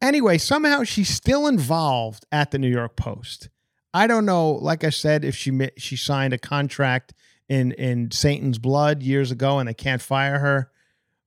Anyway, 0.00 0.36
somehow 0.36 0.82
she's 0.82 1.08
still 1.08 1.46
involved 1.46 2.26
at 2.32 2.50
the 2.50 2.58
New 2.58 2.68
York 2.70 2.96
Post. 2.96 3.48
I 3.94 4.06
don't 4.06 4.24
know. 4.24 4.52
Like 4.52 4.84
I 4.84 4.90
said, 4.90 5.24
if 5.24 5.36
she 5.36 5.68
she 5.76 5.96
signed 5.96 6.32
a 6.32 6.38
contract 6.38 7.12
in 7.48 7.72
in 7.72 8.10
Satan's 8.10 8.58
blood 8.58 9.02
years 9.02 9.30
ago 9.30 9.58
and 9.58 9.68
they 9.68 9.74
can't 9.74 10.00
fire 10.02 10.38
her, 10.38 10.70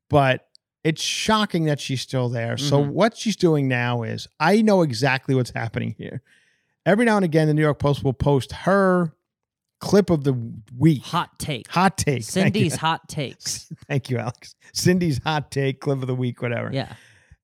but 0.10 0.48
it's 0.84 1.02
shocking 1.02 1.66
that 1.66 1.80
she's 1.80 2.02
still 2.02 2.30
there. 2.30 2.58
So 2.58 2.84
Mhm. 2.84 2.90
what 2.92 3.18
she's 3.18 3.36
doing 3.36 3.68
now 3.68 4.04
is 4.04 4.28
I 4.40 4.62
know 4.62 4.82
exactly 4.84 5.34
what's 5.36 5.52
happening 5.52 5.96
here. 5.98 6.22
Every 6.86 7.06
now 7.06 7.16
and 7.18 7.26
again, 7.26 7.48
the 7.48 7.54
New 7.56 7.62
York 7.64 7.80
Post 7.80 8.04
will 8.04 8.14
post 8.14 8.52
her 8.52 9.14
clip 9.80 10.10
of 10.12 10.24
the 10.24 10.34
week, 10.78 11.04
Hot 11.06 11.38
take. 11.40 11.68
hot 11.70 11.98
take. 11.98 12.24
Cindy's 12.24 12.76
hot 12.78 13.08
takes. 13.10 13.72
Thank 13.88 14.10
you, 14.10 14.18
Alex. 14.20 14.56
Cindy's 14.74 15.20
hot 15.24 15.50
take, 15.52 15.82
clip 15.82 16.02
of 16.02 16.08
the 16.08 16.16
week, 16.16 16.42
whatever 16.42 16.70
Yeah. 16.72 16.94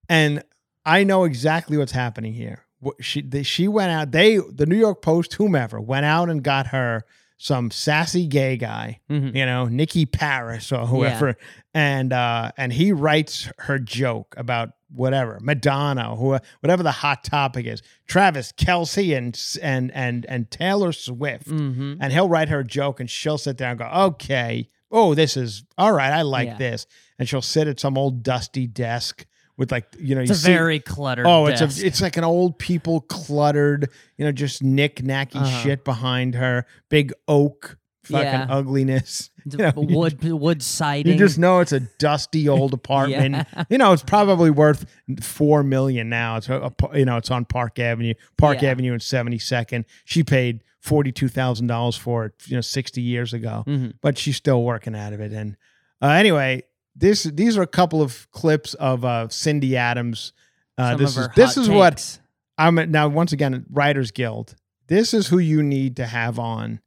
and 0.07 0.43
I 0.85 1.03
know 1.03 1.23
exactly 1.25 1.77
what's 1.77 1.91
happening 1.91 2.33
here. 2.33 2.63
What- 2.81 3.01
She 3.03 3.21
they, 3.21 3.43
she 3.43 3.67
went 3.69 3.91
out. 3.91 4.11
They 4.11 4.37
the 4.37 4.65
New 4.65 4.75
York 4.77 5.01
Post, 5.01 5.33
whomever, 5.35 5.79
went 5.79 6.05
out 6.05 6.29
and 6.29 6.43
got 6.43 6.67
her 6.67 7.05
some 7.37 7.71
sassy 7.71 8.27
gay 8.27 8.55
guy, 8.55 8.99
Mhm. 9.09 9.35
you 9.35 9.45
know, 9.47 9.65
Nikki 9.65 10.05
Paris 10.05 10.71
or 10.71 10.85
whoever, 10.85 11.35
and 11.73 12.11
uh, 12.13 12.51
and 12.57 12.73
he 12.73 12.91
writes 12.91 13.49
her 13.59 13.79
joke 13.79 14.35
about 14.37 14.71
whatever 14.93 15.39
Madonna, 15.41 16.15
who 16.15 16.37
whatever 16.59 16.83
the 16.83 16.91
hot 16.91 17.23
topic 17.23 17.65
is, 17.65 17.81
Travis 18.07 18.51
Kelce 18.51 19.17
and 19.17 19.39
and 19.63 19.91
and 19.95 20.25
and 20.27 20.51
Taylor 20.51 20.91
Swift, 20.91 21.47
hmm 21.47 21.95
and 21.99 22.11
he'll 22.13 22.29
write 22.29 22.49
her 22.49 22.59
a 22.59 22.63
joke 22.67 22.99
and 22.99 23.09
she'll 23.09 23.37
sit 23.39 23.57
there 23.57 23.69
and 23.69 23.79
go, 23.79 23.85
okay, 23.85 24.67
oh, 24.91 25.15
this 25.15 25.37
is 25.37 25.63
all 25.77 25.93
right. 25.93 26.11
I 26.11 26.21
like 26.23 26.47
Yeah. 26.49 26.57
this. 26.57 26.85
And 27.17 27.29
she'll 27.29 27.41
sit 27.41 27.67
at 27.67 27.79
some 27.79 27.97
old 27.97 28.21
dusty 28.23 28.67
desk 28.67 29.25
with 29.61 29.71
like, 29.71 29.85
you 29.99 30.15
know, 30.15 30.21
It's 30.21 30.29
you 30.29 30.33
a 30.33 30.37
see, 30.37 30.51
very 30.53 30.79
cluttered. 30.79 31.27
oh, 31.27 31.45
it's 31.45 31.59
desk. 31.61 31.83
a, 31.83 31.85
it's 31.85 32.01
like 32.01 32.17
an 32.17 32.23
old 32.23 32.57
people 32.57 33.01
cluttered, 33.01 33.89
you 34.17 34.25
know, 34.25 34.31
just 34.31 34.63
knick 34.63 34.95
knacky 35.03 35.35
Uh-huh. 35.35 35.61
shit 35.61 35.85
behind 35.85 36.33
her, 36.33 36.65
big 36.89 37.13
oak 37.27 37.77
fucking 38.03 38.25
Yeah. 38.25 38.47
ugliness. 38.49 39.29
You 39.43 39.57
know, 39.57 39.71
a 39.75 39.85
you 39.85 39.97
wood 39.97 40.23
wood 40.23 40.61
siding. 40.61 41.13
You 41.13 41.17
just 41.17 41.39
know 41.39 41.61
it's 41.61 41.71
a 41.71 41.79
dusty 41.79 42.47
old 42.47 42.73
apartment. 42.81 43.33
Yeah. 43.55 43.63
You 43.71 43.77
know, 43.79 43.91
it's 43.91 44.03
probably 44.03 44.51
worth 44.51 44.85
four 45.21 45.63
million 45.63 46.09
now. 46.09 46.37
It's 46.37 46.47
a, 46.49 46.71
a- 46.83 46.97
you 46.99 47.05
know, 47.05 47.17
it's 47.17 47.31
on 47.31 47.45
Park 47.45 47.79
Avenue, 47.79 48.13
Park 48.37 48.61
Yeah. 48.61 48.69
Avenue 48.69 48.93
and 48.93 49.01
Seventy 49.01 49.39
Second. 49.39 49.85
She 50.05 50.23
paid 50.23 50.63
forty 50.79 51.11
two 51.11 51.27
thousand 51.27 51.65
dollars 51.67 51.95
for 51.97 52.25
it, 52.25 52.33
you 52.45 52.55
know, 52.55 52.61
sixty 52.61 53.01
years 53.01 53.33
ago. 53.33 53.63
Mhm. 53.67 53.93
But 54.01 54.17
she's 54.19 54.37
still 54.37 54.63
working 54.63 54.95
out 54.95 55.13
of 55.13 55.21
it. 55.21 55.31
And 55.33 55.55
uh, 56.03 56.09
anyway, 56.09 56.61
this 57.01 57.23
these 57.23 57.57
are 57.57 57.61
a 57.61 57.67
couple 57.67 58.01
of 58.01 58.29
clips 58.31 58.73
of 58.75 59.03
uh, 59.03 59.27
Cindy 59.27 59.75
Adams. 59.75 60.31
Uh, 60.77 60.95
this 60.95 61.17
is 61.17 61.27
this 61.35 61.57
is 61.57 61.69
what. 61.69 62.19
I'm 62.57 62.75
now. 62.91 63.07
Once 63.09 63.33
again, 63.33 63.65
Writers 63.69 64.11
Guild. 64.11 64.55
This 64.87 65.13
is 65.13 65.27
who 65.27 65.39
you 65.39 65.63
need 65.63 65.95
to 65.97 66.05
have 66.05 66.37
on. 66.39 66.79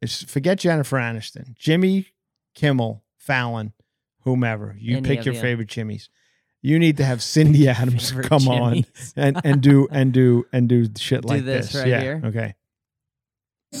It's, 0.00 0.22
forget 0.22 0.58
Jennifer 0.58 0.96
Aniston, 0.96 1.54
Jimmy 1.56 2.08
Kimmel, 2.54 3.02
Fallon, 3.16 3.72
whomever. 4.20 4.76
You 4.78 4.98
Any 4.98 5.08
pick 5.08 5.24
your 5.24 5.34
you. 5.34 5.40
favorite 5.40 5.68
Jimmys. 5.68 6.08
You 6.62 6.78
need 6.78 6.96
to 6.98 7.04
have 7.04 7.22
Cindy 7.22 7.68
Adams 7.70 8.10
Favorite 8.10 8.28
come 8.28 8.48
on 8.48 8.84
and 9.16 9.40
and 9.44 9.60
do 9.60 9.88
and 9.90 10.12
do 10.12 10.46
and 10.52 10.68
do 10.68 10.86
shit 10.96 11.22
Do 11.22 11.28
like 11.28 11.44
this 11.44 11.72
this. 11.72 11.74
right 11.82 11.88
yeah. 11.88 12.00
here. 12.00 12.22
Okay. 12.24 12.54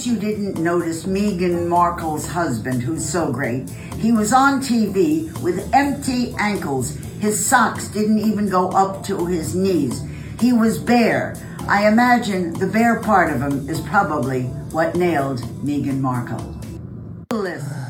You 0.02 0.16
didn't 0.16 0.58
notice 0.58 1.04
Meghan 1.04 1.68
Markle's 1.68 2.26
husband, 2.26 2.82
who's 2.82 3.08
so 3.08 3.32
great. 3.32 3.70
He 3.70 4.12
was 4.12 4.32
on 4.32 4.60
TV 4.60 5.32
with 5.40 5.72
empty 5.72 6.34
ankles. 6.38 6.96
His 7.20 7.42
socks 7.42 7.88
didn't 7.88 8.18
even 8.18 8.48
go 8.50 8.68
up 8.70 9.04
to 9.06 9.24
his 9.24 9.54
knees. 9.54 10.02
He 10.40 10.52
was 10.52 10.78
bare. 10.78 11.36
I 11.68 11.88
imagine 11.88 12.52
the 12.54 12.66
bare 12.66 13.00
part 13.00 13.32
of 13.32 13.40
him 13.40 13.66
is 13.68 13.80
probably 13.80 14.42
what 14.72 14.94
nailed 14.94 15.40
Meghan 15.64 16.00
Markle. 16.00 16.60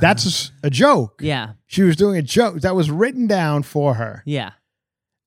That's 0.01 0.53
a 0.63 0.71
joke. 0.71 1.21
Yeah. 1.21 1.55
She 1.67 1.83
was 1.83 1.97
doing 1.97 2.17
a 2.17 2.23
joke 2.23 2.61
that 2.61 2.77
was 2.77 2.91
written 2.91 3.27
down 3.27 3.63
for 3.65 3.95
her. 3.95 4.23
Yeah. 4.25 4.53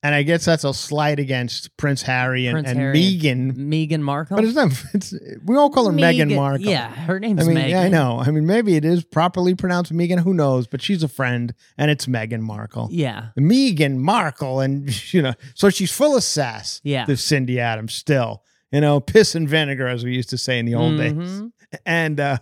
And 0.02 0.14
I 0.14 0.22
guess 0.22 0.44
that's 0.44 0.62
a 0.62 0.72
slight 0.72 1.18
against 1.18 1.76
Prince 1.76 2.02
Harry 2.02 2.46
and, 2.46 2.54
Prince 2.54 2.68
and 2.68 2.78
Harry. 2.78 2.96
Meghan. 2.96 3.56
Meghan 3.56 4.00
Markle. 4.00 4.36
But 4.36 4.44
it's 4.44 4.54
not, 4.54 4.70
it's, 4.94 5.12
we 5.44 5.56
all 5.56 5.70
call 5.70 5.86
her 5.86 5.92
Megan, 5.92 6.28
Meghan- 6.30 6.36
Markle. 6.36 6.66
Yeah, 6.66 6.88
her 6.88 7.18
name's 7.18 7.42
I 7.42 7.48
mean, 7.48 7.56
Meghan. 7.56 7.68
yeah, 7.70 7.80
I 7.80 7.88
know. 7.88 8.20
I 8.20 8.30
mean, 8.30 8.46
maybe 8.46 8.76
it 8.76 8.84
is 8.84 9.02
properly 9.04 9.56
pronounced 9.56 9.92
Megan. 9.92 10.18
Who 10.20 10.34
knows? 10.34 10.68
But 10.68 10.82
she's 10.82 11.02
a 11.02 11.08
friend, 11.08 11.52
and 11.76 11.90
it's 11.90 12.06
Megan 12.06 12.42
Markle. 12.42 12.88
Yeah. 12.92 13.30
Megan 13.36 13.98
Markle, 13.98 14.60
and 14.60 15.12
you 15.12 15.20
know, 15.20 15.32
so 15.54 15.68
she's 15.68 15.90
full 15.90 16.16
of 16.16 16.22
sass. 16.22 16.80
Yeah. 16.84 17.04
to 17.06 17.16
Cindy 17.16 17.58
Adams 17.58 17.92
still, 17.94 18.44
you 18.70 18.80
know, 18.80 19.00
piss 19.00 19.34
and 19.34 19.48
vinegar, 19.48 19.88
as 19.88 20.04
we 20.04 20.14
used 20.14 20.30
to 20.30 20.38
say 20.38 20.60
in 20.60 20.66
the 20.66 20.76
old 20.76 20.96
days, 20.96 21.12
Mhm. 21.12 21.50
and 21.84 22.20
uh, 22.20 22.38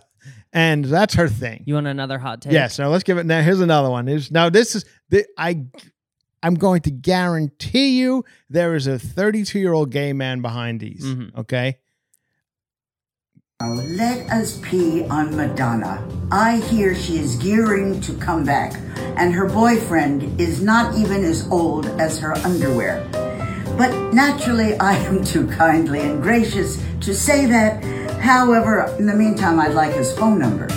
and 0.53 0.85
that's 0.85 1.15
her 1.15 1.27
thing. 1.27 1.63
You 1.65 1.73
want 1.73 1.87
another 1.87 2.19
hot 2.19 2.41
take? 2.43 2.53
Yes. 2.53 2.77
Now 2.77 2.89
let's 2.89 3.03
give 3.03 3.17
it. 3.17 3.25
Now 3.25 3.41
here's 3.41 3.61
another 3.61 3.89
one. 3.89 4.07
Is 4.07 4.29
now 4.29 4.49
this 4.51 4.75
is 4.75 4.85
the 5.09 5.25
I. 5.39 5.65
I'm 6.43 6.55
going 6.55 6.81
to 6.81 6.91
guarantee 6.91 7.99
you 7.99 8.23
there 8.49 8.75
is 8.75 8.87
a 8.87 8.99
32 8.99 9.59
year 9.59 9.73
old 9.73 9.91
gay 9.91 10.13
man 10.13 10.41
behind 10.41 10.79
these. 10.79 11.03
Mhm. 11.03 11.35
Okay. 11.37 11.77
Let 13.59 14.29
us 14.29 14.59
pee 14.61 15.03
on 15.09 15.35
Madonna. 15.35 15.99
I 16.31 16.57
hear 16.57 16.93
she 16.93 17.17
is 17.17 17.37
gearing 17.37 17.99
to 18.01 18.13
come 18.13 18.43
back, 18.45 18.73
and 19.17 19.33
her 19.33 19.49
boyfriend 19.49 20.39
is 20.39 20.61
not 20.61 20.95
even 20.95 21.25
as 21.25 21.47
old 21.49 21.87
as 21.99 22.19
her 22.19 22.35
underwear. 22.45 23.01
But 23.75 24.13
naturally, 24.13 24.77
I 24.79 24.93
am 25.09 25.23
too 25.23 25.47
kindly 25.47 26.01
and 26.01 26.21
gracious 26.21 26.77
to 27.01 27.15
say 27.15 27.47
that. 27.47 27.83
However, 28.21 28.93
in 28.99 29.07
the 29.07 29.15
meantime, 29.15 29.59
I'd 29.59 29.73
like 29.73 29.93
his 29.95 30.13
phone 30.13 30.37
number. 30.37 30.67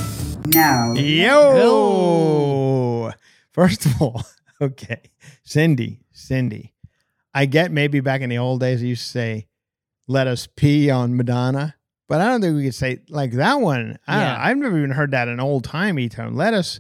Now, 0.47 0.95
Yo. 0.95 3.13
First 3.53 3.85
of 3.85 4.01
all, 4.01 4.25
okay, 4.61 5.10
Cindy, 5.51 5.98
Cindy. 6.12 6.74
I 7.34 7.46
get 7.46 7.72
maybe 7.72 7.98
back 7.98 8.20
in 8.20 8.30
the 8.30 8.38
old 8.38 8.61
days, 8.61 8.82
you 8.82 8.90
used 8.90 9.03
to 9.03 9.09
say, 9.09 9.46
"Let 10.07 10.28
us 10.28 10.46
pee 10.46 10.90
on 10.90 11.16
Madonna," 11.16 11.74
but 12.09 12.20
I 12.20 12.26
don't 12.28 12.40
think 12.40 12.55
we 12.55 12.62
could 12.62 12.74
say 12.74 13.01
like 13.09 13.32
that 13.32 13.61
one. 13.61 13.98
I 14.07 14.14
don't 14.14 14.22
Yeah. 14.22 14.36
I've 14.38 14.57
never 14.59 14.78
even 14.78 14.92
heard 14.92 15.11
that 15.11 15.26
in 15.26 15.40
old 15.40 15.64
timey 15.64 16.09
term. 16.09 16.36
Let 16.36 16.55
us, 16.55 16.78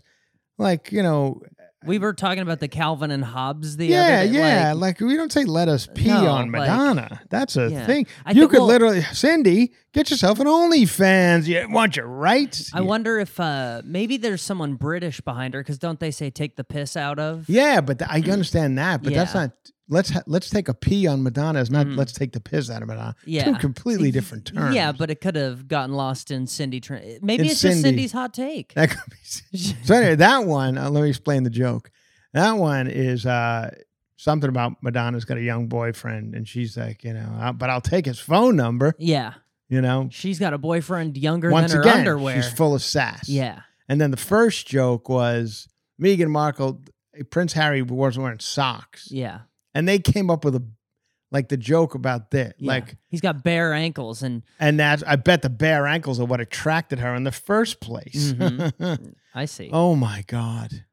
like 0.56 0.92
you 0.92 1.02
know, 1.02 1.42
We 1.86 1.98
were 1.98 2.12
talking 2.12 2.40
about 2.42 2.60
the 2.60 2.68
Calvin 2.68 3.10
and 3.10 3.24
Hobbes 3.24 3.78
the 3.78 3.86
yeah, 3.86 4.02
other 4.02 4.26
day. 4.26 4.38
yeah. 4.38 4.72
like- 4.74 5.00
Like, 5.00 5.08
we 5.08 5.16
don't 5.16 5.32
say 5.32 5.44
"let 5.44 5.68
us 5.68 5.88
pee 5.94 6.08
No, 6.08 6.26
on 6.28 6.52
like- 6.52 6.68
Madonna." 6.68 7.22
That's 7.30 7.56
a 7.56 7.70
Yeah. 7.70 7.86
thing. 7.86 8.06
I 8.26 8.32
you 8.32 8.42
think- 8.42 8.50
could 8.50 8.58
well- 8.58 8.66
literally, 8.66 9.00
Cindy, 9.14 9.72
get 9.94 10.10
yourself 10.10 10.40
an 10.40 10.46
OnlyFans. 10.46 11.46
You 11.46 11.66
want 11.70 11.96
your 11.96 12.06
rights? 12.06 12.70
I 12.74 12.82
wonder 12.82 13.18
if 13.18 13.40
uh, 13.40 13.80
maybe 13.84 14.18
there's 14.18 14.42
someone 14.42 14.74
British 14.74 15.22
behind 15.22 15.54
her 15.54 15.60
because 15.60 15.78
don't 15.78 16.00
they 16.00 16.10
say 16.10 16.28
take 16.28 16.56
the 16.56 16.64
piss 16.64 16.96
out 16.98 17.18
of? 17.18 17.48
Yeah, 17.48 17.80
but 17.80 17.98
th- 18.00 18.10
I 18.12 18.18
understand 18.30 18.76
that. 18.76 19.02
But 19.02 19.14
that's 19.14 19.32
not. 19.34 19.52
Let's 19.90 20.10
ha- 20.10 20.22
let's 20.26 20.48
take 20.48 20.68
a 20.68 20.74
pee 20.74 21.06
on 21.06 21.22
Madonna. 21.22 21.60
Is 21.60 21.70
not 21.70 21.86
Mhm. 21.86 21.96
let's 21.96 22.12
take 22.12 22.32
the 22.32 22.40
piss 22.40 22.70
out 22.70 22.80
of 22.82 22.88
Madonna. 22.88 23.14
Yeah. 23.26 23.44
two 23.44 23.54
completely 23.56 24.10
different 24.12 24.46
terms. 24.46 24.74
Yeah, 24.74 24.92
but 24.92 25.10
it 25.10 25.20
could 25.20 25.34
have 25.36 25.66
gotten 25.68 25.94
lost 25.94 26.30
in 26.30 26.46
Cindy. 26.46 26.80
Tra- 26.80 27.02
maybe 27.20 27.42
In 27.44 27.50
it's 27.50 27.60
just 27.60 27.82
Cindy's 27.82 28.12
hot 28.12 28.32
take. 28.32 28.72
that 28.74 28.90
could 28.90 29.00
be. 29.10 29.58
so 29.58 29.94
anyway, 29.94 30.14
that 30.14 30.46
one. 30.46 30.78
Uh, 30.78 30.88
let 30.90 31.02
me 31.02 31.08
explain 31.08 31.42
the 31.42 31.50
joke. 31.50 31.90
That 32.32 32.52
one 32.52 32.86
is 32.86 33.26
uh, 33.26 33.74
something 34.16 34.48
about 34.48 34.74
Madonna's 34.82 35.24
got 35.24 35.36
a 35.38 35.42
young 35.42 35.66
boyfriend, 35.66 36.34
and 36.36 36.46
she's 36.46 36.76
like, 36.76 37.02
you 37.02 37.12
know, 37.12 37.36
uh, 37.40 37.52
but 37.52 37.68
I'll 37.70 37.80
take 37.80 38.06
his 38.06 38.20
phone 38.20 38.54
number. 38.54 38.94
Yeah, 38.98 39.34
You 39.68 39.80
know, 39.80 40.08
she's 40.12 40.38
got 40.38 40.52
a 40.52 40.58
boyfriend 40.58 41.16
younger 41.16 41.50
once 41.50 41.72
than 41.72 41.78
her 41.78 41.82
again, 41.82 41.98
underwear. 42.00 42.40
she's 42.40 42.52
full 42.52 42.74
of 42.76 42.82
sass. 42.82 43.28
yeah, 43.28 43.62
And 43.88 44.00
then 44.00 44.12
the 44.12 44.16
first 44.16 44.68
joke 44.68 45.08
was 45.08 45.66
Meghan 46.00 46.28
Markle, 46.30 46.80
Prince 47.30 47.54
Harry 47.54 47.82
was 47.82 48.16
wearing 48.16 48.38
socks. 48.38 49.08
yeah, 49.10 49.40
and 49.74 49.86
they 49.88 49.98
came 49.98 50.30
up 50.30 50.44
with 50.44 50.54
a 50.56 50.62
like 51.32 51.48
the 51.48 51.56
joke 51.56 51.94
about 51.94 52.32
that. 52.32 52.56
yeah. 52.58 52.68
like 52.72 52.96
he's 53.08 53.20
got 53.20 53.44
bare 53.44 53.72
ankles 53.72 54.22
and 54.22 54.42
and 54.58 54.80
that's 54.80 55.02
i 55.06 55.14
bet 55.16 55.42
the 55.42 55.48
bare 55.50 55.86
ankles 55.86 56.18
are 56.18 56.24
what 56.26 56.40
attracted 56.40 56.98
her 56.98 57.14
in 57.14 57.22
the 57.24 57.30
first 57.32 57.80
place 57.80 58.32
Mhm. 58.32 59.14
I 59.34 59.44
see. 59.44 59.70
oh 59.72 59.94
my 59.94 60.24
god 60.26 60.84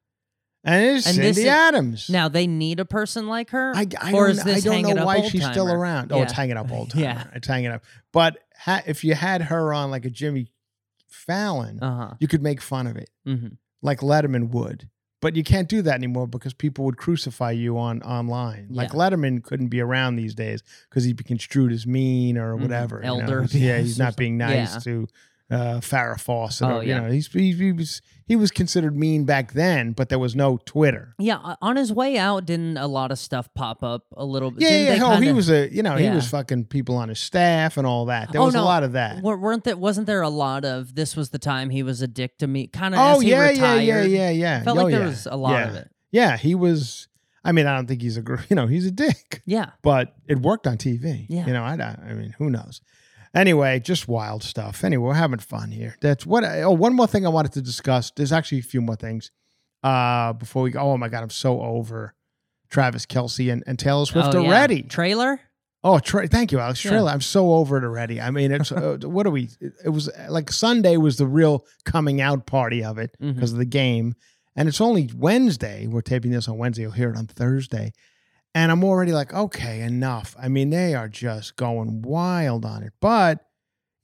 and 0.64 0.84
it's 0.98 1.06
And 1.08 1.16
cindy 1.16 1.28
this 1.30 1.38
is- 1.40 1.46
adams 1.46 2.10
Now 2.10 2.28
they 2.28 2.46
need 2.46 2.80
a 2.80 2.86
person 2.86 3.28
like 3.28 3.50
her, 3.52 3.72
I, 3.76 3.88
I 4.02 4.14
or 4.14 4.28
is 4.30 4.44
this 4.44 4.66
I 4.66 4.70
don't 4.70 4.82
know 4.96 5.02
up 5.02 5.06
why 5.08 5.22
she's 5.22 5.46
still 5.46 5.66
timer? 5.68 5.80
around. 5.80 6.12
Oh, 6.12 6.22
it's 6.22 6.34
hanging 6.34 6.58
up 6.58 6.70
old 6.78 6.90
timer. 6.92 7.04
Yeah. 7.06 7.24
It's 7.34 7.48
hanging 7.48 7.72
up. 7.72 7.84
But 8.12 8.38
ha- 8.60 8.84
if 8.86 9.04
you 9.06 9.14
had 9.16 9.44
her 9.44 9.72
on 9.74 9.92
like 9.92 10.04
a 10.06 10.10
Jimmy 10.10 10.52
Fallon, 11.08 11.80
Uh 11.82 11.96
huh. 12.10 12.14
you 12.20 12.28
could 12.28 12.42
make 12.44 12.62
fun 12.62 12.88
of 12.88 12.98
it, 12.98 13.10
hmm 13.26 13.48
like 13.82 14.00
Letterman 14.00 14.50
would. 14.50 14.90
But 15.20 15.36
you 15.36 15.44
can't 15.44 15.68
do 15.68 15.82
that 15.82 15.96
anymore 15.96 16.28
because 16.28 16.54
people 16.54 16.86
would 16.86 16.98
crucify 16.98 17.52
you 17.52 17.78
on 17.78 18.04
online. 18.04 18.68
Like 18.70 18.90
Yeah. 18.94 19.00
Letterman 19.00 19.44
couldn't 19.44 19.70
be 19.70 19.82
around 19.82 20.16
these 20.16 20.36
days 20.36 20.62
because 20.90 21.06
he'd 21.06 21.18
be 21.18 21.24
construed 21.24 21.72
as 21.72 21.88
mean 21.88 22.38
or 22.38 22.56
Mhm. 22.56 22.62
whatever. 22.62 22.98
you 23.04 23.08
know? 23.10 23.20
Elder 23.20 23.48
Yeah, 23.52 23.80
he's 23.80 23.98
not 24.00 24.16
being 24.16 24.38
nice 24.38 24.74
Yeah. 24.76 24.80
to 24.80 25.08
uh, 25.50 25.80
Farrah 25.80 26.20
Fawcett. 26.20 26.68
Oh, 26.68 26.80
you 26.82 26.90
yeah. 26.90 27.00
know, 27.00 27.12
he's, 27.12 27.28
he, 27.32 27.54
he 27.54 27.72
was 27.72 28.02
he 28.26 28.36
was 28.36 28.52
considered 28.52 28.98
mean 28.98 29.24
back 29.24 29.54
then, 29.54 29.94
but 29.94 30.10
there 30.10 30.20
was 30.20 30.36
no 30.36 30.58
Twitter. 30.66 31.16
Yeah, 31.18 31.56
on 31.62 31.78
his 31.78 31.94
way 31.94 32.18
out, 32.18 32.46
didn't 32.46 32.78
a 32.78 32.88
lot 32.88 33.12
of 33.12 33.20
stuff 33.20 33.48
pop 33.54 33.82
up 33.84 34.04
a 34.18 34.26
little 34.26 34.52
bit? 34.52 34.64
Yeah, 34.64 34.70
Didn't 34.70 34.88
yeah. 34.88 34.96
hell, 34.96 35.22
he 35.22 35.32
was 35.32 35.50
a 35.50 35.70
you 35.74 35.82
know 35.84 35.96
he 35.96 36.10
was 36.10 36.30
fucking 36.30 36.66
people 36.66 36.98
on 36.98 37.08
his 37.10 37.20
staff 37.20 37.78
and 37.78 37.88
all 37.88 38.06
that. 38.06 38.32
There 38.34 38.42
Oh, 38.42 38.46
was 38.46 38.56
a 38.56 38.62
lot 38.62 38.84
of 38.84 38.92
that. 38.94 39.24
Wer- 39.24 39.38
weren't 39.38 39.64
there? 39.64 39.78
Wasn't 39.78 40.06
there 40.08 40.22
a 40.22 40.30
lot 40.30 40.66
of 40.66 40.96
this 40.96 41.16
was 41.16 41.30
the 41.30 41.40
time 41.40 41.70
he 41.70 41.84
was 41.84 42.02
a 42.02 42.08
dick 42.08 42.38
to 42.40 42.48
me? 42.48 42.68
Kind 42.68 42.94
of. 42.94 43.00
Oh 43.00 43.16
as 43.18 43.22
he 43.22 43.30
yeah, 43.30 43.44
yeah, 43.44 43.50
retired, 43.52 43.84
yeah, 43.84 44.04
yeah, 44.04 44.30
yeah. 44.32 44.64
Felt 44.64 44.78
Oh, 44.78 44.84
like 44.84 44.92
there 44.92 45.02
yeah. 45.02 45.08
was 45.08 45.26
a 45.28 45.36
lot 45.38 45.52
yeah. 45.52 45.68
of 45.70 45.76
it. 45.76 45.92
Yeah, 46.12 46.38
he 46.38 46.56
was. 46.56 47.08
I 47.46 47.54
mean, 47.54 47.66
I 47.68 47.76
don't 47.78 47.88
think 47.88 48.02
he's 48.02 48.18
a 48.18 48.24
you 48.50 48.56
know 48.58 48.68
he's 48.68 48.86
a 48.86 48.92
dick, 48.92 49.42
Yeah. 49.46 49.70
but 49.82 50.14
it 50.28 50.40
worked 50.40 50.68
on 50.68 50.76
TV. 50.78 51.26
Yeah. 51.30 51.46
you 51.48 51.54
know, 51.54 51.64
I 51.64 51.74
I 51.76 52.14
mean, 52.14 52.36
who 52.38 52.50
knows? 52.50 52.82
Anyway, 53.36 53.80
just 53.80 54.08
wild 54.08 54.44
stuff. 54.44 54.84
Anyway, 54.84 55.04
we're 55.08 55.14
having 55.14 55.40
fun 55.40 55.72
here. 55.72 55.96
That's 56.02 56.26
what. 56.26 56.44
I, 56.44 56.62
oh, 56.64 56.72
one 56.72 56.96
more 56.96 57.08
thing 57.08 57.26
I 57.26 57.30
wanted 57.30 57.54
to 57.54 57.62
discuss. 57.62 58.12
There's 58.12 58.32
actually 58.32 58.60
a 58.60 58.64
few 58.64 58.82
more 58.82 58.96
things. 58.96 59.32
Uh, 59.84 60.34
before 60.34 60.64
we 60.64 60.72
go. 60.72 60.80
Oh 60.80 60.98
my 60.98 61.08
god, 61.08 61.24
I'm 61.24 61.30
so 61.30 61.62
over 61.62 62.16
Travis 62.70 63.06
Kelce 63.06 63.52
and, 63.52 63.64
and 63.68 63.78
Taylor 63.78 64.06
Swift 64.06 64.34
Oh, 64.34 64.42
yeah. 64.42 64.48
already. 64.48 64.82
Trailer. 64.84 65.40
Oh, 65.84 66.00
Tra- 66.00 66.28
thank 66.28 66.52
you, 66.52 66.60
Alex 66.60 66.84
Yeah. 66.84 66.92
Trailer. 66.92 67.12
I'm 67.12 67.22
so 67.22 67.54
over 67.54 67.78
it 67.78 67.84
already. 67.84 68.20
I 68.20 68.32
mean, 68.32 68.52
it's 68.52 68.72
uh, 68.72 68.98
what 69.04 69.28
are 69.28 69.30
we? 69.30 69.50
It, 69.62 69.74
it 69.86 69.90
was 69.90 70.10
like 70.30 70.52
Sunday 70.52 70.98
was 70.98 71.18
the 71.18 71.28
real 71.28 71.66
coming 71.86 72.20
out 72.20 72.46
party 72.48 72.84
of 72.84 72.98
it 72.98 73.16
because 73.20 73.52
of 73.54 73.60
the 73.60 73.66
game, 73.66 74.16
and 74.56 74.68
it's 74.68 74.82
only 74.82 75.10
Wednesday. 75.16 75.86
We're 75.88 76.02
taping 76.02 76.32
this 76.32 76.48
on 76.48 76.58
Wednesday. 76.58 76.82
You'll 76.82 76.92
hear 76.92 77.12
it 77.12 77.18
on 77.18 77.28
Thursday, 77.28 77.94
and 78.58 78.72
I'm 78.72 78.84
already 78.84 79.12
like, 79.12 79.34
okay, 79.34 79.82
enough. 79.82 80.36
I 80.40 80.48
mean, 80.48 80.70
they 80.70 80.96
are 80.96 81.08
just 81.08 81.56
going 81.56 82.02
wild 82.02 82.66
on 82.66 82.84
it. 82.84 82.94
But 83.00 83.40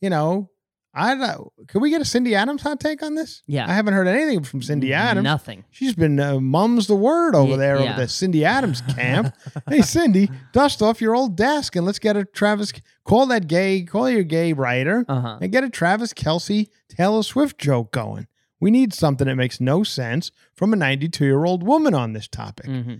you 0.01 0.09
know, 0.09 0.49
I 0.93 1.15
don't. 1.15 1.47
Can 1.67 1.81
we 1.81 1.89
get 1.89 2.01
a 2.01 2.05
Cindy 2.05 2.35
Adams 2.35 2.61
hot 2.61 2.79
take 2.79 3.01
on 3.01 3.15
this? 3.15 3.41
Yeah. 3.47 3.65
I 3.67 3.73
haven't 3.73 3.93
heard 3.95 4.07
anything 4.07 4.43
from 4.43 4.61
Cindy 4.61 4.93
Adams. 4.93 5.23
Nothing. 5.23 5.63
She's 5.71 5.95
been 5.95 6.19
uh, 6.19 6.39
mums 6.39 6.85
the 6.87 6.95
word 6.95 7.33
over 7.35 7.53
Ye- 7.53 7.57
there 7.57 7.79
yeah. 7.79 7.93
over 7.93 8.01
the 8.01 8.07
Cindy 8.07 8.45
Adams 8.45 8.81
camp. 8.95 9.33
hey, 9.67 9.81
Cindy, 9.81 10.29
dust 10.51 10.81
off 10.83 11.01
your 11.01 11.15
old 11.15 11.35
desk 11.35 11.75
and 11.75 11.85
let's 11.85 11.99
get 11.99 12.15
a 12.15 12.25
Travis. 12.25 12.71
Call 13.05 13.25
that 13.27 13.47
gay, 13.47 13.81
call 13.83 14.07
your 14.09 14.23
gay 14.23 14.53
writer 14.53 15.03
Uh 15.07 15.19
huh. 15.21 15.37
and 15.41 15.51
get 15.51 15.63
a 15.63 15.69
Travis 15.69 16.13
Kelce 16.13 16.67
Taylor 16.89 17.23
Swift 17.23 17.57
joke 17.57 17.91
going. 17.91 18.27
We 18.59 18.69
need 18.69 18.93
something 18.93 19.27
that 19.27 19.35
makes 19.35 19.59
no 19.59 19.83
sense 19.83 20.31
from 20.53 20.73
a 20.73 20.75
92 20.75 21.25
year 21.25 21.43
old 21.43 21.63
woman 21.63 21.93
on 21.95 22.13
this 22.13 22.27
topic. 22.27 22.67
hmm 22.67 22.93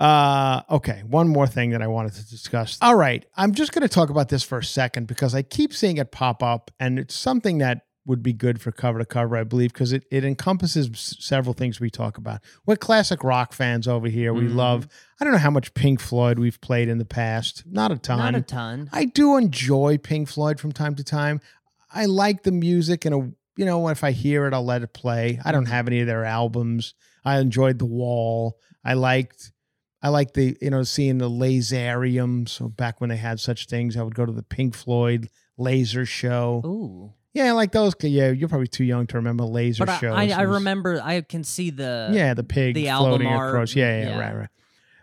Uh, 0.00 0.62
okay, 0.70 1.02
one 1.06 1.28
more 1.28 1.46
thing 1.46 1.70
that 1.70 1.80
I 1.82 1.86
wanted 1.86 2.12
to 2.14 2.28
discuss. 2.28 2.78
All 2.82 2.96
right, 2.96 3.24
I'm 3.36 3.54
just 3.54 3.72
going 3.72 3.82
to 3.82 3.88
talk 3.88 4.10
about 4.10 4.28
this 4.28 4.42
for 4.42 4.58
a 4.58 4.64
second 4.64 5.06
because 5.06 5.34
I 5.34 5.42
keep 5.42 5.72
seeing 5.72 5.98
it 5.98 6.10
pop 6.10 6.42
up, 6.42 6.70
and 6.80 6.98
it's 6.98 7.14
something 7.14 7.58
that 7.58 7.82
would 8.06 8.22
be 8.22 8.34
good 8.34 8.60
for 8.60 8.70
cover 8.70 8.98
to 8.98 9.06
cover, 9.06 9.34
I 9.34 9.44
believe, 9.44 9.72
because 9.72 9.92
it, 9.92 10.04
it 10.10 10.24
encompasses 10.26 10.90
several 11.20 11.54
things 11.54 11.80
we 11.80 11.88
talk 11.88 12.18
about. 12.18 12.40
We're 12.66 12.76
classic 12.76 13.24
rock 13.24 13.54
fans 13.54 13.88
over 13.88 14.08
here. 14.08 14.34
We 14.34 14.42
Mhm. 14.48 14.56
love, 14.56 14.88
I 15.18 15.24
don't 15.24 15.32
know 15.32 15.38
how 15.38 15.50
much 15.50 15.72
Pink 15.72 16.00
Floyd 16.00 16.38
we've 16.38 16.60
played 16.60 16.90
in 16.90 16.98
the 16.98 17.06
past, 17.06 17.62
not 17.64 17.90
a 17.92 17.96
ton. 17.96 18.18
Not 18.18 18.34
a 18.34 18.42
ton. 18.42 18.90
I 18.92 19.06
do 19.06 19.38
enjoy 19.38 19.96
Pink 19.96 20.28
Floyd 20.28 20.60
from 20.60 20.72
time 20.72 20.96
to 20.96 21.04
time. 21.04 21.40
I 21.90 22.04
like 22.04 22.42
the 22.42 22.52
music, 22.52 23.06
and 23.06 23.14
a, 23.14 23.30
you 23.56 23.64
know, 23.64 23.88
if 23.88 24.04
I 24.04 24.10
hear 24.10 24.46
it, 24.46 24.52
I'll 24.52 24.66
let 24.66 24.82
it 24.82 24.92
play. 24.92 25.40
I 25.42 25.52
don't 25.52 25.66
have 25.66 25.86
any 25.86 26.00
of 26.00 26.06
their 26.06 26.24
albums. 26.26 26.92
I 27.24 27.38
enjoyed 27.38 27.78
The 27.78 27.86
Wall. 27.86 28.58
I 28.84 28.92
liked, 28.94 29.50
I 30.04 30.08
like 30.10 30.34
the, 30.34 30.56
you 30.60 30.70
know, 30.70 30.82
seeing 30.84 31.18
the 31.18 31.28
Laserium. 31.30 32.48
So 32.48 32.68
back 32.68 33.00
when 33.00 33.10
they 33.10 33.16
had 33.16 33.40
such 33.40 33.66
things, 33.66 33.96
I 33.96 34.02
would 34.02 34.14
go 34.14 34.26
to 34.26 34.32
the 34.32 34.42
Pink 34.42 34.74
Floyd 34.74 35.28
laser 35.56 36.04
show. 36.06 36.62
Ooh. 36.64 37.12
Yeah, 37.32 37.46
I 37.46 37.50
like 37.52 37.72
those. 37.72 37.94
Yeah, 38.00 38.30
you're 38.30 38.48
probably 38.48 38.68
too 38.68 38.84
young 38.84 39.06
to 39.08 39.16
remember 39.16 39.44
laser 39.44 39.84
But 39.86 39.94
I, 39.94 39.98
shows. 39.98 40.14
I, 40.14 40.28
I 40.42 40.46
was- 40.46 40.54
remember. 40.58 41.00
I 41.02 41.20
can 41.22 41.42
see 41.42 41.70
the. 41.70 42.10
yeah, 42.12 42.34
the 42.34 42.44
pig 42.44 42.74
the 42.76 42.88
album 42.88 43.10
floating 43.10 43.26
art, 43.26 43.48
across. 43.54 43.74
Yeah, 43.74 43.98
yeah, 43.98 44.08
yeah. 44.10 44.20
right, 44.20 44.36
right. 44.36 44.48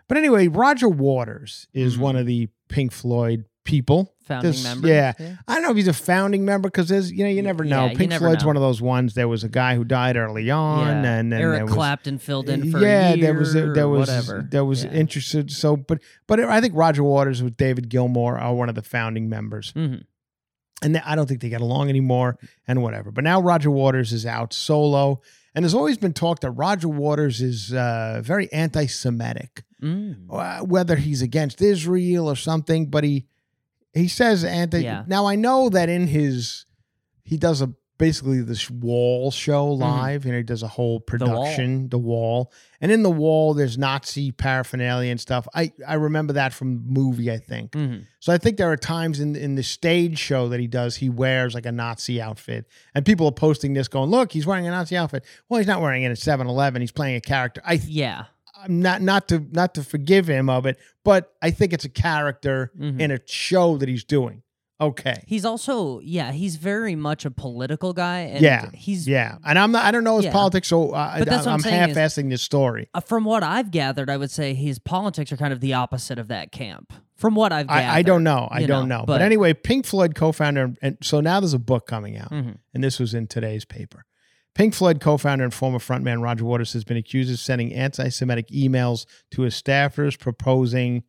But 0.08 0.16
anyway, 0.18 0.48
Roger 0.48 0.88
Waters 0.88 1.66
is 1.74 1.96
Mhm. 1.96 2.00
one 2.00 2.16
of 2.16 2.26
the 2.26 2.48
Pink 2.68 2.92
Floyd 2.92 3.44
people. 3.64 4.14
Founding 4.26 4.52
There's- 4.52 4.64
members. 4.64 4.88
Yeah. 4.90 5.12
I 5.48 5.54
don't 5.54 5.62
know 5.64 5.70
if 5.70 5.76
he's 5.76 5.88
a 5.88 5.92
founding 5.92 6.44
member 6.44 6.68
because 6.68 6.88
there's, 6.88 7.10
you 7.12 7.24
know, 7.24 7.30
you 7.30 7.42
never 7.42 7.64
know. 7.64 7.86
yeah, 7.86 7.94
Pink 7.94 8.10
never 8.10 8.26
Floyd's 8.26 8.42
know. 8.44 8.48
one 8.48 8.56
of 8.56 8.62
those 8.62 8.80
ones. 8.80 9.14
There 9.14 9.28
was 9.28 9.42
a 9.44 9.48
guy 9.48 9.74
who 9.76 9.84
died 9.84 10.16
early 10.16 10.50
on, 10.50 10.86
Yeah. 10.86 10.92
and 10.92 11.04
then 11.32 11.32
Eric 11.40 11.56
there 11.58 11.64
was, 11.66 11.74
Clapton 11.74 12.18
filled 12.18 12.48
in 12.48 12.70
for 12.70 12.78
yeah, 12.80 13.12
a 13.12 13.16
year 13.16 13.26
there 13.26 13.34
was 13.38 13.54
a, 13.54 13.72
there 13.72 13.88
was 13.88 14.08
whatever. 14.08 14.46
there 14.50 14.64
was 14.64 14.84
Yeah. 14.84 14.92
interested. 14.92 15.50
So, 15.50 15.76
but 15.76 16.00
but 16.28 16.40
I 16.40 16.60
think 16.60 16.74
Roger 16.76 17.02
Waters 17.02 17.42
with 17.42 17.56
David 17.56 17.88
Gilmour 17.88 18.38
are 18.40 18.54
one 18.54 18.68
of 18.68 18.74
the 18.74 18.82
founding 18.82 19.28
members, 19.28 19.72
Mhm. 19.76 20.02
and 20.82 20.96
I 21.04 21.14
don't 21.16 21.26
think 21.28 21.40
they 21.40 21.48
get 21.48 21.60
along 21.60 21.88
anymore, 21.88 22.38
and 22.66 22.82
whatever. 22.82 23.10
But 23.10 23.24
now 23.24 23.40
Roger 23.40 23.70
Waters 23.70 24.12
is 24.12 24.24
out 24.24 24.52
solo, 24.52 25.20
and 25.54 25.64
there's 25.64 25.74
always 25.74 25.98
been 25.98 26.12
talk 26.12 26.40
that 26.40 26.50
Roger 26.52 26.88
Waters 26.88 27.40
is 27.42 27.72
uh, 27.72 28.20
very 28.24 28.50
anti-Semitic 28.52 29.64
Mm. 29.82 30.26
uh, 30.30 30.60
whether 30.64 30.94
he's 30.94 31.22
against 31.22 31.60
Israel 31.60 32.30
or 32.30 32.36
something, 32.36 32.86
but 32.86 33.02
he 33.02 33.26
he 33.94 34.08
says 34.08 34.44
anti. 34.44 34.82
Yeah. 34.82 35.04
Now 35.06 35.26
I 35.26 35.36
know 35.36 35.68
that 35.68 35.88
in 35.88 36.06
his 36.06 36.66
he 37.24 37.36
does 37.36 37.60
a 37.62 37.72
basically 37.98 38.40
this 38.40 38.68
wall 38.68 39.30
show 39.30 39.68
live, 39.68 40.24
and 40.24 40.34
he 40.34 40.42
does 40.42 40.64
a 40.64 40.68
whole 40.68 40.98
Mm-hmm. 41.00 41.18
The 41.18 41.24
Wall. 41.26 41.42
production, 41.44 41.88
the 41.88 41.98
wall, 41.98 42.52
and 42.80 42.90
in 42.90 43.04
the 43.04 43.10
wall 43.10 43.54
there's 43.54 43.78
Nazi 43.78 44.32
paraphernalia 44.32 45.10
and 45.12 45.20
stuff. 45.20 45.46
I 45.54 45.72
I 45.86 45.94
remember 45.94 46.32
that 46.32 46.52
from 46.52 46.74
the 46.84 46.90
movie, 47.00 47.30
I 47.30 47.38
think. 47.38 47.72
Mhm. 47.72 48.06
So 48.18 48.32
I 48.32 48.38
think 48.38 48.56
there 48.56 48.72
are 48.72 48.76
times 48.76 49.20
in 49.20 49.36
in 49.36 49.54
the 49.54 49.62
stage 49.62 50.18
show 50.18 50.48
that 50.48 50.58
he 50.58 50.66
does, 50.66 50.96
he 50.96 51.08
wears 51.10 51.54
like 51.54 51.66
a 51.66 51.70
Nazi 51.70 52.20
outfit, 52.20 52.66
and 52.94 53.04
people 53.06 53.26
are 53.26 53.32
posting 53.32 53.74
this, 53.74 53.86
going, 53.86 54.10
"Look, 54.10 54.32
he's 54.32 54.46
wearing 54.46 54.66
a 54.66 54.70
Nazi 54.70 54.96
outfit." 54.96 55.24
Well, 55.48 55.58
he's 55.58 55.68
not 55.68 55.80
wearing 55.80 56.02
it 56.02 56.10
at 56.10 56.18
7-Eleven. 56.18 56.80
He's 56.80 56.90
playing 56.92 57.14
a 57.16 57.20
character. 57.20 57.62
I 57.64 57.74
Yeah. 57.86 58.24
I'm 58.62 58.80
not 58.80 59.02
not 59.02 59.28
to 59.28 59.46
not 59.50 59.74
to 59.74 59.82
forgive 59.82 60.28
him 60.28 60.48
of 60.48 60.66
it, 60.66 60.78
but 61.04 61.32
I 61.42 61.50
think 61.50 61.72
it's 61.72 61.84
a 61.84 61.88
character 61.90 62.70
Mhm. 62.78 63.00
in 63.00 63.10
a 63.10 63.18
show 63.26 63.76
that 63.78 63.88
he's 63.88 64.04
doing. 64.04 64.42
Okay. 64.80 65.22
He's 65.28 65.44
also 65.44 66.00
yeah, 66.00 66.32
he's 66.32 66.56
very 66.56 66.96
much 66.96 67.24
a 67.24 67.30
political 67.30 67.92
guy 67.92 68.20
and 68.20 68.40
yeah. 68.42 68.68
he's 68.74 69.06
yeah, 69.06 69.36
and 69.46 69.56
I'm 69.58 69.70
not. 69.70 69.84
I 69.84 69.92
don't 69.92 70.02
know 70.02 70.16
his 70.16 70.24
Yeah. 70.26 70.32
politics, 70.32 70.66
so 70.68 70.90
uh, 70.90 71.18
But 71.20 71.28
that's 71.28 71.46
I, 71.46 71.52
I'm 71.52 71.64
I'm 71.64 71.70
half-assing 71.72 72.30
this 72.30 72.42
story. 72.42 72.88
uh, 72.92 73.00
from 73.00 73.24
what 73.24 73.44
I've 73.44 73.70
gathered, 73.70 74.10
I 74.10 74.16
would 74.16 74.30
say 74.32 74.54
his 74.54 74.80
politics 74.80 75.30
are 75.30 75.36
kind 75.36 75.52
of 75.52 75.60
the 75.60 75.74
opposite 75.74 76.18
of 76.18 76.26
that 76.28 76.50
camp. 76.50 76.92
From 77.14 77.36
what 77.36 77.52
I've 77.52 77.68
gathered. 77.68 77.90
I, 77.90 77.98
I 77.98 78.02
don't 78.02 78.24
know. 78.24 78.48
I 78.50 78.66
don't 78.66 78.88
know, 78.88 78.98
know. 78.98 79.04
But, 79.06 79.18
but- 79.18 79.22
anyway, 79.22 79.54
Pink 79.54 79.86
Floyd 79.86 80.16
co-founder, 80.16 80.74
and 80.82 80.96
so 81.00 81.20
now 81.20 81.38
there's 81.38 81.54
a 81.54 81.60
book 81.60 81.86
coming 81.86 82.18
out, 82.18 82.32
Mhm. 82.32 82.56
and 82.74 82.82
this 82.82 82.98
was 82.98 83.14
in 83.14 83.28
today's 83.28 83.64
paper. 83.64 84.04
Pink 84.54 84.74
Floyd 84.74 85.00
co-founder 85.00 85.44
and 85.44 85.54
former 85.54 85.78
frontman 85.78 86.22
Roger 86.22 86.44
Waters 86.44 86.72
has 86.74 86.84
been 86.84 86.96
accused 86.98 87.32
of 87.32 87.38
sending 87.38 87.72
anti-Semitic 87.72 88.48
emails 88.48 89.06
to 89.30 89.42
his 89.42 89.54
staffers, 89.60 90.18
proposing 90.18 91.04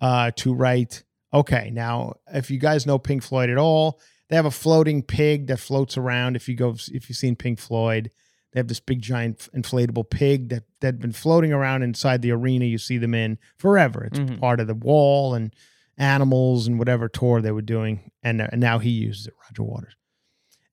uh, 0.00 0.32
to 0.36 0.52
write. 0.54 1.04
Okay, 1.32 1.70
now 1.72 2.14
if 2.32 2.50
you 2.50 2.58
guys 2.58 2.86
know 2.86 2.98
Pink 2.98 3.22
Floyd 3.22 3.48
at 3.50 3.58
all, 3.58 4.00
they 4.28 4.36
have 4.36 4.46
a 4.46 4.50
floating 4.50 5.02
pig 5.02 5.46
that 5.46 5.58
floats 5.58 5.96
around. 5.96 6.34
If 6.36 6.48
you 6.48 6.56
go, 6.56 6.74
if 6.92 7.08
you've 7.08 7.16
seen 7.18 7.36
Pink 7.36 7.58
Floyd, 7.60 8.10
they 8.52 8.58
have 8.58 8.66
this 8.68 8.80
big 8.80 9.00
giant 9.00 9.48
inflatable 9.54 10.10
pig 10.10 10.48
that 10.48 10.64
that 10.80 10.86
had 10.88 11.00
been 11.00 11.12
floating 11.12 11.52
around 11.52 11.82
inside 11.84 12.22
the 12.22 12.32
arena. 12.32 12.64
You 12.64 12.78
see 12.78 12.98
them 12.98 13.14
in 13.14 13.38
forever. 13.58 14.04
It's 14.04 14.18
Mhm. 14.18 14.40
part 14.40 14.58
of 14.58 14.66
the 14.66 14.74
wall 14.74 15.34
and 15.34 15.54
animals 15.98 16.66
and 16.66 16.78
whatever 16.78 17.08
tour 17.08 17.40
they 17.42 17.52
were 17.52 17.60
doing. 17.62 18.10
And, 18.22 18.40
uh, 18.40 18.48
and 18.50 18.60
now 18.60 18.78
he 18.78 18.90
uses 18.90 19.26
it, 19.28 19.34
Roger 19.44 19.62
Waters. 19.62 19.94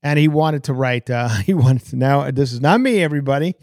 And 0.08 0.18
he 0.18 0.28
wanted 0.28 0.64
to 0.66 0.74
write. 0.74 1.10
Uh, 1.10 1.28
he 1.46 1.54
wanted 1.54 1.86
to 1.88 1.96
now. 1.98 2.32
This 2.32 2.54
is 2.54 2.62
not 2.62 2.80
me, 2.80 3.04
everybody. 3.04 3.56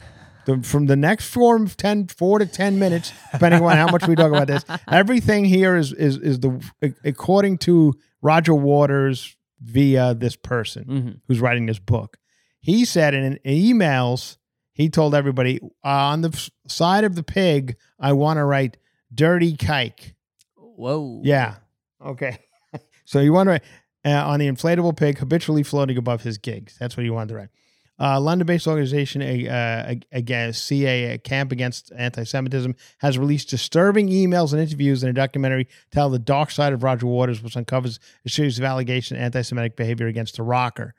The, 0.47 0.63
from 0.63 0.85
the 0.87 0.97
next 0.97 1.31
four, 1.31 1.59
10, 1.67 2.09
four 2.09 2.39
to 2.39 2.45
ten 2.47 2.79
minutes, 2.79 3.13
depending 3.33 3.63
on 3.63 3.77
how 3.79 3.87
much 3.87 4.07
we 4.07 4.15
talk 4.15 4.29
about 4.31 4.47
this, 4.47 4.63
everything 4.91 5.47
here 5.47 5.75
is 5.75 5.93
is 5.95 6.19
is 6.19 6.41
the 6.41 6.61
according 7.03 7.59
to 7.59 7.95
Roger 8.21 8.55
Waters 8.55 9.37
via 9.63 10.15
this 10.15 10.37
person 10.37 10.85
Mhm. 10.85 11.21
who's 11.27 11.41
writing 11.41 11.65
this 11.65 11.79
book. 11.79 12.19
He 12.61 12.85
said 12.85 13.15
in, 13.15 13.39
in 13.43 13.79
emails, 13.79 14.37
he 14.75 14.91
told 14.91 15.15
everybody 15.15 15.61
uh, 15.83 15.89
on 16.13 16.21
the 16.21 16.29
f- 16.35 16.51
side 16.69 17.05
of 17.05 17.15
the 17.15 17.23
pig, 17.23 17.77
I 17.99 18.13
want 18.13 18.37
to 18.37 18.45
write 18.45 18.77
dirty 19.15 19.57
kike. 19.57 20.13
Whoa. 20.57 21.23
Yeah. 21.25 21.55
Okay. 22.05 22.37
so 23.07 23.21
you 23.21 23.33
want 23.33 23.47
to 23.47 23.51
write 23.53 23.63
uh, 24.05 24.27
on 24.27 24.41
the 24.41 24.47
inflatable 24.47 24.97
pig 24.97 25.19
habitually 25.19 25.63
floating 25.63 25.97
above 25.97 26.23
his 26.23 26.39
gigs. 26.39 26.77
That's 26.79 26.97
what 26.97 27.05
he 27.05 27.11
wanted 27.11 27.29
to 27.29 27.35
write. 27.37 27.49
Uh, 27.99 28.21
London-based 28.21 28.67
organization 28.67 29.23
uh, 29.23 29.95
against 30.11 30.67
CA 30.67 31.17
Camp 31.19 31.53
Against 31.53 31.93
Anti-Semitism 31.97 32.75
has 32.99 33.19
released 33.19 33.51
disturbing 33.51 34.09
emails 34.09 34.53
and 34.53 34.61
interviews 34.61 35.05
in 35.05 35.11
a 35.11 35.13
documentary 35.13 35.69
tell 35.93 36.11
the 36.11 36.19
dark 36.19 36.51
side 36.51 36.73
of 36.73 36.83
Roger 36.83 37.07
Waters, 37.07 37.41
which 37.41 37.57
uncovers 37.57 38.01
a 38.27 38.29
series 38.29 38.59
of 38.59 38.65
allegations 38.65 39.19
of 39.19 39.25
anti-Semitic 39.25 39.77
behavior 39.77 40.09
against 40.09 40.37
the 40.37 40.43
rocker. 40.43 40.95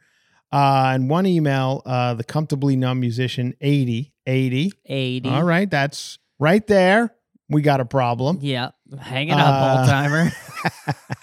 Uh, 0.53 0.93
in 0.95 1.10
one 1.10 1.26
email, 1.26 1.82
uh, 1.86 2.14
the 2.14 2.24
comfortably 2.24 2.78
numb 2.78 3.01
musician 3.01 3.53
80, 3.60 4.14
80. 4.26 4.72
80. 4.86 5.30
All 5.30 5.43
right, 5.43 5.70
that's 5.70 6.18
right 6.39 6.66
there. 6.66 7.14
We 7.50 7.62
got 7.62 7.80
a 7.80 7.86
problem. 7.86 8.39
Yeah. 8.41 8.72
Hanging 9.00 9.34
up, 9.34 9.39
Uh, 9.39 9.80
old 9.80 9.89
timer. 9.89 10.32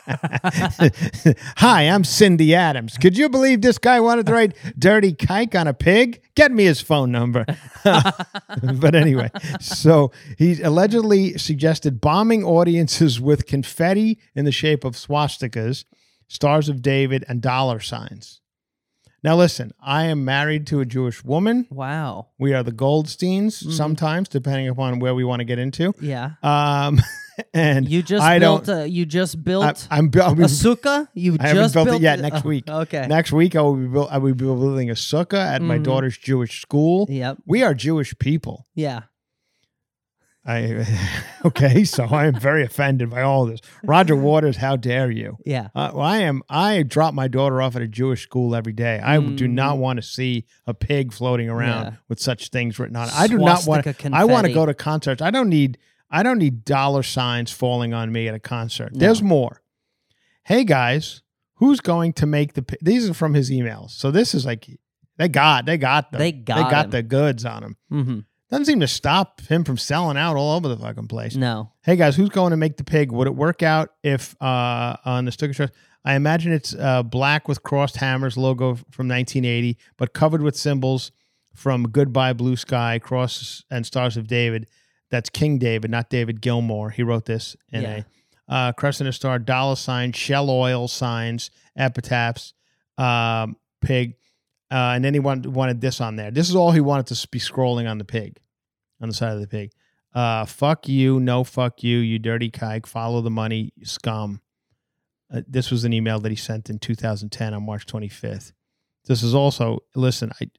Hi, 1.56 1.82
I'm 1.88 2.04
Cindy 2.04 2.54
Adams. 2.54 2.96
Could 2.96 3.16
you 3.16 3.28
believe 3.28 3.60
this 3.60 3.78
guy 3.78 3.98
wanted 4.00 4.26
to 4.26 4.32
write 4.32 4.54
dirty 4.78 5.12
kike 5.14 5.58
on 5.58 5.66
a 5.66 5.74
pig? 5.74 6.22
Get 6.36 6.52
me 6.52 6.64
his 6.64 6.80
phone 6.80 7.10
number. 7.10 7.44
but 7.84 8.94
anyway, 8.94 9.30
so 9.60 10.12
he 10.38 10.60
allegedly 10.62 11.38
suggested 11.38 12.00
bombing 12.00 12.44
audiences 12.44 13.20
with 13.20 13.46
confetti 13.46 14.18
in 14.34 14.44
the 14.44 14.52
shape 14.52 14.84
of 14.84 14.94
swastikas, 14.94 15.84
stars 16.28 16.68
of 16.68 16.82
David, 16.82 17.24
and 17.28 17.40
dollar 17.40 17.80
signs. 17.80 18.41
Now, 19.24 19.36
listen, 19.36 19.72
I 19.80 20.04
am 20.06 20.24
married 20.24 20.66
to 20.68 20.80
a 20.80 20.84
Jewish 20.84 21.24
woman. 21.24 21.66
wow. 21.70 22.26
We 22.38 22.54
are 22.54 22.62
the 22.64 22.72
Goldsteins 22.72 23.62
Mm-hmm. 23.62 23.70
sometimes, 23.70 24.28
depending 24.28 24.68
upon 24.68 24.98
where 24.98 25.14
we 25.14 25.22
want 25.24 25.40
to 25.40 25.44
get 25.44 25.58
into. 25.60 25.92
Yeah. 26.00 26.32
Um, 26.42 27.00
and 27.54 27.88
You 27.88 28.02
just 28.02 28.22
I 28.22 28.38
built 28.40 28.64
don't. 28.66 28.80
a 28.82 28.86
you 28.88 29.06
just 29.06 29.42
built 29.44 29.86
I'm, 29.90 30.10
I'll 30.20 30.34
be 30.34 30.42
a 30.42 30.46
sukkah? 30.46 31.06
You 31.14 31.36
I 31.38 31.48
haven't 31.48 31.62
just 31.62 31.74
built 31.74 31.86
it 31.88 31.90
built 31.92 32.02
yet. 32.02 32.18
Next 32.20 32.44
week. 32.44 32.64
Okay. 32.68 33.06
Next 33.06 33.30
week, 33.32 33.54
I 33.54 33.62
will 33.62 33.76
be 33.76 34.08
I 34.10 34.18
will 34.18 34.34
be 34.34 34.44
building 34.44 34.90
a 34.90 34.94
sukkah 34.94 35.38
at 35.54 35.62
my 35.62 35.78
Mhm. 35.78 35.84
daughter's 35.84 36.18
Jewish 36.18 36.60
school. 36.60 37.06
Yep. 37.08 37.38
We 37.46 37.62
are 37.62 37.74
Jewish 37.74 38.18
people. 38.18 38.66
Yeah. 38.74 39.02
I 40.44 40.84
okay, 41.44 41.84
so 41.84 42.04
I 42.04 42.26
am 42.26 42.34
very 42.38 42.64
offended 42.64 43.10
by 43.10 43.22
all 43.22 43.46
this. 43.46 43.60
Roger 43.84 44.16
Waters, 44.16 44.56
how 44.56 44.74
dare 44.76 45.10
you? 45.10 45.36
Yeah. 45.46 45.68
Uh, 45.74 45.92
well, 45.94 46.04
I 46.04 46.18
am. 46.18 46.42
I 46.48 46.82
drop 46.82 47.14
my 47.14 47.28
daughter 47.28 47.62
off 47.62 47.76
at 47.76 47.82
a 47.82 47.86
Jewish 47.88 48.22
school 48.22 48.56
every 48.56 48.72
day. 48.72 48.98
I 48.98 49.20
do 49.20 49.46
not 49.46 49.78
want 49.78 49.98
to 49.98 50.02
see 50.02 50.46
a 50.66 50.74
pig 50.74 51.12
floating 51.12 51.48
around 51.48 51.84
Mm. 51.86 51.90
Yeah. 51.92 51.96
with 52.08 52.18
such 52.20 52.48
things 52.48 52.78
written 52.78 52.96
on 52.96 53.08
it. 53.08 53.14
I 53.14 53.26
do 53.28 53.38
not 53.38 53.66
want. 53.66 53.86
I 54.12 54.24
want 54.24 54.46
to 54.46 54.52
go 54.52 54.66
to 54.66 54.74
concerts. 54.74 55.22
I 55.22 55.30
don't 55.30 55.48
need. 55.48 55.78
I 56.10 56.22
don't 56.22 56.38
need 56.38 56.64
dollar 56.64 57.02
signs 57.02 57.50
falling 57.52 57.94
on 57.94 58.10
me 58.12 58.28
at 58.28 58.34
a 58.34 58.40
concert. 58.40 58.90
There's 58.94 59.22
more. 59.22 59.62
Hey 60.44 60.64
guys, 60.64 61.22
who's 61.54 61.80
going 61.80 62.12
to 62.14 62.26
make 62.26 62.54
the? 62.54 62.64
These 62.82 63.08
are 63.08 63.14
from 63.14 63.34
his 63.34 63.50
emails. 63.50 63.90
So 63.92 64.10
this 64.10 64.34
is 64.34 64.44
like 64.44 64.66
they 65.18 65.28
got 65.28 65.66
they 65.66 65.78
got 65.78 66.10
them. 66.10 66.18
They 66.18 66.32
got 66.32 66.56
they 66.56 66.62
got 66.62 66.70
got 66.70 66.84
him. 66.86 66.90
the 66.90 67.02
goods 67.04 67.44
on 67.44 67.62
him. 67.62 67.76
Mm-hmm. 67.92 68.18
Doesn't 68.52 68.66
seem 68.66 68.80
to 68.80 68.86
stop 68.86 69.40
him 69.40 69.64
from 69.64 69.78
selling 69.78 70.18
out 70.18 70.36
all 70.36 70.54
over 70.56 70.68
the 70.68 70.76
fucking 70.76 71.08
place. 71.08 71.34
No. 71.34 71.72
Hey 71.84 71.96
guys, 71.96 72.16
who's 72.16 72.28
going 72.28 72.50
to 72.50 72.58
make 72.58 72.76
the 72.76 72.84
pig? 72.84 73.10
Would 73.10 73.26
it 73.26 73.34
work 73.34 73.62
out 73.62 73.94
if 74.02 74.36
uh, 74.42 74.94
on 75.06 75.24
the 75.24 75.32
sticker 75.32 75.54
shirt? 75.54 75.70
I 76.04 76.16
imagine 76.16 76.52
it's 76.52 76.74
uh, 76.74 77.02
black 77.02 77.48
with 77.48 77.62
crossed 77.62 77.96
hammers 77.96 78.36
logo 78.36 78.74
from 78.90 79.08
1980, 79.08 79.78
but 79.96 80.12
covered 80.12 80.42
with 80.42 80.54
symbols 80.54 81.12
from 81.54 81.84
Goodbye 81.84 82.34
Blue 82.34 82.56
Sky, 82.56 82.98
Cross 82.98 83.64
and 83.70 83.86
Stars 83.86 84.18
of 84.18 84.26
David. 84.26 84.66
That's 85.10 85.30
King 85.30 85.56
David, 85.56 85.90
not 85.90 86.10
David 86.10 86.42
Gilmour. 86.42 86.90
He 86.92 87.02
wrote 87.02 87.24
this 87.24 87.56
in 87.70 87.82
Yeah. 87.82 88.02
a 88.48 88.52
uh, 88.52 88.72
crescent 88.72 89.08
of 89.08 89.14
star, 89.14 89.38
dollar 89.38 89.76
sign, 89.76 90.12
shell 90.12 90.50
oil 90.50 90.88
signs, 90.88 91.50
epitaphs, 91.74 92.52
um, 92.98 93.56
pig, 93.80 94.16
uh, 94.72 94.92
and 94.94 95.04
then 95.04 95.12
he 95.14 95.20
wanted, 95.20 95.54
wanted 95.54 95.80
this 95.80 96.00
on 96.00 96.16
there. 96.16 96.30
This 96.30 96.48
is 96.48 96.56
all 96.56 96.72
he 96.72 96.80
wanted 96.80 97.06
to 97.14 97.28
be 97.28 97.38
scrolling 97.38 97.88
on 97.90 97.98
the 97.98 98.04
pig, 98.04 98.38
on 99.00 99.08
the 99.08 99.14
side 99.14 99.34
of 99.34 99.40
the 99.40 99.46
pig. 99.48 99.70
Uh, 100.14 100.44
fuck 100.44 100.88
you, 100.88 101.20
no 101.20 101.44
fuck 101.44 101.82
you, 101.82 101.98
you 101.98 102.18
dirty 102.18 102.50
kike. 102.50 102.86
Follow 102.86 103.20
the 103.20 103.30
money, 103.30 103.72
scum. 103.82 104.40
Uh, 105.32 105.42
this 105.46 105.70
was 105.70 105.84
an 105.84 105.92
email 105.92 106.18
that 106.20 106.30
he 106.30 106.36
sent 106.36 106.68
in 106.70 106.78
2010 106.78 107.54
on 107.54 107.64
March 107.64 107.86
25th. 107.86 108.52
This 109.06 109.22
is 109.22 109.34
also 109.34 109.80
listen. 109.94 110.30
I 110.40 110.50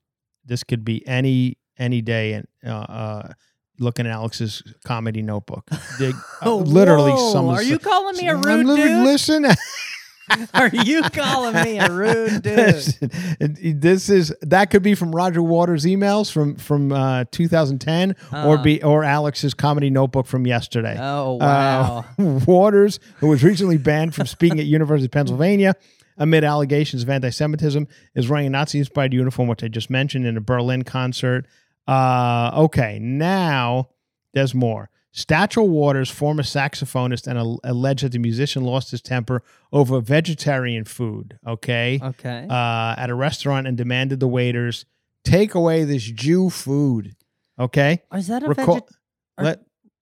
this 0.46 0.64
could 0.64 0.84
be 0.84 1.06
any 1.08 1.58
any 1.78 2.02
day, 2.02 2.34
and 2.34 2.48
uh, 2.66 2.70
uh, 2.72 3.34
looking 3.80 4.06
at 4.06 4.12
Alex's 4.12 4.62
comedy 4.84 5.22
notebook. 5.22 5.70
They, 6.00 6.12
uh, 6.42 6.56
literally, 6.56 7.12
Whoa, 7.12 7.32
some. 7.32 7.48
Are 7.50 7.64
you 7.64 7.80
calling 7.80 8.18
me 8.18 8.28
a 8.28 8.34
I'm 8.36 8.42
rude 8.42 8.66
literally- 8.66 8.90
dude? 8.90 9.06
Listen, 9.06 9.46
Are 10.54 10.70
you 10.70 11.02
calling 11.04 11.54
me 11.64 11.80
a 11.80 11.92
rude 11.92 12.42
dude? 12.44 13.82
This 13.82 14.10
is 14.10 14.34
that 14.42 14.70
could 14.72 14.84
be 14.84 14.96
from 14.96 15.14
Roger 15.14 15.42
Waters' 15.42 15.86
emails 15.86 16.32
from 16.32 16.56
from 16.56 16.92
uh, 16.92 17.26
2010, 17.32 18.16
or 18.32 18.58
Uh. 18.58 18.64
be 18.64 18.82
or 18.84 19.04
Alex's 19.04 19.54
comedy 19.54 19.90
notebook 19.90 20.26
from 20.26 20.48
yesterday. 20.48 20.98
Oh 21.00 21.34
wow. 21.36 22.06
Uh, 22.18 22.24
Waters, 22.48 23.00
who 23.18 23.28
was 23.28 23.44
recently 23.44 23.78
banned 23.78 24.16
from 24.16 24.26
speaking 24.28 24.60
at 24.60 24.66
University 24.66 25.06
of 25.06 25.12
Pennsylvania 25.12 25.76
amid 26.18 26.44
allegations 26.44 27.02
of 27.02 27.10
anti-Semitism, 27.10 27.88
is 28.14 28.30
wearing 28.30 28.46
a 28.46 28.50
Nazi-inspired 28.50 29.12
uniform, 29.14 29.48
which 29.48 29.64
I 29.64 29.68
just 29.68 29.90
mentioned 29.90 30.28
in 30.28 30.38
a 30.38 30.42
Berlin 30.42 30.84
concert. 30.84 31.48
Uh, 31.88 32.52
okay, 32.54 33.00
now 33.00 33.90
there's 34.34 34.54
more. 34.54 34.90
Stachel 35.16 35.68
Waters, 35.68 36.10
former 36.10 36.42
saxophonist, 36.44 37.28
and 37.28 37.38
a- 37.38 37.70
alleged 37.72 38.04
that 38.04 38.12
the 38.14 38.18
musician 38.20 38.64
lost 38.64 38.90
his 38.92 39.02
temper 39.02 39.44
over 39.72 40.00
vegetarian 40.02 40.86
food. 40.86 41.38
Okay, 41.46 42.00
okay. 42.02 42.48
uh, 42.50 42.96
at 42.98 43.10
a 43.10 43.16
restaurant 43.16 43.68
and 43.68 43.78
demanded 43.78 44.20
the 44.20 44.28
waiters 44.28 44.86
take 45.24 45.54
away 45.54 45.84
this 45.84 46.04
Jew 46.04 46.50
food. 46.50 47.16
Okay, 47.60 48.02
is 48.14 48.28
that 48.28 48.42
a 48.44 48.48
recall- 48.48 48.78
veget- 48.82 48.92
are- 49.38 49.44
let, 49.46 49.60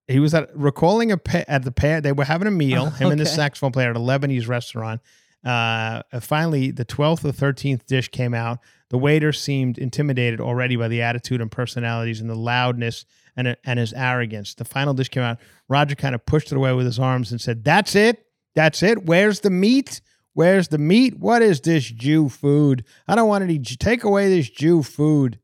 he 0.08 0.20
was 0.20 0.34
at 0.34 0.50
recalling 0.58 1.12
a 1.12 1.18
pa- 1.18 1.44
at 1.48 1.64
the 1.64 1.72
pair 1.72 2.00
they 2.02 2.12
were 2.14 2.24
having 2.26 2.48
a 2.48 2.52
meal 2.52 2.86
him 2.90 3.12
and 3.12 3.20
the 3.20 3.24
Okay. 3.26 3.32
saxophone 3.36 3.72
player 3.74 3.90
at 3.90 3.96
a 3.98 4.00
lebanese 4.00 4.48
restaurant 4.48 5.00
uh, 5.46 6.02
finally 6.22 6.72
the 6.72 6.84
12th 6.86 7.24
or 7.26 7.32
13th 7.32 7.86
dish 7.86 8.10
came 8.10 8.34
out 8.34 8.60
the 8.90 8.98
waiter 8.98 9.32
seemed 9.34 9.78
intimidated 9.78 10.40
already 10.42 10.76
by 10.76 10.88
the 10.90 11.02
attitude 11.02 11.40
and 11.42 11.50
personalities 11.52 12.20
and 12.22 12.30
the 12.30 12.36
loudness 12.36 13.06
and, 13.36 13.56
and 13.66 13.80
his 13.80 13.94
arrogance 13.94 14.54
the 14.56 14.66
final 14.66 14.94
dish 14.94 15.10
came 15.10 15.24
out 15.24 15.38
roger 15.70 15.96
kind 15.96 16.16
of 16.16 16.26
pushed 16.26 16.52
it 16.52 16.56
away 16.58 16.74
with 16.74 16.86
his 16.86 17.00
arms 17.00 17.32
and 17.32 17.40
said 17.42 17.64
that's 17.64 17.96
it 17.96 18.26
that's 18.56 18.84
it 18.84 19.06
where's 19.06 19.40
the 19.42 19.50
meat 19.50 20.02
where's 20.34 20.68
the 20.70 20.78
meat 20.78 21.18
what 21.20 21.42
is 21.42 21.62
this 21.62 21.86
jew 21.90 22.28
food 22.30 22.84
i 23.08 23.16
don't 23.16 23.28
want 23.30 23.44
any 23.44 23.58
take 23.60 24.04
away 24.04 24.30
this 24.30 24.50
jew 24.50 24.82
food 24.84 25.40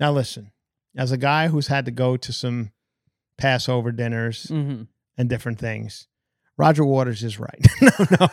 now 0.00 0.12
listen 0.12 0.52
as 0.96 1.12
a 1.12 1.16
guy 1.16 1.48
who's 1.48 1.66
had 1.68 1.84
to 1.84 1.90
go 1.90 2.16
to 2.16 2.32
some 2.32 2.72
Passover 3.36 3.92
dinners 3.92 4.46
Mhm. 4.50 4.88
and 5.16 5.28
different 5.28 5.60
things. 5.60 6.08
Roger 6.56 6.84
Waters 6.84 7.22
is 7.22 7.38
right. 7.38 7.64
no, 7.80 8.28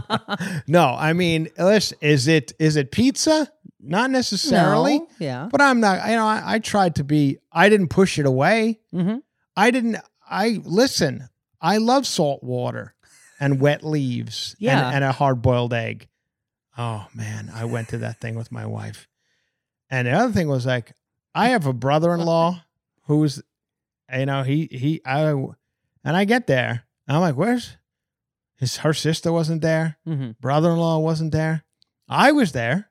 no, 0.00 0.46
no. 0.66 0.96
I 0.98 1.12
mean, 1.12 1.48
listen, 1.58 1.98
is 2.00 2.26
it 2.26 2.52
is 2.58 2.76
it 2.76 2.90
pizza? 2.90 3.52
Not 3.86 4.10
necessarily, 4.10 4.98
No, 4.98 5.08
Yeah. 5.18 5.48
but 5.50 5.60
I'm 5.60 5.80
not. 5.80 6.08
You 6.08 6.16
know, 6.16 6.26
I, 6.26 6.42
I 6.54 6.58
tried 6.58 6.96
to 6.96 7.04
be. 7.04 7.38
I 7.52 7.68
didn't 7.68 7.88
push 7.88 8.18
it 8.18 8.26
away. 8.26 8.80
Mm-hmm. 8.94 9.18
I 9.56 9.70
didn't. 9.70 9.96
I 10.28 10.60
listen. 10.64 11.28
I 11.60 11.76
love 11.78 12.06
salt 12.06 12.42
water 12.42 12.94
and 13.40 13.60
wet 13.60 13.82
leaves. 13.84 14.56
Yeah. 14.58 14.86
and, 14.86 14.96
and 14.96 15.04
a 15.04 15.12
hard 15.12 15.42
boiled 15.42 15.72
egg. 15.72 16.08
Oh 16.76 17.06
man, 17.14 17.50
I 17.54 17.64
went 17.66 17.88
to 17.90 17.98
that 17.98 18.20
thing 18.20 18.34
with 18.34 18.50
my 18.50 18.66
wife, 18.66 19.06
and 19.90 20.08
the 20.08 20.12
other 20.12 20.32
thing 20.32 20.48
was 20.48 20.66
like, 20.66 20.92
I 21.34 21.48
have 21.50 21.66
a 21.66 21.72
brother 21.72 22.12
in 22.14 22.20
law 22.20 22.64
who's, 23.04 23.40
you 24.12 24.26
know, 24.26 24.42
he 24.42 24.68
he 24.72 25.00
I, 25.06 25.22
and 25.30 25.56
I 26.16 26.24
get 26.24 26.46
there, 26.48 26.84
I'm 27.06 27.20
like, 27.20 27.36
where's 27.36 27.76
his 28.56 28.78
her 28.78 28.92
sister 28.94 29.30
wasn't 29.30 29.62
there, 29.62 29.98
Mm-hmm. 30.06 30.32
brother 30.40 30.70
in 30.72 30.78
law 30.78 30.98
wasn't 30.98 31.30
there, 31.32 31.62
I 32.08 32.32
was 32.32 32.50
there. 32.52 32.90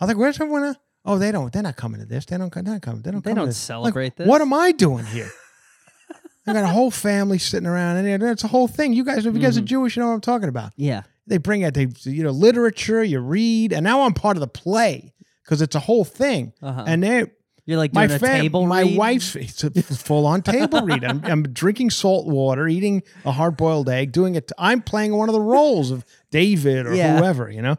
I 0.00 0.04
was 0.04 0.08
like, 0.08 0.16
where's 0.16 0.40
everyone? 0.40 0.76
Oh, 1.04 1.18
they 1.18 1.32
don't. 1.32 1.52
They're 1.52 1.62
not 1.62 1.76
coming 1.76 2.00
to 2.00 2.06
this. 2.06 2.26
They 2.26 2.36
don't. 2.38 2.52
They're 2.52 2.62
not 2.62 2.82
coming. 2.82 3.02
They 3.02 3.10
don't. 3.10 3.24
They 3.24 3.30
come 3.30 3.44
don't 3.46 3.52
celebrate 3.52 4.16
this. 4.16 4.26
What 4.28 4.40
am 4.40 4.52
I 4.52 4.72
doing 4.72 5.06
here? 5.06 5.30
I 6.46 6.52
got 6.54 6.64
a 6.64 6.68
whole 6.68 6.90
family 6.90 7.38
sitting 7.38 7.66
around, 7.66 7.98
and 7.98 8.22
it's 8.22 8.44
a 8.44 8.48
whole 8.48 8.68
thing. 8.68 8.92
You 8.94 9.04
guys, 9.04 9.26
if 9.26 9.34
you 9.34 9.40
guys 9.40 9.58
are 9.58 9.62
Mhm. 9.62 9.66
Jewish, 9.66 9.96
you 9.96 10.02
know 10.02 10.08
what 10.08 10.14
I'm 10.14 10.20
talking 10.22 10.48
about. 10.48 10.72
Yeah. 10.76 11.02
They 11.26 11.36
bring 11.36 11.62
out, 11.62 11.74
they 11.74 11.88
you 12.04 12.22
know, 12.22 12.30
literature. 12.30 13.04
You 13.04 13.20
read, 13.20 13.72
and 13.74 13.84
now 13.84 14.02
I'm 14.02 14.14
part 14.14 14.36
of 14.38 14.40
the 14.40 14.46
play 14.48 15.12
because 15.44 15.60
it's 15.60 15.74
a 15.74 15.80
whole 15.80 16.04
thing. 16.06 16.54
Uh-huh. 16.62 16.84
And 16.86 17.02
they, 17.02 17.24
You're 17.66 17.76
like 17.76 17.92
my 17.92 18.04
a 18.04 18.18
fam, 18.18 18.40
table 18.40 18.66
my 18.66 18.80
read? 18.82 18.96
wife's 18.96 19.36
it's 19.36 19.62
a 19.62 19.70
full 19.82 20.26
on 20.26 20.40
table 20.40 20.80
read. 20.82 21.04
I'm, 21.04 21.22
I'm 21.24 21.42
drinking 21.42 21.90
salt 21.90 22.26
water, 22.26 22.66
eating 22.66 23.02
a 23.26 23.32
hard 23.32 23.58
boiled 23.58 23.90
egg, 23.90 24.12
doing 24.12 24.34
it. 24.34 24.50
I'm 24.56 24.80
playing 24.80 25.14
one 25.14 25.28
of 25.28 25.34
the 25.34 25.40
roles 25.42 25.90
of 25.90 26.02
David 26.30 26.86
or 26.86 26.94
Yeah. 26.94 27.18
whoever. 27.18 27.50
You 27.50 27.60
know. 27.60 27.76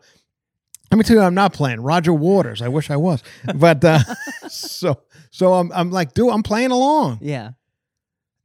Let 0.92 0.98
me 0.98 1.04
tell 1.04 1.18
you, 1.18 1.22
I'm 1.22 1.36
not 1.36 1.54
playing 1.54 1.82
Roger 1.82 2.14
Waters. 2.14 2.62
I 2.62 2.68
wish 2.68 2.90
I 2.90 2.98
was, 2.98 3.22
but 3.56 3.84
uh, 3.84 4.00
so 4.48 5.02
so 5.32 5.54
I'm 5.54 5.72
I'm 5.72 5.92
like, 5.92 6.14
dude, 6.14 6.32
I'm 6.32 6.44
playing 6.44 6.72
along. 6.72 7.20
Yeah. 7.22 7.52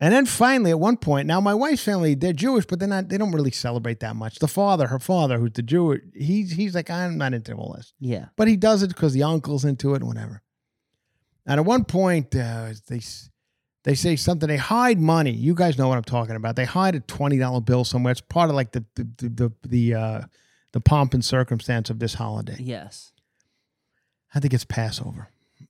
And 0.01 0.13
then 0.13 0.27
finally, 0.27 0.71
at 0.71 0.79
one 0.79 0.97
point, 0.97 1.27
now 1.27 1.41
my 1.41 1.55
wife's 1.55 1.83
family, 1.83 2.15
they're 2.15 2.33
Jewish, 2.35 2.67
but 2.67 2.79
they're 2.79 2.89
not, 2.89 3.09
they 3.09 3.17
don't 3.17 3.33
really 3.33 3.53
celebrate 3.53 4.01
that 4.01 4.17
much. 4.17 4.39
The 4.39 4.49
father, 4.49 4.89
her 4.89 4.99
father, 4.99 5.39
who's 5.39 5.53
the 5.53 5.63
Jew, 5.63 5.99
he's, 6.15 6.51
he's 6.51 6.75
like, 6.75 6.91
I'm 6.91 7.17
not 7.17 7.33
into 7.33 7.55
all 7.55 7.73
this. 7.75 7.95
Yeah. 8.01 8.27
But 8.37 8.49
he 8.49 8.57
does 8.57 8.83
it 8.83 8.89
because 8.89 9.15
the 9.15 9.23
uncle's 9.23 9.65
into 9.65 9.95
it 9.95 10.03
and 10.03 10.09
whatever. 10.09 10.43
And 11.47 11.61
at 11.61 11.65
one 11.65 11.85
point, 11.85 12.35
uh, 12.35 12.73
they, 12.89 13.01
they 13.85 13.95
say 13.95 14.17
something, 14.17 14.49
they 14.49 14.57
hide 14.57 15.01
money. 15.01 15.31
You 15.31 15.55
guys 15.55 15.79
know 15.79 15.89
what 15.89 15.97
I'm 15.97 16.05
talking 16.05 16.37
about. 16.37 16.57
They 16.57 16.65
hide 16.65 16.97
a 16.97 17.01
$20 17.01 17.65
bill 17.65 17.85
somewhere. 17.85 18.13
It's 18.13 18.21
part 18.21 18.51
of 18.51 18.57
like 18.57 18.73
the, 18.73 18.85
the, 18.97 19.09
the, 19.17 19.29
the, 19.29 19.53
the, 19.69 19.95
uh, 19.95 20.21
the 20.75 20.81
pomp 20.81 21.15
and 21.15 21.25
circumstance 21.25 21.89
of 21.89 22.01
this 22.01 22.15
holiday. 22.15 22.57
Yes. 22.59 23.13
I 24.35 24.41
think 24.41 24.53
it's 24.53 24.65
Passover. 24.65 25.29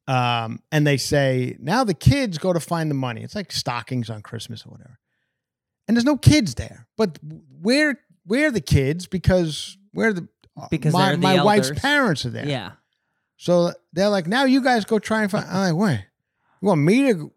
Um, 0.09 0.61
and 0.73 0.87
they 0.87 0.97
say 0.97 1.59
now 1.61 1.85
the 1.85 1.93
kids 1.93 2.39
go 2.39 2.55
to 2.55 2.59
find 2.59 2.91
the 2.91 2.95
money. 2.95 3.23
It's 3.23 3.35
like 3.35 3.53
stockings 3.53 4.09
on 4.09 4.23
Christmas 4.23 4.65
or 4.65 4.71
whatever. 4.71 4.99
And 5.87 5.95
there's 5.95 6.07
no 6.07 6.17
kids 6.17 6.55
there. 6.55 6.87
But 6.97 7.19
where 7.61 8.01
where 8.25 8.47
are 8.49 8.51
the 8.51 8.63
kids? 8.63 9.07
Because 9.07 9.77
where 9.93 10.15
the 10.15 10.27
Because 10.71 10.95
my, 10.95 11.13
the 11.13 11.19
my 11.19 11.45
wife's 11.45 11.71
parents 11.71 12.25
are 12.25 12.31
there. 12.31 12.49
Yeah. 12.49 12.73
So 13.37 13.73
they're 13.93 14.09
like, 14.09 14.27
now 14.27 14.45
you 14.45 14.63
guys 14.63 14.87
go 14.87 14.99
try 14.99 15.21
and 15.21 15.31
find. 15.31 15.45
I'm 15.51 15.75
like, 15.75 15.83
wait, 15.83 16.07
you 16.63 16.69
want 16.69 16.81
me 16.81 17.13
to 17.13 17.31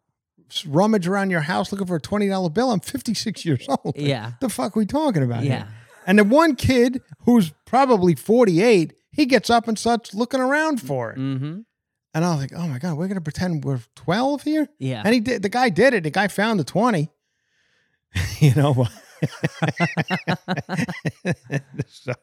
rummage 0.66 1.06
around 1.06 1.32
your 1.32 1.42
house 1.42 1.74
looking 1.74 1.88
for 1.88 1.98
a 1.98 2.02
twenty 2.02 2.30
dollar 2.30 2.50
bill? 2.50 2.72
I'm 2.72 2.80
56 2.80 3.44
years 3.44 3.66
old. 3.68 3.98
Yeah. 3.98 4.28
What 4.28 4.40
the 4.40 4.50
fuck 4.50 4.78
are 4.78 4.80
we 4.80 4.86
talking 4.86 5.24
about? 5.24 5.44
here? 5.44 5.68
And 6.08 6.18
the 6.18 6.24
one 6.24 6.56
kid 6.56 7.02
who's 7.26 7.54
probably 7.66 8.16
48, 8.16 8.94
he 9.12 9.26
gets 9.26 9.50
up 9.50 9.68
and 9.68 9.78
starts 9.78 10.14
looking 10.14 10.40
around 10.40 10.82
for 10.82 11.12
it. 11.12 11.20
Mm-hmm. 11.20 11.60
And 12.14 12.26
I 12.26 12.32
was 12.32 12.40
like, 12.40 12.54
oh 12.56 12.68
my 12.68 12.80
God, 12.80 12.98
we're 12.98 13.08
going 13.08 13.16
to 13.16 13.22
pretend 13.22 13.64
we're 13.64 13.82
12 13.96 14.42
here? 14.42 14.70
Yeah. 14.80 15.04
And 15.06 15.14
he 15.14 15.20
did, 15.20 15.44
the 15.44 15.50
guy 15.50 15.70
did 15.70 15.94
it. 15.94 16.04
The 16.04 16.10
guy 16.10 16.30
found 16.30 16.60
the 16.60 16.64
20. 16.64 17.10
you 18.40 18.56
know, 18.56 18.88
so 21.88 22.14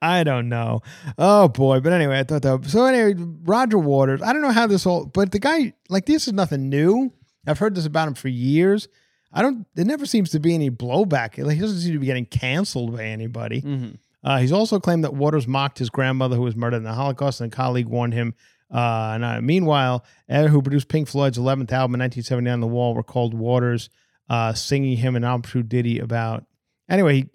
I 0.00 0.24
don't 0.24 0.48
know. 0.48 0.80
Oh 1.18 1.48
boy. 1.48 1.80
But 1.80 1.92
anyway, 1.92 2.18
I 2.18 2.24
thought 2.24 2.42
that. 2.42 2.64
So 2.64 2.86
anyway, 2.86 3.14
Roger 3.44 3.78
Waters, 3.78 4.22
I 4.22 4.32
don't 4.32 4.42
know 4.42 4.50
how 4.50 4.66
this 4.66 4.86
all, 4.86 5.04
but 5.04 5.30
the 5.30 5.38
guy, 5.38 5.74
like, 5.90 6.06
this 6.06 6.26
is 6.26 6.32
nothing 6.32 6.70
new. 6.70 7.12
I've 7.46 7.58
heard 7.58 7.74
this 7.74 7.86
about 7.86 8.08
him 8.08 8.14
for 8.14 8.28
years. 8.28 8.88
I 9.36 9.42
don't, 9.42 9.66
there 9.74 9.84
never 9.84 10.06
seems 10.06 10.30
to 10.30 10.40
be 10.40 10.54
any 10.54 10.70
blowback. 10.70 11.36
Like, 11.36 11.56
he 11.56 11.60
doesn't 11.60 11.80
seem 11.80 11.92
to 11.92 11.98
be 11.98 12.06
getting 12.06 12.24
canceled 12.24 12.96
by 12.96 13.04
anybody. 13.04 13.60
Mm-hmm. 13.60 13.90
Uh, 14.24 14.38
he's 14.38 14.50
also 14.50 14.80
claimed 14.80 15.04
that 15.04 15.12
Waters 15.12 15.46
mocked 15.46 15.78
his 15.78 15.90
grandmother 15.90 16.36
who 16.36 16.42
was 16.42 16.56
murdered 16.56 16.78
in 16.78 16.84
the 16.84 16.94
Holocaust, 16.94 17.42
and 17.42 17.52
a 17.52 17.54
colleague 17.54 17.86
warned 17.86 18.14
him. 18.14 18.34
Uh, 18.72 19.12
and, 19.14 19.24
uh, 19.24 19.40
meanwhile, 19.42 20.06
Ed, 20.26 20.48
who 20.48 20.62
produced 20.62 20.88
Pink 20.88 21.06
Floyd's 21.06 21.36
11th 21.36 21.70
album 21.70 21.94
in 21.96 22.00
1979, 22.00 22.60
The 22.60 22.66
Wall, 22.66 22.96
recalled 22.96 23.34
Waters 23.34 23.90
uh, 24.30 24.54
singing 24.54 24.96
him 24.96 25.16
an 25.16 25.22
impromptu 25.22 25.62
ditty 25.62 25.98
about. 25.98 26.46
Anyway, 26.88 27.28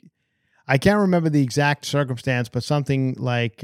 I 0.68 0.80
can't 0.80 1.02
remember 1.02 1.30
the 1.30 1.44
exact 1.44 1.86
circumstance, 1.86 2.50
but 2.50 2.64
something 2.64 3.16
like. 3.20 3.64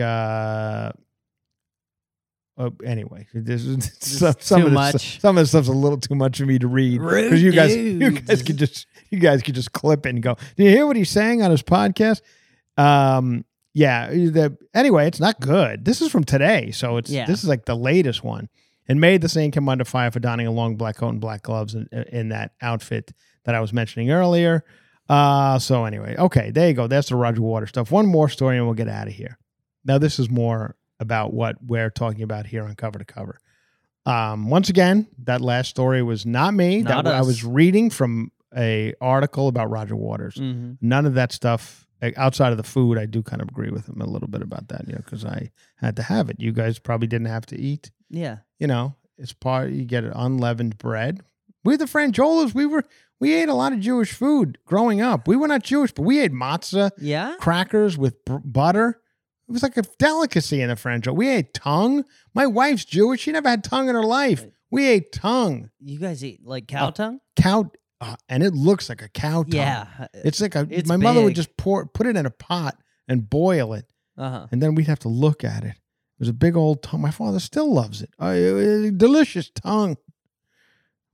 Uh, 2.58 2.72
anyway, 2.84 3.28
this 3.34 3.66
is 3.66 3.92
some, 4.00 4.34
some 4.40 4.62
too 4.62 4.68
of 4.68 4.72
this, 4.72 4.94
much. 4.94 5.22
Some 5.22 5.38
of 5.38 5.44
the 5.44 5.48
stuff's 5.48 5.68
a 5.68 5.74
little 5.74 6.00
too 6.00 6.16
much 6.16 6.38
for 6.40 6.46
me 6.46 6.58
to 6.60 6.68
read 6.68 7.00
because 7.00 7.42
you 7.42 7.52
guys, 7.52 7.76
you 7.76 8.12
guys 8.12 8.42
could 8.42 8.58
just, 8.58 8.88
you 9.10 9.20
guys 9.20 9.44
could 9.44 9.56
just 9.56 9.74
clip 9.74 10.06
it 10.06 10.10
and 10.10 10.24
go. 10.24 10.36
Do 10.56 10.64
you 10.64 10.70
hear 10.70 10.86
what 10.88 10.96
he's 10.96 11.10
saying 11.12 11.42
on 11.44 11.52
his 11.52 11.62
podcast? 11.62 12.22
Um, 12.78 13.46
yeah. 13.74 14.10
The 14.10 14.58
anyway, 14.74 15.08
it's 15.08 15.20
not 15.20 15.40
good. 15.40 15.86
This 15.86 16.02
is 16.02 16.12
from 16.12 16.24
today, 16.24 16.72
so 16.72 16.98
it's 16.98 17.10
Yeah. 17.12 17.26
this 17.26 17.44
is 17.44 17.50
like 17.50 17.66
the 17.66 17.76
latest 17.76 18.24
one. 18.24 18.50
And 18.90 19.02
made 19.02 19.20
the 19.20 19.28
Saint 19.28 19.54
come 19.54 19.68
under 19.68 19.84
fire 19.84 20.10
for 20.12 20.22
donning 20.22 20.48
a 20.48 20.52
long 20.52 20.78
black 20.78 20.96
coat 20.96 21.10
and 21.10 21.20
black 21.20 21.44
gloves 21.44 21.76
in, 21.76 21.90
in 22.10 22.30
that 22.30 22.54
outfit 22.62 23.12
that 23.44 23.54
I 23.54 23.60
was 23.60 23.74
mentioning 23.74 24.12
earlier. 24.12 24.64
Uh, 25.10 25.60
so 25.60 25.84
anyway, 25.84 26.16
okay, 26.18 26.52
there 26.52 26.70
you 26.70 26.74
go. 26.74 26.88
That's 26.88 27.10
the 27.10 27.18
Roger 27.18 27.42
Waters 27.42 27.68
stuff. 27.70 27.92
One 27.92 28.06
more 28.06 28.30
story, 28.30 28.56
and 28.56 28.66
we'll 28.66 28.76
get 28.76 28.88
out 28.88 29.08
of 29.08 29.14
here. 29.14 29.38
Now, 29.84 29.98
this 29.98 30.20
is 30.20 30.30
more 30.30 30.78
about 31.00 31.34
what 31.34 31.56
we're 31.66 31.90
talking 31.90 32.24
about 32.24 32.46
here 32.48 32.64
on 32.64 32.76
cover 32.76 33.00
to 33.00 33.06
cover. 33.06 33.40
Um, 34.06 34.50
once 34.50 34.70
again, 34.70 35.08
that 35.26 35.42
last 35.42 35.70
story 35.70 36.02
was 36.02 36.26
not 36.26 36.54
me. 36.54 36.82
Not 36.82 37.04
that 37.06 37.14
I 37.14 37.22
was 37.22 37.44
reading 37.44 37.90
from 37.90 38.32
a 38.56 38.94
article 39.02 39.48
about 39.50 39.70
Roger 39.70 39.96
Waters 39.96 40.36
Mm-hmm. 40.36 40.74
none 40.82 41.06
of 41.06 41.16
that 41.16 41.32
stuff 41.34 41.86
outside 42.16 42.52
of 42.52 42.58
the 42.58 42.64
food 42.64 42.98
i 42.98 43.06
do 43.06 43.22
kind 43.22 43.42
of 43.42 43.50
agree 43.50 43.72
with 43.72 43.90
him 43.90 44.00
a 44.00 44.06
little 44.06 44.30
bit 44.30 44.42
about 44.42 44.70
that 44.70 44.88
you 44.88 44.94
know 44.94 45.02
because 45.04 45.26
i 45.26 45.52
had 45.78 45.96
to 45.98 46.02
have 46.04 46.30
it 46.30 46.38
you 46.40 46.52
guys 46.54 46.78
probably 46.80 47.08
didn't 47.08 47.28
have 47.28 47.46
to 47.46 47.60
eat 47.60 47.92
Yeah. 48.10 48.38
you 48.60 48.68
know 48.68 48.96
it's 49.18 49.34
part 49.34 49.72
you 49.72 49.84
get 49.84 50.06
an 50.06 50.14
unleavened 50.16 50.78
bread 50.78 51.20
We're 51.66 51.76
the 51.76 51.86
Franjolas. 51.86 52.54
We 52.54 52.66
were 52.66 52.84
we 53.20 53.34
ate 53.34 53.50
a 53.50 53.54
lot 53.54 53.74
of 53.74 53.80
Jewish 53.82 54.14
food 54.14 54.58
growing 54.66 55.02
up. 55.02 55.28
We 55.28 55.36
were 55.36 55.48
not 55.50 55.64
Jewish, 55.64 55.92
but 55.92 56.04
we 56.04 56.20
ate 56.22 56.32
matzah, 56.32 56.92
Yeah. 57.00 57.36
crackers 57.40 57.98
with 57.98 58.24
br- 58.24 58.38
butter. 58.46 59.02
It 59.50 59.52
was 59.54 59.64
like 59.64 59.78
a 59.78 59.84
delicacy 59.98 60.62
in 60.62 60.68
the 60.70 60.76
French. 60.76 61.08
We 61.08 61.30
ate 61.30 61.54
tongue. 61.54 62.04
My 62.34 62.46
wife's 62.48 62.84
Jewish. 62.86 63.22
She 63.22 63.32
never 63.32 63.48
had 63.50 63.64
tongue 63.64 63.88
in 63.90 63.96
her 63.96 64.04
life. 64.04 64.46
We 64.70 64.86
ate 64.88 65.14
tongue, 65.14 65.70
You 65.80 65.98
guys 66.00 66.24
eat 66.24 66.46
like 66.46 66.68
cow 66.68 66.90
Oh, 66.90 66.92
tongue? 66.92 67.20
cow, 67.38 67.72
uh, 68.02 68.18
and 68.28 68.44
it 68.44 68.54
looks 68.54 68.90
like 68.90 69.02
a 69.02 69.08
cow 69.08 69.44
tongue. 69.44 69.54
Yeah. 69.54 70.08
It's 70.14 70.42
like 70.42 70.56
a. 70.56 70.68
It's 70.70 70.90
my 70.90 70.98
mother 70.98 71.22
would 71.22 71.30
big. 71.30 71.36
just 71.38 71.56
pour, 71.56 71.86
put 71.86 72.06
it 72.08 72.18
in 72.18 72.26
a 72.26 72.30
pot 72.30 72.76
and 73.08 73.30
boil 73.30 73.74
it, 73.74 73.86
Uh 74.18 74.30
huh. 74.30 74.48
and 74.52 74.62
then 74.62 74.76
we'd 74.76 74.88
have 74.88 75.00
to 75.00 75.08
look 75.08 75.46
at 75.46 75.64
it. 75.64 75.70
It 75.70 76.20
was 76.20 76.28
a 76.30 76.34
big 76.34 76.58
old 76.58 76.84
tongue. 76.84 77.00
My 77.02 77.12
father 77.12 77.40
still 77.40 77.72
loves 77.74 78.02
it. 78.02 78.10
Uh, 78.20 78.26
uh, 78.26 78.90
delicious 78.98 79.50
tongue. 79.50 79.96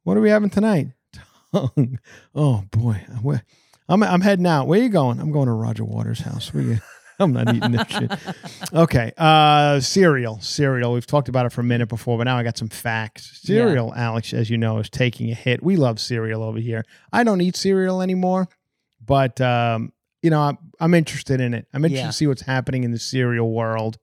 What 0.03 0.17
are 0.17 0.21
we 0.21 0.29
having 0.31 0.49
tonight? 0.49 0.87
Tongue. 1.53 1.99
Oh 2.33 2.63
boy, 2.71 3.01
I'm 3.87 4.01
I'm 4.01 4.21
heading 4.21 4.47
out. 4.47 4.65
Where 4.67 4.81
you 4.81 4.89
going? 4.89 5.19
I'm 5.19 5.31
going 5.31 5.45
to 5.47 5.53
Roger 5.53 5.85
Waters' 5.85 6.21
house. 6.21 6.51
We, 6.53 6.79
I'm 7.19 7.31
not 7.33 7.53
eating 7.53 7.71
this 7.71 7.87
shit. 7.87 8.11
Okay, 8.73 9.11
uh, 9.17 9.79
cereal, 9.79 10.39
cereal. 10.41 10.93
We've 10.93 11.05
talked 11.07 11.29
about 11.29 11.45
it 11.45 11.51
for 11.51 11.61
a 11.61 11.63
minute 11.63 11.87
before, 11.89 12.17
but 12.17 12.23
now 12.25 12.37
I 12.37 12.43
got 12.43 12.57
some 12.57 12.69
facts. 12.69 13.39
Cereal, 13.43 13.93
Alex, 13.93 14.33
as 14.33 14.49
you 14.49 14.57
know, 14.57 14.79
is 14.79 14.89
taking 14.89 15.29
a 15.31 15.35
hit. 15.35 15.61
We 15.63 15.75
love 15.75 15.99
cereal 15.99 16.41
over 16.43 16.59
here. 16.59 16.83
I 17.11 17.23
don't 17.23 17.41
eat 17.41 17.55
cereal 17.55 18.01
anymore, 18.01 18.47
but 19.05 19.39
um, 19.41 19.93
you 20.21 20.29
know, 20.29 20.41
I'm, 20.41 20.57
I'm 20.79 20.93
interested 20.93 21.39
in 21.41 21.53
it. 21.53 21.67
I'm 21.73 21.83
interested 21.85 22.03
Yeah. 22.05 22.07
to 22.07 22.13
see 22.13 22.27
what's 22.27 22.41
happening 22.43 22.83
in 22.83 22.91
the 22.91 22.99
cereal 22.99 23.51
world. 23.51 23.97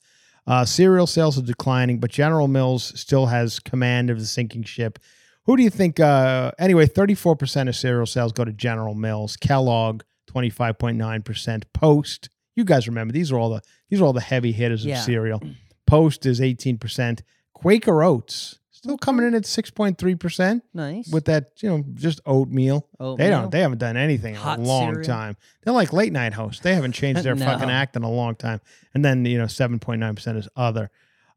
Uh, 0.47 0.65
cereal 0.65 1.07
sales 1.07 1.39
are 1.39 1.43
declining, 1.43 1.99
but 2.01 2.11
General 2.11 2.49
Mills 2.49 2.99
still 2.99 3.27
has 3.27 3.61
command 3.61 4.11
of 4.11 4.19
the 4.19 4.27
sinking 4.27 4.63
ship. 4.65 4.99
Who 5.47 5.57
do 5.57 5.63
you 5.63 5.71
think? 5.71 5.99
Uh, 6.01 6.53
anyway, 6.59 6.87
34% 6.87 7.69
of 7.69 7.77
cereal 7.77 8.07
sales 8.07 8.33
go 8.33 8.45
to 8.45 8.53
General 8.53 8.95
Mills. 8.95 9.37
Kellogg, 9.37 10.03
25.9%. 10.33 11.65
Post, 11.73 12.29
you 12.57 12.64
guys 12.64 12.86
remember 12.88 13.12
these 13.12 13.30
are 13.32 13.38
all 13.38 13.51
the 13.51 13.61
these 13.88 14.01
are 14.01 14.05
all 14.05 14.12
the 14.12 14.20
heavy 14.20 14.53
hitters 14.53 14.84
Yeah. 14.84 14.98
of 14.98 15.05
cereal. 15.05 15.42
Post 15.86 16.26
is 16.26 16.40
18%. 16.40 17.22
Quaker 17.53 18.03
Oats 18.03 18.59
still 18.70 18.96
coming 18.96 19.26
in 19.26 19.34
at 19.34 19.42
6.3% 19.42 20.62
Nice. 20.72 21.09
with 21.12 21.26
that, 21.26 21.51
you 21.62 21.68
know, 21.68 21.84
just 21.94 22.20
oatmeal. 22.24 22.86
They 23.18 23.28
don't. 23.28 23.51
They 23.51 23.61
haven't 23.61 23.78
done 23.78 23.96
anything 23.96 24.34
in 24.36 24.40
a 24.40 24.57
long 24.59 24.92
cereal. 24.94 25.05
time. 25.05 25.36
They're 25.62 25.74
like 25.74 25.92
late 25.92 26.12
night 26.12 26.32
hosts. 26.34 26.62
They 26.62 26.74
haven't 26.74 26.92
changed 26.92 27.22
their 27.22 27.34
No. 27.36 27.44
fucking 27.44 27.68
act 27.70 27.96
in 27.96 28.03
a 28.03 28.11
long 28.11 28.36
time. 28.36 28.61
And 28.94 29.05
then 29.05 29.24
you 29.26 29.36
know, 29.38 29.46
seven 29.46 29.78
point 29.78 30.01
nine 30.01 30.14
percent 30.14 30.38
is 30.38 30.48
other. 30.57 30.90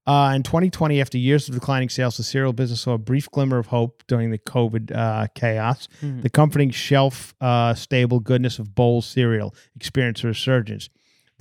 Uh, 0.05 0.34
in 0.36 0.43
2020, 0.43 0.99
after 0.99 1.18
years 1.18 1.47
of 1.47 1.55
declining 1.55 1.88
sales, 1.88 2.18
the 2.18 2.24
cereal 2.24 2.51
business 2.51 2.82
saw 2.82 2.91
a 2.93 2.97
brief 2.97 3.32
glimmer 3.32 3.57
of 3.57 3.68
hope 3.68 4.03
during 4.07 4.32
the 4.32 4.38
COVID 4.38 4.93
uh, 4.93 5.28
chaos. 5.34 5.88
Mhm. 6.01 6.22
The 6.24 6.30
comforting 6.30 6.72
shelf 6.72 7.34
uh, 7.39 7.74
stable 7.74 8.20
goodness 8.20 8.59
of 8.59 8.76
bowl 8.76 9.01
cereal 9.01 9.55
experienced 9.76 10.24
a 10.24 10.28
resurgence. 10.28 10.89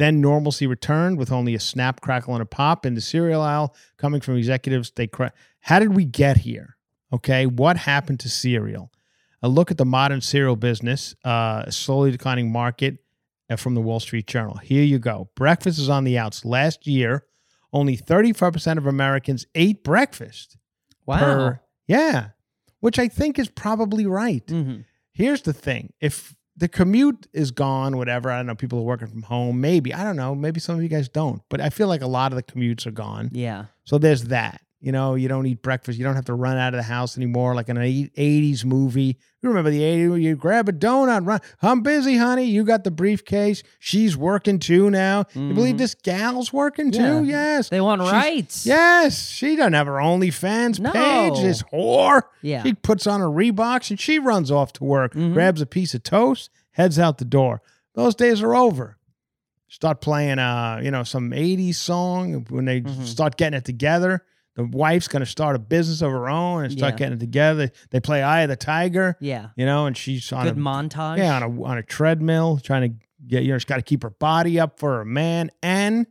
Then 0.03 0.20
normalcy 0.20 0.66
returned 0.66 1.16
with 1.16 1.30
only 1.30 1.55
a 1.55 1.61
snap, 1.61 2.00
crackle, 2.00 2.34
and 2.34 2.42
a 2.42 2.44
pop 2.44 2.84
in 2.84 2.94
the 2.94 3.00
cereal 3.00 3.40
aisle 3.40 3.72
coming 3.98 4.20
from 4.20 4.36
executives. 4.36 4.90
They 4.90 5.07
cra- 5.07 5.32
how 5.61 5.78
did 5.78 5.94
we 5.94 6.05
get 6.05 6.38
here? 6.38 6.76
Okay, 7.12 7.46
what 7.46 7.76
happened 7.76 8.18
to 8.18 8.28
cereal? 8.28 8.90
A 9.44 9.48
look 9.48 9.70
at 9.70 9.78
the 9.78 9.84
modern 9.84 10.20
cereal 10.20 10.57
business, 10.57 11.14
uh, 11.24 11.62
a 11.66 11.70
slowly 11.70 12.11
declining 12.11 12.50
market 12.50 12.98
uh, 13.48 13.55
from 13.55 13.76
the 13.76 13.80
Wall 13.80 14.00
Street 14.00 14.26
Journal. 14.26 14.57
Here 14.57 14.82
you 14.82 14.98
go. 14.98 15.28
Breakfast 15.36 15.78
is 15.78 15.88
on 15.88 16.03
the 16.03 16.18
outs. 16.18 16.44
Last 16.44 16.84
year, 16.84 17.24
only 17.72 17.96
35% 17.96 18.78
of 18.78 18.86
Americans 18.86 19.46
ate 19.55 19.84
breakfast. 19.84 20.57
wow. 21.07 21.18
per- 21.18 21.61
yeah, 21.86 22.30
which 22.80 22.98
I 22.98 23.07
think 23.07 23.38
is 23.38 23.48
probably 23.48 24.05
right. 24.07 24.42
hmm 24.50 24.78
Here's 25.12 25.42
the 25.42 25.53
thing 25.53 25.92
if 26.00 26.34
the 26.62 26.68
commute 26.68 27.26
is 27.32 27.50
gone, 27.50 27.96
whatever, 27.96 28.30
I 28.30 28.36
don't 28.36 28.46
know, 28.46 28.54
people 28.54 28.78
are 28.78 28.82
working 28.82 29.08
from 29.08 29.22
home, 29.22 29.60
maybe, 29.60 29.92
I 29.92 30.04
don't 30.04 30.14
know, 30.14 30.32
maybe 30.32 30.60
some 30.60 30.76
of 30.76 30.82
you 30.84 30.88
guys 30.88 31.08
don't, 31.08 31.42
but 31.48 31.60
I 31.60 31.70
feel 31.70 31.88
like 31.88 32.02
a 32.02 32.06
lot 32.06 32.30
of 32.30 32.36
the 32.36 32.42
commutes 32.44 32.86
are 32.86 32.92
gone. 32.92 33.30
Yeah. 33.32 33.64
So 33.82 33.98
there's 33.98 34.26
that. 34.26 34.60
You 34.85 34.91
know, 34.91 35.14
you 35.14 35.28
don't 35.28 35.47
eat 35.47 35.62
breakfast. 35.62 35.97
You 35.97 36.05
don't 36.05 36.16
have 36.16 36.24
to 36.24 36.35
run 36.35 36.57
out 36.59 36.74
of 36.74 36.78
the 36.78 36.83
house 36.83 37.16
anymore 37.16 37.55
like 37.55 37.68
in 37.68 37.76
an 37.76 37.85
80s 37.85 38.64
movie. 38.64 39.16
You 39.41 39.49
remember 39.49 39.70
the 39.70 39.80
80s 39.80 40.09
where 40.11 40.18
you 40.18 40.35
grab 40.35 40.68
a 40.68 40.72
donut, 40.72 41.24
run. 41.24 41.39
I'm 41.62 41.83
busy, 41.83 42.16
honey. 42.16 42.47
You 42.47 42.64
got 42.64 42.83
the 42.83 42.91
briefcase. 42.91 43.62
She's 43.78 44.16
working 44.16 44.59
too 44.59 44.91
now. 44.91 45.26
You 45.35 45.55
believe 45.55 45.76
Mhm. 45.76 45.78
this 45.78 45.95
gal's 45.95 46.53
working 46.53 46.91
too? 46.91 47.22
Yeah. 47.22 47.57
Yes. 47.57 47.68
They 47.68 47.80
want 47.80 48.03
She's- 48.03 48.12
rights. 48.12 48.66
Yes. 48.66 49.28
She 49.30 49.55
doesn't 49.55 49.72
have 49.74 49.87
her 49.87 50.01
OnlyFans 50.01 50.80
No. 50.80 50.91
page. 50.91 51.41
This 51.41 51.62
whore. 51.72 52.22
Yeah. 52.43 52.64
She 52.64 52.74
puts 52.74 53.07
on 53.07 53.20
her 53.20 53.28
Reeboks 53.28 53.91
and 53.91 54.01
she 54.01 54.18
runs 54.18 54.51
off 54.51 54.72
to 54.74 54.85
work, 54.85 55.14
Mhm. 55.14 55.33
grabs 55.33 55.61
a 55.61 55.66
piece 55.66 55.95
of 55.95 56.03
toast, 56.03 56.51
heads 56.72 56.99
out 56.99 57.18
the 57.18 57.24
door. 57.24 57.62
Those 57.95 58.16
days 58.16 58.43
are 58.43 58.57
over. 58.57 58.97
Start 59.68 60.01
playing, 60.01 60.39
uh, 60.41 60.80
you 60.83 60.91
know, 60.91 61.03
some 61.05 61.33
'80s 61.33 61.78
song 61.78 62.45
when 62.51 62.64
they 62.64 62.80
Mhm. 62.80 63.05
start 63.07 63.37
getting 63.37 63.57
it 63.57 63.64
together. 63.64 64.22
The 64.55 64.64
wife's 64.64 65.09
going 65.09 65.20
to 65.20 65.26
start 65.26 65.57
a 65.57 65.59
business 65.59 66.03
of 66.03 66.11
her 66.11 66.28
own 66.28 66.64
and 66.64 66.72
start 66.72 66.94
Yeah. 66.94 66.98
getting 66.98 67.14
it 67.14 67.20
together. 67.20 67.70
They 67.90 68.00
play 68.00 68.22
"Eye 68.22 68.42
of 68.42 68.48
the 68.50 68.57
Tiger," 68.57 69.16
Yeah. 69.20 69.48
you 69.57 69.64
know, 69.64 69.86
and 69.86 69.96
she's 69.96 70.30
on 70.32 70.44
Good 70.44 70.57
a 70.57 70.61
montage. 70.61 71.18
yeah 71.18 71.36
on 71.36 71.42
a 71.42 71.62
on 71.62 71.78
a 71.78 71.82
treadmill 71.82 72.59
trying 72.62 72.82
to 72.90 73.07
get 73.26 73.44
you 73.44 73.53
know 73.53 73.59
she's 73.59 73.64
got 73.64 73.76
to 73.76 73.82
keep 73.82 74.03
her 74.03 74.11
body 74.11 74.61
up 74.61 74.78
for 74.78 74.98
her 74.98 75.05
man 75.05 75.50
and 75.62 76.07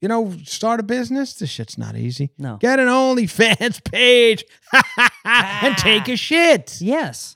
you 0.00 0.08
know 0.08 0.32
start 0.44 0.80
a 0.80 0.82
business. 0.82 1.34
This 1.34 1.50
shit's 1.50 1.76
not 1.76 1.96
easy. 1.96 2.30
No. 2.38 2.56
Get 2.56 2.78
an 2.80 2.86
OnlyFans 2.88 3.82
page 3.90 4.44
and 5.24 5.76
take 5.76 6.08
a 6.08 6.16
shit. 6.16 6.80
Yes. 6.80 7.35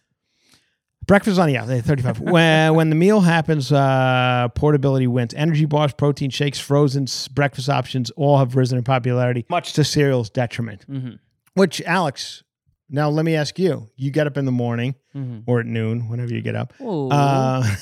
Breakfast 1.10 1.40
on 1.40 1.48
the 1.48 1.56
out, 1.56 1.66
35. 1.66 2.20
when, 2.20 2.74
when 2.76 2.88
the 2.88 2.94
meal 2.94 3.20
happens, 3.20 3.72
uh, 3.72 4.46
portability 4.54 5.08
wins. 5.08 5.34
Energy 5.34 5.64
bars, 5.64 5.92
protein 5.92 6.30
shakes, 6.30 6.60
frozen 6.60 7.06
breakfast 7.32 7.68
options 7.68 8.12
all 8.12 8.38
have 8.38 8.54
risen 8.54 8.78
in 8.78 8.84
popularity, 8.84 9.44
much 9.50 9.72
to 9.72 9.82
cereal's 9.82 10.30
detriment. 10.30 10.84
hmm 10.84 11.14
Which, 11.54 11.82
Alex, 11.82 12.44
now 12.88 13.08
let 13.10 13.24
me 13.24 13.34
ask 13.34 13.58
you. 13.58 13.90
You 13.96 14.12
get 14.12 14.28
up 14.28 14.36
in 14.36 14.44
the 14.44 14.52
morning 14.52 14.94
hmm 15.12 15.40
or 15.48 15.58
at 15.58 15.66
noon, 15.66 16.08
whenever 16.08 16.32
you 16.32 16.42
get 16.42 16.54
up. 16.54 16.74
Uh, 16.80 17.64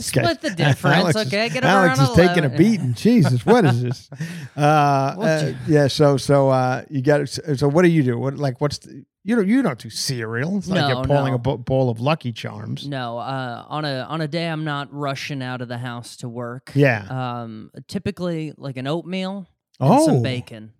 Split 0.00 0.40
the 0.40 0.50
difference, 0.50 0.96
Alex 0.96 1.16
is- 1.20 1.26
okay? 1.28 1.48
Get 1.48 1.62
up 1.62 1.70
Alex 1.70 1.98
is 2.00 2.10
taking 2.10 2.44
a 2.44 2.48
beating. 2.48 2.94
Jesus, 2.94 3.46
what 3.46 3.64
is 3.64 3.82
this? 3.82 4.10
Uh, 4.56 4.60
uh, 4.60 5.52
yeah. 5.66 5.86
So, 5.86 6.16
so 6.16 6.48
uh, 6.50 6.82
you 6.90 7.02
got. 7.02 7.28
So, 7.28 7.68
what 7.68 7.82
do 7.82 7.88
you 7.88 8.02
do? 8.02 8.18
What 8.18 8.36
like? 8.36 8.60
What's 8.60 8.78
the, 8.78 9.04
you 9.22 9.36
don't 9.36 9.48
you 9.48 9.62
don't 9.62 9.78
do 9.78 9.90
cereal? 9.90 10.56
It's 10.58 10.68
not 10.68 10.76
like 10.82 10.94
you're 10.94 11.04
pulling 11.04 11.32
no. 11.32 11.52
a 11.52 11.58
bowl 11.58 11.90
of 11.90 12.00
Lucky 12.00 12.32
Charms. 12.32 12.86
No, 12.86 13.18
uh, 13.18 13.64
on 13.68 13.84
a 13.84 14.00
on 14.08 14.20
a 14.20 14.28
day 14.28 14.46
I'm 14.48 14.64
not 14.64 14.92
rushing 14.92 15.42
out 15.42 15.60
of 15.60 15.68
the 15.68 15.78
house 15.78 16.16
to 16.18 16.28
work. 16.28 16.72
Yeah. 16.74 17.06
Um, 17.08 17.70
typically 17.88 18.52
like 18.56 18.76
an 18.76 18.86
oatmeal 18.86 19.46
and 19.78 19.92
oh, 19.92 20.06
some 20.06 20.22
bacon. 20.22 20.72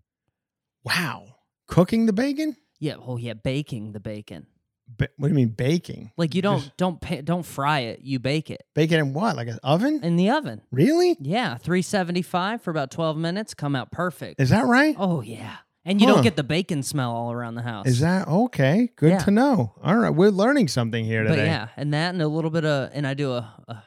wow! 0.84 1.36
Cooking 1.66 2.06
the 2.06 2.12
bacon? 2.12 2.56
Yeah. 2.78 2.94
Oh 2.98 3.16
yeah, 3.16 3.34
baking 3.34 3.92
the 3.92 4.00
bacon. 4.00 4.46
Ba- 4.88 5.08
what 5.18 5.28
do 5.28 5.32
you 5.32 5.36
mean 5.36 5.50
baking? 5.50 6.10
Like 6.16 6.34
you 6.34 6.42
don't 6.42 6.60
Just 6.60 6.76
don't 6.76 7.00
pa- 7.00 7.20
don't 7.22 7.44
fry 7.44 7.80
it. 7.80 8.00
You 8.02 8.18
bake 8.18 8.50
it 8.50 8.62
Bake 8.74 8.90
it 8.90 8.98
in 8.98 9.12
what? 9.12 9.36
Like 9.36 9.46
an 9.48 9.58
oven? 9.62 10.00
in 10.02 10.16
the 10.16 10.30
oven. 10.30 10.62
really? 10.72 11.16
Yeah, 11.20 11.56
375 11.58 12.62
for 12.62 12.70
about 12.72 12.90
12 12.90 13.16
minutes. 13.16 13.54
Come 13.54 13.76
out 13.76 13.92
perfect. 13.92 14.40
Is 14.40 14.50
that 14.50 14.64
right? 14.66 14.96
oh 14.98 15.20
yeah, 15.20 15.58
and 15.84 16.00
you 16.00 16.06
Huh. 16.06 16.14
don't 16.14 16.22
get 16.22 16.36
the 16.36 16.42
bacon 16.44 16.82
smell 16.82 17.10
all 17.10 17.32
around 17.32 17.54
the 17.54 17.62
house. 17.62 17.86
Is 17.86 18.00
that 18.00 18.28
okay? 18.28 18.90
Good 18.96 19.10
Yeah. 19.12 19.18
to 19.18 19.30
know. 19.30 19.74
All 19.82 19.96
right, 19.96 20.10
we're 20.10 20.30
learning 20.30 20.68
something 20.68 21.04
here 21.04 21.24
But 21.24 21.36
today. 21.36 21.46
yeah, 21.46 21.68
and 21.76 21.92
that 21.94 22.12
and 22.14 22.22
a 22.22 22.28
little 22.28 22.50
bit 22.50 22.64
of 22.64 22.90
and 22.92 23.06
I 23.06 23.14
do 23.14 23.32
a, 23.32 23.54
a, 23.68 23.82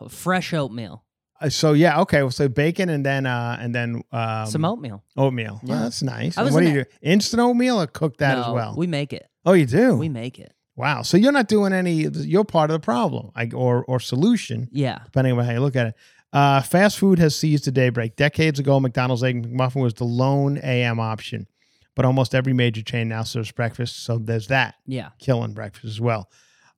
a 0.00 0.08
fresh 0.08 0.52
oatmeal, 0.54 1.04
Uh, 1.40 1.48
so 1.48 1.72
yeah, 1.72 2.00
okay. 2.00 2.22
Well, 2.22 2.30
so 2.32 2.48
bacon 2.48 2.88
and 2.88 3.04
then 3.06 3.24
uh 3.26 3.56
and 3.60 3.74
then 3.74 4.02
um, 4.12 4.46
some 4.46 4.64
oatmeal. 4.64 5.02
oatmeal. 5.16 5.60
Well, 5.62 5.76
Yeah. 5.78 5.82
that's 5.84 6.02
nice. 6.02 6.36
I 6.38 6.42
was 6.42 6.52
what 6.52 6.60
do 6.60 6.66
in 6.66 6.74
you 6.74 6.84
do? 6.84 6.90
Instant 7.02 7.40
oatmeal 7.40 7.80
or 7.80 7.86
cook 7.86 8.16
that 8.18 8.38
as 8.38 8.46
No, 8.46 8.54
well? 8.54 8.74
We 8.76 8.86
make 8.86 9.12
it. 9.12 9.26
oh, 9.46 9.52
you 9.52 9.66
do. 9.66 9.96
We 9.96 10.08
make 10.08 10.38
it. 10.38 10.52
wow. 10.76 11.02
So 11.02 11.16
you're 11.16 11.32
not 11.32 11.48
doing 11.48 11.72
any. 11.72 12.06
You're 12.32 12.44
part 12.44 12.70
of 12.70 12.74
the 12.80 12.84
problem, 12.84 13.30
I, 13.36 13.50
or 13.54 13.84
or 13.84 14.00
solution, 14.00 14.68
Yeah. 14.72 14.98
depending 15.04 15.38
on 15.38 15.44
how 15.44 15.52
you 15.52 15.60
look 15.60 15.76
at 15.76 15.86
it. 15.88 15.94
Uh, 16.32 16.60
fast 16.60 16.98
food 16.98 17.18
has 17.18 17.34
seized 17.34 17.64
the 17.64 17.70
daybreak. 17.70 18.16
Decades 18.16 18.58
ago, 18.58 18.78
McDonald's 18.80 19.22
Egg 19.24 19.46
McMuffin 19.46 19.82
was 19.82 19.94
the 19.94 20.04
lone 20.04 20.58
AM 20.62 21.00
option, 21.00 21.46
but 21.94 22.04
almost 22.04 22.34
every 22.34 22.52
major 22.52 22.82
chain 22.82 23.08
now 23.08 23.22
serves 23.22 23.50
breakfast. 23.50 24.04
So 24.04 24.18
there's 24.18 24.48
that. 24.48 24.74
Yeah. 24.86 25.10
killing 25.18 25.52
breakfast 25.52 25.86
as 25.86 26.00
well. 26.00 26.28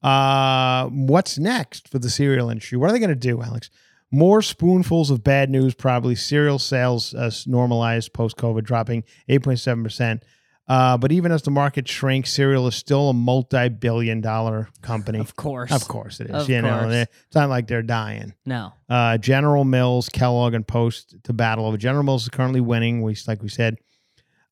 Uh, 0.02 0.86
what's 0.88 1.38
next 1.38 1.88
for 1.88 1.98
the 1.98 2.08
cereal 2.10 2.48
industry? 2.48 2.78
What 2.78 2.90
are 2.90 2.92
they 2.92 2.98
going 3.00 3.10
to 3.10 3.14
do, 3.16 3.42
Alex? 3.42 3.70
More 4.12 4.42
spoonfuls 4.42 5.10
of 5.10 5.22
bad 5.22 5.50
news, 5.50 5.74
probably. 5.74 6.14
Cereal 6.14 6.58
sales 6.58 7.14
uh, 7.14 7.30
normalized 7.46 8.12
post 8.12 8.36
COVID, 8.36 8.64
dropping 8.64 9.04
8.7%. 9.28 10.22
Uh, 10.70 10.96
but 10.96 11.10
even 11.10 11.32
as 11.32 11.42
the 11.42 11.50
market 11.50 11.88
shrinks, 11.88 12.32
cereal 12.32 12.68
is 12.68 12.76
still 12.76 13.08
a 13.10 13.12
multi 13.12 13.68
billion 13.68 14.20
dollar 14.20 14.68
company. 14.82 15.18
Of 15.18 15.34
course. 15.34 15.72
Of 15.72 15.88
course 15.88 16.20
it 16.20 16.28
is. 16.30 16.44
Of 16.44 16.48
you 16.48 16.62
know, 16.62 16.78
course. 16.78 16.92
they're- 16.92 17.08
it's 17.26 17.34
not 17.34 17.48
like 17.48 17.66
they're 17.66 17.82
dying. 17.82 18.34
No. 18.46 18.72
Uh, 18.88 19.18
General 19.18 19.64
Mills, 19.64 20.08
Kellogg, 20.08 20.54
and 20.54 20.64
Post 20.64 21.16
to 21.24 21.32
battle 21.32 21.66
over. 21.66 21.76
General 21.76 22.04
Mills 22.04 22.22
is 22.22 22.28
currently 22.28 22.60
winning. 22.60 23.02
We 23.02 23.16
like 23.26 23.42
we 23.42 23.48
said. 23.48 23.78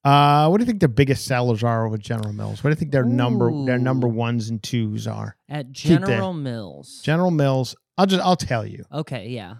Uh, 0.05 0.49
what 0.49 0.59
do 0.59 0.62
you 0.62 0.66
think 0.66 0.81
the 0.81 0.89
biggest 0.89 1.25
sellers 1.25 1.62
are 1.62 1.89
with 1.89 2.01
General 2.01 2.33
Mills? 2.33 2.64
What 2.64 2.71
do 2.71 2.73
you 2.73 2.77
think 2.77 2.91
their 2.93 3.05
number 3.05 3.51
their 3.66 3.79
number 3.79 4.09
ones 4.09 4.49
and 4.49 4.61
twos 4.62 5.07
are? 5.07 5.37
At 5.49 5.71
General 5.71 6.33
Mills. 6.33 7.01
General 7.05 7.31
Mills. 7.31 7.77
I'll 7.97 8.07
just 8.07 8.23
I'll 8.25 8.37
tell 8.37 8.66
you. 8.66 8.85
okay, 8.93 9.29
yeah. 9.29 9.55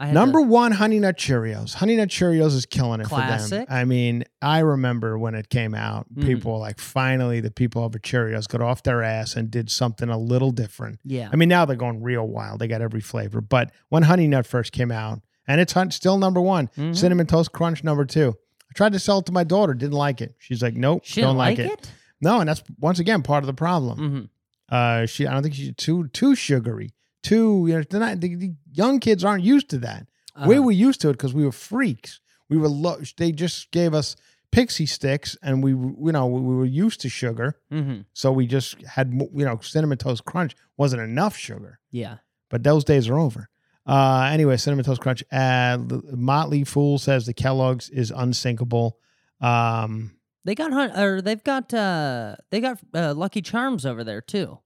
Number 0.00 0.40
to- 0.40 0.46
one, 0.46 0.72
Honey 0.72 0.98
Nut 0.98 1.16
Cheerios. 1.16 1.74
Honey 1.74 1.96
Nut 1.96 2.08
Cheerios 2.08 2.54
is 2.54 2.66
killing 2.66 3.00
it 3.00 3.04
for 3.04 3.10
Classic. 3.16 3.66
them. 3.66 3.66
I 3.68 3.84
mean, 3.84 4.24
I 4.42 4.58
remember 4.58 5.16
when 5.18 5.34
it 5.34 5.48
came 5.48 5.74
out, 5.74 6.06
Mhm. 6.12 6.24
people 6.26 6.52
were 6.52 6.58
like, 6.58 6.78
finally, 6.80 7.40
the 7.40 7.50
people 7.50 7.82
over 7.82 7.98
Cheerios 7.98 8.48
got 8.48 8.60
off 8.60 8.82
their 8.82 9.02
ass 9.02 9.36
and 9.36 9.50
did 9.50 9.70
something 9.70 10.08
a 10.08 10.18
little 10.18 10.50
different. 10.50 10.98
yeah. 11.04 11.28
I 11.32 11.36
mean, 11.36 11.48
now 11.48 11.64
they're 11.64 11.76
going 11.76 12.02
real 12.02 12.26
wild. 12.26 12.58
They 12.58 12.66
got 12.68 12.82
every 12.82 13.00
flavor. 13.00 13.40
But 13.40 13.70
when 13.88 14.02
Honey 14.04 14.26
Nut 14.26 14.46
first 14.46 14.72
came 14.72 14.90
out, 14.90 15.20
and 15.46 15.60
it's 15.60 15.74
still 15.90 16.18
number 16.18 16.40
one, 16.40 16.68
Mhm. 16.76 16.96
Cinnamon 16.96 17.26
Toast 17.26 17.52
Crunch 17.52 17.84
number 17.84 18.04
two. 18.04 18.34
I 18.68 18.72
tried 18.74 18.92
to 18.94 18.98
sell 18.98 19.18
it 19.18 19.26
to 19.26 19.32
my 19.32 19.44
daughter, 19.44 19.74
didn't 19.74 19.92
like 19.92 20.20
it. 20.20 20.34
She's 20.38 20.60
like, 20.62 20.74
nope, 20.74 21.02
she 21.04 21.20
don't 21.20 21.36
like, 21.36 21.58
like 21.58 21.66
it. 21.68 21.72
it? 21.80 21.90
No, 22.20 22.40
and 22.40 22.48
that's 22.48 22.62
once 22.80 22.98
again 22.98 23.22
part 23.22 23.44
of 23.44 23.46
the 23.46 23.54
problem. 23.54 23.98
Mm-hmm. 23.98 24.74
Uh, 24.74 25.06
she, 25.06 25.26
I 25.26 25.32
don't 25.34 25.42
think 25.42 25.54
she's 25.54 25.74
too 25.76 26.08
too 26.08 26.34
sugary. 26.34 26.93
Too, 27.24 27.64
you 27.66 27.74
know, 27.74 27.82
they're 27.90 27.98
not, 28.00 28.20
the, 28.20 28.34
the 28.36 28.52
young 28.72 29.00
kids 29.00 29.24
aren't 29.24 29.42
used 29.42 29.68
to 29.70 29.78
that. 29.78 30.06
Uh-huh. 30.36 30.48
We 30.48 30.58
were 30.60 30.70
used 30.72 31.00
to 31.00 31.08
it 31.08 31.14
because 31.14 31.34
we 31.34 31.44
were 31.44 31.50
freaks. 31.52 32.20
We 32.48 32.56
were 32.56 32.68
lo- 32.68 33.00
they 33.16 33.32
just 33.32 33.70
gave 33.72 33.94
us 33.94 34.14
pixie 34.52 34.86
sticks, 34.86 35.36
and 35.42 35.64
we 35.64 35.70
you 35.72 36.12
know 36.12 36.26
we, 36.26 36.40
we 36.40 36.54
were 36.54 36.64
used 36.84 37.00
to 37.00 37.08
sugar, 37.08 37.56
mm-hmm. 37.72 38.02
so 38.12 38.30
we 38.30 38.46
just 38.46 38.80
had 38.82 39.12
you 39.12 39.44
know 39.44 39.58
cinnamon 39.62 39.98
toast 39.98 40.24
crunch 40.24 40.54
wasn't 40.76 41.02
enough 41.02 41.36
sugar, 41.36 41.80
Yeah. 41.90 42.18
but 42.50 42.62
those 42.62 42.84
days 42.84 43.08
are 43.08 43.18
over. 43.18 43.48
Uh, 43.86 44.28
anyway, 44.32 44.56
cinnamon 44.56 44.84
toast 44.84 45.00
crunch. 45.00 45.24
Uh, 45.32 45.78
Motley 46.12 46.62
Fool 46.64 46.98
says 46.98 47.26
the 47.26 47.34
Kellogg's 47.34 47.88
is 47.90 48.12
unsinkable. 48.14 48.98
Um, 49.40 50.12
They 50.44 50.54
got 50.54 50.72
hun- 50.72 50.96
or 50.96 51.20
they've 51.22 51.42
got 51.44 51.72
uh 51.74 52.36
they 52.50 52.60
got 52.60 52.78
uh, 52.94 53.14
Lucky 53.14 53.40
Charms 53.42 53.84
over 53.86 54.04
there 54.04 54.20
too. 54.20 54.58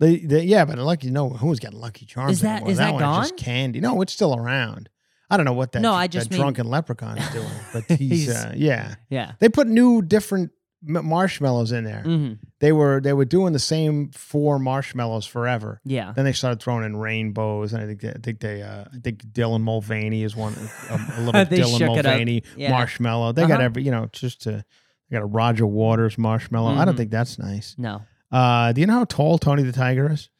They, 0.00 0.18
they 0.18 0.42
yeah, 0.44 0.64
but 0.64 0.78
lucky 0.78 1.06
you 1.06 1.12
know 1.12 1.30
who's 1.30 1.58
getting 1.58 1.78
Lucky 1.80 2.06
Charms? 2.06 2.32
Is 2.32 2.40
that- 2.42 2.56
anymore? 2.62 2.70
is 2.72 2.78
that 2.78 2.92
one 2.94 3.02
is 3.02 3.18
just 3.28 3.36
gone? 3.36 3.38
candy? 3.44 3.80
No, 3.80 4.00
it's 4.02 4.12
still 4.12 4.34
around. 4.36 4.88
I 5.30 5.36
don't 5.36 5.44
know 5.46 5.52
what 5.54 5.72
that 5.72 5.80
No, 5.82 5.92
I 5.92 6.06
just 6.06 6.30
mean- 6.30 6.40
drunken 6.40 6.68
leprechaun 6.68 7.18
is 7.18 7.28
doing, 7.32 7.48
but 7.72 7.84
he's, 7.98 8.26
He's- 8.26 8.44
uh, 8.44 8.52
yeah. 8.54 8.94
Yeah. 9.10 9.32
They 9.40 9.48
put 9.48 9.66
new 9.66 10.02
different 10.02 10.52
marshmallows 10.82 11.72
in 11.72 11.84
there. 11.84 12.04
Mm-hmm. 12.06 12.34
They 12.60 12.70
were 12.72 13.00
they 13.02 13.12
were 13.12 13.24
doing 13.24 13.52
the 13.52 13.58
same 13.58 14.10
four 14.10 14.58
marshmallows 14.58 15.26
forever. 15.26 15.80
Yeah. 15.84 16.12
Then 16.14 16.24
they 16.24 16.32
started 16.32 16.60
throwing 16.62 16.84
in 16.84 16.96
rainbows, 16.96 17.72
and 17.72 17.82
I 17.82 17.86
think 17.86 18.00
they, 18.02 18.10
I 18.10 18.18
think 18.22 18.40
they 18.40 18.62
uh, 18.62 18.84
I 18.94 18.98
think 19.02 19.24
Dylan 19.26 19.62
Mulvaney 19.62 20.22
is 20.22 20.36
one 20.36 20.54
a, 20.90 20.94
a 20.94 21.20
little 21.22 21.44
Dylan 21.44 21.78
shook 21.78 21.96
it 21.96 22.06
up. 22.06 22.12
Mulvaney 22.12 22.42
Yeah. 22.56 22.70
marshmallow. 22.70 23.32
They 23.32 23.42
got 23.42 23.52
Uh-huh. 23.52 23.62
every 23.62 23.82
you 23.82 23.90
know 23.90 24.08
just 24.12 24.42
to 24.42 24.64
they 25.10 25.16
got 25.16 25.22
a 25.22 25.26
Roger 25.26 25.66
Waters 25.66 26.18
marshmallow. 26.18 26.72
I 26.74 26.84
don't 26.84 26.94
Mhm. 26.94 26.98
think 26.98 27.10
that's 27.10 27.38
nice. 27.38 27.74
No. 27.78 28.02
Uh, 28.30 28.72
do 28.72 28.80
you 28.80 28.86
know 28.86 28.94
how 28.94 29.04
tall 29.04 29.38
Tony 29.38 29.62
the 29.62 29.72
Tiger 29.72 30.10
is? 30.12 30.30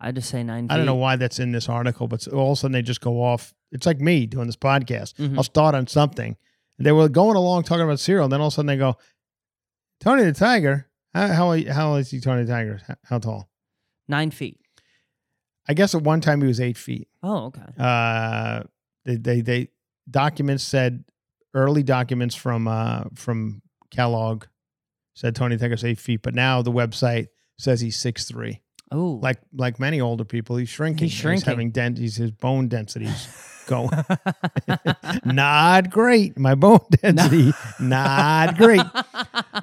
I 0.00 0.12
just 0.12 0.30
say 0.30 0.42
nine. 0.42 0.66
I 0.70 0.76
don't 0.76 0.86
know 0.86 0.94
why 0.94 1.16
that's 1.16 1.38
in 1.38 1.52
this 1.52 1.68
article, 1.68 2.08
but 2.08 2.26
all 2.28 2.52
of 2.52 2.58
a 2.58 2.60
sudden 2.60 2.72
they 2.72 2.82
just 2.82 3.00
go 3.00 3.22
off. 3.22 3.52
It's 3.72 3.86
like 3.86 4.00
me 4.00 4.26
doing 4.26 4.46
this 4.46 4.56
podcast. 4.56 5.14
Mhm. 5.16 5.36
I'll 5.36 5.42
start 5.42 5.74
on 5.74 5.86
something. 5.86 6.36
They 6.78 6.92
were 6.92 7.08
going 7.10 7.36
along 7.36 7.64
talking 7.64 7.84
about 7.84 8.00
cereal, 8.00 8.24
and 8.24 8.32
then 8.32 8.40
all 8.40 8.46
of 8.46 8.52
a 8.52 8.56
sudden 8.56 8.68
they 8.68 8.78
go, 8.78 8.96
Tony 10.00 10.22
the 10.24 10.32
Tiger. 10.32 10.88
How 11.14 11.26
how, 11.28 11.72
how 11.72 11.94
is 11.96 12.10
he 12.10 12.20
Tony 12.20 12.44
the 12.44 12.52
Tiger? 12.52 12.80
How, 12.86 12.94
how 13.04 13.18
tall? 13.18 13.50
Nine 14.08 14.30
feet. 14.30 14.58
I 15.68 15.74
guess 15.74 15.94
at 15.94 16.02
one 16.02 16.20
time 16.20 16.40
he 16.40 16.46
was 16.48 16.60
eight 16.60 16.78
feet. 16.78 17.08
Oh, 17.22 17.46
okay. 17.46 17.62
Uh, 17.78 18.62
they, 19.04 19.16
they 19.16 19.40
they 19.42 19.68
documents 20.10 20.64
said 20.64 21.04
early 21.54 21.82
documents 21.82 22.34
from 22.34 22.66
uh 22.66 23.04
from 23.14 23.60
Kellogg 23.90 24.44
said 25.14 25.34
Tony 25.34 25.56
the 25.56 25.64
Tiger's 25.64 25.84
eight 25.84 25.98
feet, 25.98 26.22
but 26.22 26.34
now 26.34 26.62
the 26.62 26.72
website 26.72 27.28
says 27.58 27.80
he's 27.80 27.96
six 28.00 28.24
three. 28.24 28.62
Oh, 28.92 29.20
Like 29.22 29.38
like 29.52 29.78
many 29.78 30.00
older 30.00 30.24
people, 30.24 30.56
he's 30.56 30.68
shrinking. 30.68 31.08
He's 31.08 31.16
shrinking. 31.16 31.46
having 31.46 31.70
dent. 31.70 31.98
He's 31.98 32.16
his 32.16 32.30
bone 32.32 32.68
density's 32.68 33.28
going. 33.70 33.90
not 35.24 35.90
great. 35.90 36.38
My 36.38 36.54
bone 36.54 36.80
density, 37.02 37.52
not 37.80 38.56
great. 38.56 38.82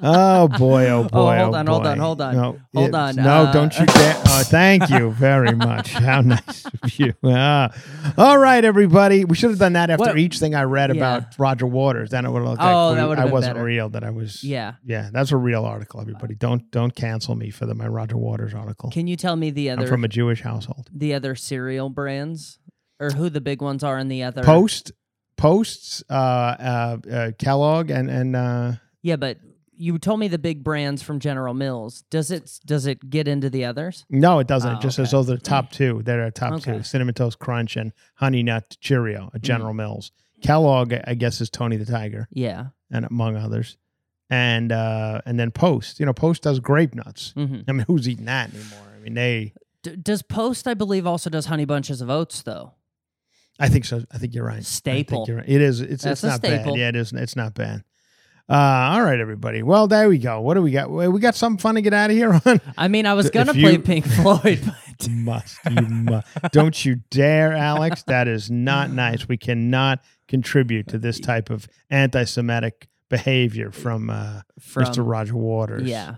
Oh 0.02 0.48
boy, 0.48 0.88
oh 0.88 1.04
boy. 1.04 1.36
Oh, 1.38 1.44
hold 1.44 1.54
on, 1.54 1.66
hold 1.66 1.86
on, 1.86 1.98
hold 1.98 2.20
on. 2.20 2.34
No, 2.34 2.58
Hold 2.74 2.88
it- 2.88 2.94
on, 2.94 3.16
No, 3.16 3.44
uh, 3.44 3.52
don't 3.52 3.78
you 3.78 3.86
dare. 3.86 4.14
Oh, 4.30 4.42
thank 4.44 4.88
you 4.90 5.10
very 5.10 5.52
much. 5.54 5.90
How 5.92 6.20
nice 6.20 6.64
of 6.82 6.98
you. 6.98 7.12
Ah. 7.24 7.70
All 8.16 8.38
right, 8.38 8.64
everybody. 8.64 9.24
We 9.24 9.34
should 9.36 9.50
have 9.50 9.58
done 9.58 9.72
that 9.72 9.90
after 9.90 10.04
What- 10.04 10.18
each 10.18 10.38
thing 10.38 10.54
I 10.54 10.62
read 10.62 10.90
Yeah. 10.94 11.16
about 11.16 11.38
Roger 11.38 11.66
Waters. 11.66 12.10
Then 12.10 12.24
it 12.24 12.30
would 12.30 12.40
have 12.42 12.48
looked 12.50 12.62
Oh, 12.62 12.88
like 12.90 12.96
that 12.98 13.08
we- 13.08 13.16
I 13.16 13.24
wasn't 13.24 13.54
better. 13.54 13.64
real. 13.64 13.88
That 13.88 14.04
I 14.04 14.10
was. 14.10 14.44
yeah. 14.44 14.74
Yeah, 14.84 15.08
that's 15.12 15.32
a 15.32 15.36
real 15.36 15.64
article. 15.64 16.00
Everybody, 16.00 16.34
don't 16.34 16.70
don't 16.70 16.94
cancel 16.94 17.34
me 17.34 17.50
for 17.50 17.66
the 17.66 17.74
my 17.74 17.88
Roger 17.88 18.16
Waters 18.16 18.54
article. 18.54 18.90
Can 18.90 19.06
you 19.06 19.16
tell 19.16 19.34
me 19.36 19.50
the 19.50 19.70
I'm 19.70 19.78
other 19.80 19.88
from 19.88 20.04
a 20.04 20.08
Jewish 20.08 20.42
household. 20.42 20.88
the 20.94 21.14
other 21.14 21.34
cereal 21.34 21.90
brands 21.90 22.58
or 23.00 23.10
who 23.12 23.28
the 23.30 23.40
big 23.40 23.62
ones 23.62 23.82
are 23.84 23.98
in 23.98 24.08
the 24.08 24.22
other 24.22 24.42
Post, 24.42 24.92
posts, 25.36 26.02
uh, 26.10 26.12
uh, 26.12 26.96
uh, 27.10 27.30
Kellogg, 27.38 27.90
and 27.90 28.10
and 28.10 28.36
uh, 28.36 28.72
Yeah, 29.02 29.16
but 29.16 29.38
you 29.80 29.96
told 29.98 30.18
me 30.18 30.26
the 30.28 30.38
big 30.38 30.64
brands 30.64 31.02
from 31.02 31.20
General 31.20 31.54
Mills. 31.54 32.02
Does 32.10 32.30
it 32.30 32.50
does 32.66 32.86
it 32.86 33.08
get 33.10 33.28
into 33.28 33.48
the 33.48 33.64
others? 33.64 34.04
no, 34.10 34.40
it 34.40 34.46
doesn't. 34.48 34.70
Oh, 34.74 34.76
it 34.78 34.80
just 34.82 34.96
says 34.96 35.10
those 35.12 35.30
are 35.30 35.34
the 35.36 35.40
top 35.40 35.70
two. 35.70 36.02
They're 36.04 36.30
top 36.30 36.54
Okay. 36.54 36.78
two: 36.78 36.82
Cinnamon 36.82 37.14
Toast 37.14 37.38
Crunch 37.38 37.76
and 37.76 37.92
Honey 38.16 38.42
Nut 38.42 38.76
Cheerio 38.80 39.30
at 39.34 39.42
General 39.42 39.72
Mm. 39.72 39.76
Mills. 39.76 40.12
Kellogg, 40.42 40.94
I 41.04 41.14
guess, 41.14 41.40
is 41.40 41.50
Tony 41.50 41.76
the 41.76 41.84
Tiger, 41.84 42.28
Yeah. 42.30 42.66
and 42.92 43.04
among 43.04 43.36
others, 43.36 43.76
and 44.30 44.70
uh, 44.72 45.20
and 45.26 45.38
then 45.38 45.50
Post. 45.50 45.98
You 46.00 46.06
know, 46.06 46.12
Post 46.12 46.42
does 46.42 46.60
grape 46.60 46.94
nuts. 46.94 47.32
hmm 47.36 47.60
I 47.66 47.72
mean, 47.72 47.84
who's 47.88 48.08
eating 48.08 48.26
that 48.26 48.52
anymore? 48.54 48.78
I 48.96 49.00
mean, 49.00 49.14
they. 49.14 49.52
D- 49.82 49.96
does 49.96 50.22
Post, 50.22 50.66
I 50.68 50.74
believe, 50.74 51.06
also 51.06 51.28
does 51.30 51.46
honey 51.46 51.64
bunches 51.64 52.00
of 52.00 52.10
oats 52.10 52.42
though? 52.42 52.72
I 53.58 53.68
think 53.68 53.84
so. 53.84 54.02
I 54.12 54.18
think 54.18 54.34
you're 54.34 54.44
right. 54.46 54.64
Staple. 54.64 55.24
you're 55.26 55.38
right. 55.38 55.48
It 55.48 55.60
is. 55.60 55.80
It's 55.80 56.04
That's 56.04 56.22
it's 56.22 56.30
not 56.30 56.36
staple. 56.38 56.72
bad. 56.74 56.78
Yeah, 56.80 56.88
it 56.88 56.96
is. 56.96 57.12
It's 57.12 57.34
not 57.36 57.54
bad. 57.54 57.82
Uh, 58.50 58.54
all 58.94 59.02
right, 59.02 59.20
everybody. 59.20 59.62
Well, 59.62 59.88
there 59.88 60.08
we 60.08 60.16
go. 60.18 60.40
What 60.40 60.54
do 60.54 60.62
we 60.62 60.70
got? 60.70 60.90
We 60.90 61.20
got 61.20 61.34
something 61.34 61.58
fun 61.60 61.74
to 61.74 61.82
get 61.82 61.92
out 61.92 62.08
of 62.10 62.16
here 62.16 62.40
on. 62.46 62.60
I 62.78 62.88
mean, 62.88 63.04
I 63.04 63.12
was 63.14 63.28
gonna 63.30 63.52
you- 63.52 63.62
play 63.62 63.78
Pink 63.78 64.06
Floyd, 64.06 64.60
but 64.64 65.08
must 65.10 65.58
you 65.70 65.82
must. 65.86 66.26
Don't 66.52 66.84
you 66.84 67.00
dare, 67.10 67.52
Alex. 67.52 68.04
That 68.04 68.26
is 68.26 68.50
not 68.50 68.90
nice. 68.90 69.28
We 69.28 69.36
cannot 69.36 70.02
contribute 70.28 70.88
to 70.88 70.98
this 70.98 71.20
type 71.20 71.50
of 71.50 71.68
anti-Semitic 71.90 72.88
behavior 73.10 73.70
from, 73.70 74.08
uh, 74.10 74.42
from 74.60 74.84
Mr. 74.84 75.02
Roger 75.06 75.34
Waters. 75.36 75.82
yeah, 75.88 76.16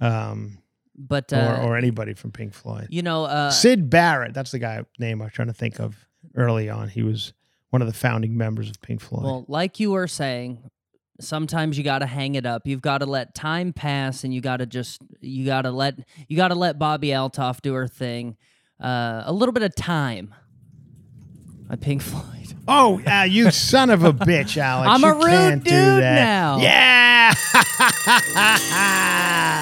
Um, 0.00 0.58
but 0.96 1.32
uh, 1.32 1.58
or 1.62 1.70
or 1.72 1.76
anybody 1.76 2.14
from 2.14 2.30
Pink 2.32 2.54
Floyd. 2.54 2.88
you 2.90 3.02
know, 3.02 3.24
uh, 3.24 3.50
Syd 3.50 3.88
Barrett. 3.90 4.34
That's 4.34 4.50
the 4.52 4.58
guy 4.58 4.84
name 4.98 5.20
I 5.22 5.24
was 5.26 5.32
trying 5.32 5.48
to 5.48 5.54
think 5.54 5.80
of 5.80 6.06
early 6.36 6.68
on. 6.68 6.88
He 6.88 7.02
was 7.02 7.32
one 7.70 7.82
of 7.82 7.88
the 7.88 7.94
founding 7.94 8.36
members 8.36 8.68
of 8.68 8.80
Pink 8.82 9.00
Floyd. 9.00 9.24
well, 9.24 9.44
like 9.48 9.80
you 9.80 9.90
were 9.92 10.06
saying, 10.06 10.70
sometimes 11.20 11.78
you 11.78 11.84
got 11.84 12.00
to 12.00 12.06
hang 12.06 12.34
it 12.34 12.44
up. 12.46 12.66
You've 12.66 12.82
got 12.82 12.98
to 12.98 13.06
let 13.06 13.34
time 13.34 13.72
pass, 13.72 14.24
and 14.24 14.34
you 14.34 14.40
got 14.40 14.58
to 14.58 14.66
just 14.66 15.00
you 15.20 15.46
got 15.46 15.62
to 15.62 15.70
let 15.70 15.98
you 16.28 16.36
got 16.36 16.48
to 16.48 16.54
let 16.54 16.78
Bobbi 16.78 17.08
Althoff 17.08 17.60
do 17.62 17.72
her 17.74 17.88
thing. 17.88 18.36
Uh, 18.80 19.22
a 19.24 19.32
little 19.32 19.52
bit 19.52 19.62
of 19.62 19.74
time. 19.74 20.34
By 21.68 21.76
Pink 21.76 22.02
Floyd. 22.02 22.41
Oh, 22.68 23.00
uh, 23.06 23.24
you 23.24 23.50
son 23.50 23.90
of 23.90 24.04
a 24.04 24.12
bitch, 24.12 24.56
Alex. 24.56 24.88
I'm 24.90 25.00
You 25.02 25.08
a 25.08 25.14
rude 25.14 25.24
can't 25.26 25.64
do 25.64 25.70
dude 25.70 25.78
that. 26.02 26.14
now. 26.14 26.58
Yeah. 26.58 27.34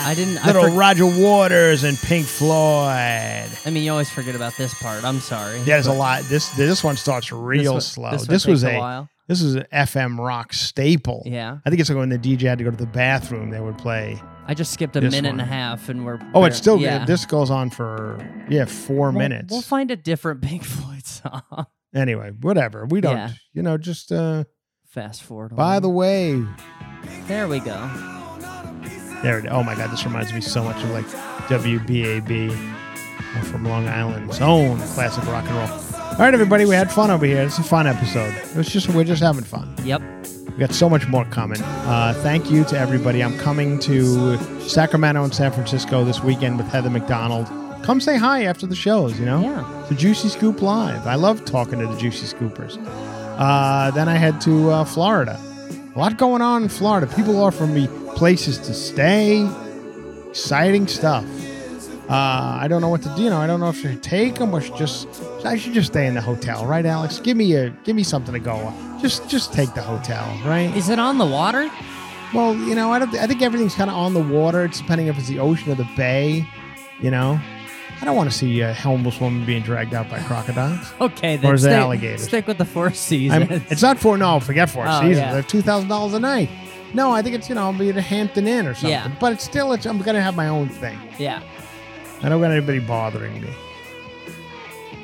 I 0.02 0.12
didn't. 0.16 0.38
I, 0.38 0.46
Little 0.46 0.68
for- 0.68 0.70
Roger 0.76 1.06
Waters 1.06 1.84
and 1.84 1.96
Pink 1.98 2.26
Floyd. 2.26 2.50
I 2.88 3.70
mean, 3.70 3.84
you 3.84 3.90
always 3.92 4.10
forget 4.10 4.34
about 4.34 4.56
this 4.56 4.74
part. 4.74 5.04
I'm 5.04 5.20
sorry. 5.20 5.58
Yeah, 5.58 5.64
there's 5.76 5.86
a 5.86 5.92
lot. 5.92 6.22
This 6.24 6.48
this 6.56 6.82
one 6.84 6.96
starts 6.96 7.32
real 7.32 7.72
one- 7.74 7.80
slow. 7.80 8.10
this 8.10 8.46
one 8.46 8.52
was 8.52 8.62
takes 8.62 8.72
a, 8.74 8.76
a 8.76 8.78
while. 8.78 9.08
this 9.28 9.42
was 9.42 9.54
an 9.56 9.66
FM 9.72 10.18
rock 10.18 10.52
staple. 10.52 11.22
Yeah. 11.26 11.58
I 11.64 11.70
think 11.70 11.80
it's 11.80 11.88
like 11.88 11.98
when 11.98 12.08
the 12.10 12.18
DJ 12.18 12.42
had 12.48 12.58
to 12.58 12.64
go 12.64 12.70
to 12.70 12.76
the 12.76 12.86
bathroom, 12.86 13.50
they 13.50 13.60
would 13.60 13.78
play. 13.78 14.20
I 14.46 14.54
just 14.54 14.72
skipped 14.72 14.96
a 14.96 15.00
This 15.00 15.12
minute 15.14 15.30
and 15.30 15.40
a 15.40 15.44
one. 15.44 15.48
half, 15.52 15.88
and 15.88 16.04
we're. 16.04 16.18
Oh, 16.34 16.44
it's 16.44 16.56
still 16.56 16.78
yeah. 16.80 17.04
This 17.04 17.24
goes 17.24 17.50
on 17.50 17.70
for 17.70 18.18
yeah 18.48 18.64
four 18.66 19.10
We'll- 19.10 19.18
minutes. 19.18 19.52
We'll 19.52 19.62
find 19.62 19.90
a 19.90 19.96
different 19.96 20.42
Pink 20.42 20.64
Floyd 20.64 21.06
song. 21.06 21.66
Anyway, 21.94 22.30
whatever. 22.40 22.86
We 22.86 23.00
don't. 23.00 23.16
Yeah. 23.16 23.30
You 23.52 23.62
know, 23.62 23.78
just 23.78 24.12
uh. 24.12 24.44
Fast 24.86 25.22
forward. 25.22 25.52
a 25.52 25.54
By 25.54 25.78
the 25.78 25.88
way, 25.88 26.44
there 27.28 27.46
we 27.46 27.60
go. 27.60 27.88
There 29.22 29.38
it 29.38 29.46
Oh 29.48 29.62
my 29.62 29.76
God, 29.76 29.92
this 29.92 30.04
reminds 30.04 30.32
me 30.32 30.40
so 30.40 30.64
much 30.64 30.82
of 30.82 30.90
like 30.90 31.06
WBAB 31.46 32.50
uh, 32.50 33.42
from 33.42 33.64
Long 33.66 33.86
Island's 33.86 34.40
own 34.40 34.78
classic 34.78 35.24
rock 35.26 35.44
and 35.46 35.54
roll. 35.54 35.68
All 36.10 36.18
right, 36.18 36.34
everybody, 36.34 36.64
we 36.64 36.74
had 36.74 36.90
fun 36.90 37.10
over 37.10 37.24
here. 37.24 37.42
It's 37.42 37.58
a 37.58 37.62
fun 37.62 37.86
episode. 37.86 38.34
It's 38.56 38.70
just 38.70 38.88
we're 38.88 39.04
just 39.04 39.22
having 39.22 39.44
fun. 39.44 39.72
Yep. 39.84 40.02
We 40.48 40.56
got 40.56 40.72
so 40.72 40.88
much 40.88 41.06
more 41.06 41.24
coming. 41.26 41.62
Uh, 41.62 42.14
thank 42.22 42.50
you 42.50 42.64
to 42.64 42.78
everybody. 42.78 43.22
I'm 43.22 43.38
coming 43.38 43.78
to 43.80 44.36
Sacramento 44.60 45.22
and 45.22 45.32
San 45.32 45.52
Francisco 45.52 46.04
this 46.04 46.20
weekend 46.22 46.58
with 46.58 46.66
Heather 46.66 46.90
McDonald. 46.90 47.46
Come 47.82 48.00
say 48.00 48.16
hi 48.16 48.44
after 48.44 48.66
the 48.66 48.74
shows. 48.76 49.18
You 49.18 49.26
know, 49.26 49.40
Yeah. 49.40 49.84
the 49.88 49.94
Juicy 49.94 50.28
Scoop 50.28 50.62
Live. 50.62 51.06
I 51.06 51.14
love 51.16 51.44
talking 51.44 51.78
to 51.80 51.86
the 51.86 51.96
Juicy 51.96 52.26
Scoopers. 52.34 52.78
Uh, 53.38 53.90
then 53.92 54.08
I 54.08 54.16
head 54.16 54.40
to 54.42 54.70
uh, 54.70 54.84
Florida 54.84 55.40
A 55.94 55.98
lot 55.98 56.18
going 56.18 56.42
on 56.42 56.62
in 56.64 56.68
Florida. 56.68 57.06
People 57.14 57.42
offering 57.42 57.72
me 57.74 57.88
places 58.14 58.58
to 58.58 58.74
stay. 58.74 59.48
Exciting 60.28 60.86
stuff. 60.86 61.24
Uh, 62.08 62.58
I 62.60 62.66
don't 62.68 62.80
know 62.80 62.88
what 62.88 63.02
to 63.02 63.12
do. 63.16 63.22
You 63.22 63.30
know, 63.30 63.38
I 63.38 63.46
don't 63.46 63.60
know 63.60 63.68
if 63.70 63.78
I 63.78 63.90
should 63.92 64.02
take 64.02 64.34
them 64.36 64.52
or 64.54 64.60
should 64.60 64.76
just. 64.76 65.08
I 65.44 65.56
should 65.56 65.72
just 65.72 65.88
stay 65.88 66.06
in 66.06 66.14
the 66.14 66.20
hotel, 66.20 66.66
right, 66.66 66.84
Alex? 66.84 67.18
Give 67.18 67.36
me 67.36 67.54
a, 67.54 67.70
give 67.84 67.96
me 67.96 68.02
something 68.02 68.34
to 68.34 68.40
go. 68.40 68.54
on. 68.56 69.00
Just, 69.00 69.28
just 69.30 69.52
take 69.52 69.72
the 69.74 69.80
hotel, 69.82 70.24
right? 70.44 70.70
Is 70.76 70.88
it 70.90 70.98
on 70.98 71.18
the 71.18 71.24
water? 71.26 71.70
Well, 72.34 72.54
you 72.54 72.74
know, 72.74 72.92
I 72.92 72.98
don't. 72.98 73.14
I 73.16 73.26
think 73.26 73.42
everything's 73.42 73.74
kind 73.74 73.88
of 73.90 73.96
on 73.96 74.12
the 74.14 74.20
water. 74.22 74.64
It's 74.64 74.80
depending 74.80 75.06
if 75.06 75.18
it's 75.18 75.28
the 75.28 75.38
ocean 75.38 75.72
or 75.72 75.76
the 75.76 75.88
bay. 75.96 76.46
You 77.00 77.10
know, 77.10 77.40
I 78.00 78.04
don't 78.06 78.16
want 78.16 78.30
to 78.30 78.36
see 78.36 78.60
a 78.62 78.72
homeless 78.72 79.20
woman 79.20 79.44
being 79.44 79.62
dragged 79.62 79.92
out 79.94 80.08
by 80.08 80.20
crocodiles. 80.20 80.90
Okay, 81.00 81.36
then 81.36 81.50
Or 81.50 81.54
is 81.54 81.64
it 81.64 81.68
stick, 81.68 81.76
alligators? 81.78 82.22
Stick 82.24 82.46
with 82.46 82.56
the 82.58 82.64
Four 82.64 82.86
I'm, 82.86 82.94
Seasons. 82.94 83.62
it's 83.70 83.82
not 83.82 83.98
for 83.98 84.16
no, 84.16 84.40
forget 84.40 84.70
four 84.70 84.86
Oh, 84.86 85.00
seasons. 85.00 85.18
yeah. 85.18 85.32
They're 85.34 85.42
two 85.42 85.60
thousand 85.62 85.88
dollars 85.88 86.14
a 86.14 86.20
night. 86.20 86.48
No, 86.94 87.10
I 87.12 87.20
think 87.22 87.34
it's 87.36 87.48
you 87.48 87.54
know 87.54 87.62
I'll 87.62 87.72
be 87.78 87.90
at 87.90 87.96
a 87.96 88.00
Hampton 88.02 88.46
Inn 88.48 88.66
or 88.66 88.74
something. 88.74 88.90
Yeah. 88.90 89.10
But 89.20 89.32
it's 89.34 89.44
still 89.44 89.72
it's, 89.72 89.84
I'm 89.86 89.98
gonna 89.98 90.22
have 90.22 90.34
my 90.34 90.48
own 90.48 90.68
thing. 90.68 90.98
yeah. 91.18 91.42
I 92.22 92.28
don't 92.28 92.40
got 92.40 92.50
anybody 92.50 92.80
bothering 92.80 93.40
me. 93.40 93.48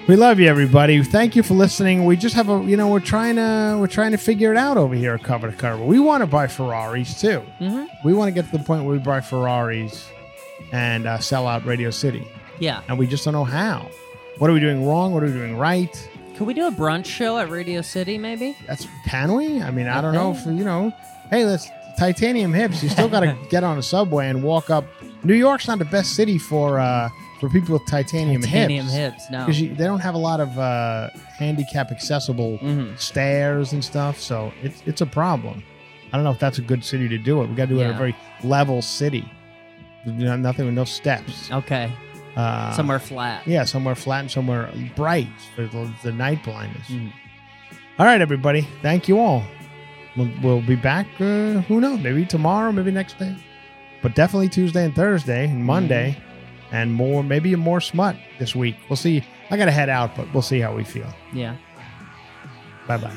We 0.08 0.14
love 0.16 0.38
you, 0.38 0.46
everybody. 0.48 1.02
Thank 1.02 1.34
you 1.34 1.42
for 1.42 1.54
listening. 1.54 2.04
We 2.04 2.16
just 2.16 2.34
have 2.36 2.48
a, 2.48 2.62
you 2.64 2.76
know, 2.76 2.88
we're 2.88 3.00
trying 3.00 3.36
to, 3.36 3.76
we're 3.80 3.88
trying 3.88 4.12
to 4.12 4.18
figure 4.18 4.52
it 4.52 4.56
out 4.56 4.76
over 4.76 4.94
here 4.94 5.18
Cover 5.18 5.50
to 5.50 5.56
Cover. 5.56 5.82
We 5.82 5.98
want 5.98 6.20
to 6.22 6.26
buy 6.28 6.46
Ferraris 6.46 7.20
too. 7.20 7.42
Mhm. 7.60 7.88
We 8.04 8.12
want 8.14 8.28
to 8.28 8.32
get 8.32 8.48
to 8.52 8.58
the 8.58 8.62
point 8.62 8.84
where 8.84 8.92
we 8.92 8.98
buy 9.00 9.20
Ferraris 9.20 10.08
and 10.72 11.06
uh, 11.06 11.18
sell 11.18 11.48
out 11.48 11.64
Radio 11.64 11.90
City, 11.90 12.24
Yeah. 12.58 12.82
and 12.88 12.98
we 12.98 13.06
just 13.06 13.24
don't 13.24 13.34
know 13.34 13.44
how. 13.44 13.88
What 14.38 14.50
are 14.50 14.52
we 14.52 14.60
doing 14.60 14.86
wrong? 14.86 15.12
What 15.14 15.22
are 15.22 15.26
we 15.26 15.32
doing 15.32 15.56
right? 15.56 15.94
Could 16.36 16.46
we 16.46 16.52
do 16.54 16.66
a 16.66 16.70
brunch 16.70 17.06
show 17.06 17.38
at 17.38 17.48
Radio 17.50 17.80
City, 17.80 18.18
maybe? 18.18 18.56
That's 18.66 18.86
can 19.06 19.32
we? 19.34 19.62
I 19.62 19.70
mean, 19.70 19.86
I 19.86 20.00
don't 20.02 20.12
know 20.14 20.32
if 20.32 20.44
you 20.44 20.64
know. 20.64 20.92
Hey, 21.30 21.44
let's 21.46 21.68
titanium 21.98 22.52
hips. 22.52 22.82
You 22.82 22.90
still 22.90 23.08
got 23.08 23.20
to 23.20 23.36
get 23.50 23.64
on 23.64 23.78
a 23.78 23.82
subway 23.82 24.28
and 24.28 24.42
walk 24.42 24.68
up. 24.68 24.84
New 25.24 25.34
York's 25.34 25.66
not 25.66 25.78
the 25.78 25.86
best 25.86 26.14
city 26.14 26.36
for 26.36 26.78
uh, 26.78 27.08
for 27.40 27.48
people 27.48 27.72
with 27.72 27.86
titanium, 27.86 28.42
Titanium 28.42 28.84
hips. 28.86 29.22
hips. 29.24 29.30
No. 29.30 29.46
because 29.46 29.60
they 29.60 29.84
don't 29.84 30.00
have 30.00 30.14
a 30.14 30.18
lot 30.18 30.40
of 30.40 30.58
uh, 30.58 31.08
handicap 31.38 31.90
accessible 31.90 32.58
Mhm. 32.58 32.98
stairs 32.98 33.72
and 33.72 33.82
stuff. 33.82 34.20
So 34.20 34.52
it's 34.62 34.82
it's 34.84 35.00
a 35.00 35.06
problem. 35.06 35.62
I 36.12 36.16
don't 36.18 36.24
know 36.24 36.30
if 36.32 36.38
that's 36.38 36.58
a 36.58 36.62
good 36.62 36.84
city 36.84 37.08
to 37.08 37.16
do 37.18 37.40
it. 37.42 37.48
We 37.48 37.54
got 37.56 37.68
to 37.68 37.74
do 37.74 37.80
it 37.80 37.84
in 37.84 37.90
a 37.90 37.98
very 37.98 38.14
level 38.44 38.82
city. 38.82 39.24
Nothing 40.04 40.66
with 40.66 40.74
no 40.74 40.84
steps. 40.84 41.50
Okay. 41.50 41.90
Uh, 42.36 42.70
Somewhere 42.72 42.98
flat. 42.98 43.46
Yeah, 43.46 43.64
somewhere 43.64 43.94
flat 43.94 44.20
and 44.20 44.30
somewhere 44.30 44.70
bright 44.94 45.28
for 45.54 45.66
the, 45.66 45.90
the 46.02 46.12
night 46.12 46.44
blindness. 46.44 46.86
Mhm. 46.88 47.10
All 47.98 48.04
right, 48.04 48.20
everybody. 48.20 48.68
Thank 48.82 49.08
you 49.08 49.18
all. 49.18 49.42
We'll, 50.16 50.30
we'll 50.42 50.60
be 50.62 50.76
back. 50.76 51.06
Uh, 51.18 51.60
who 51.62 51.80
knows? 51.80 51.98
Maybe 52.00 52.26
tomorrow, 52.26 52.72
maybe 52.72 52.90
next 52.90 53.18
day, 53.18 53.34
but 54.02 54.14
definitely 54.14 54.50
Tuesday 54.50 54.84
and 54.84 54.94
Thursday 54.94 55.44
and 55.46 55.64
Monday, 55.64 56.18
and 56.72 56.92
more. 56.92 57.22
Maybe 57.24 57.54
more 57.56 57.80
smut 57.80 58.16
this 58.38 58.54
week. 58.54 58.76
We'll 58.90 58.96
see. 58.96 59.24
I 59.50 59.56
gotta 59.56 59.70
head 59.72 59.88
out, 59.88 60.14
but 60.14 60.30
we'll 60.34 60.42
see 60.42 60.60
how 60.60 60.74
we 60.74 60.84
feel. 60.84 61.08
Yeah. 61.32 61.56
Bye 62.86 62.98
bye. 62.98 63.16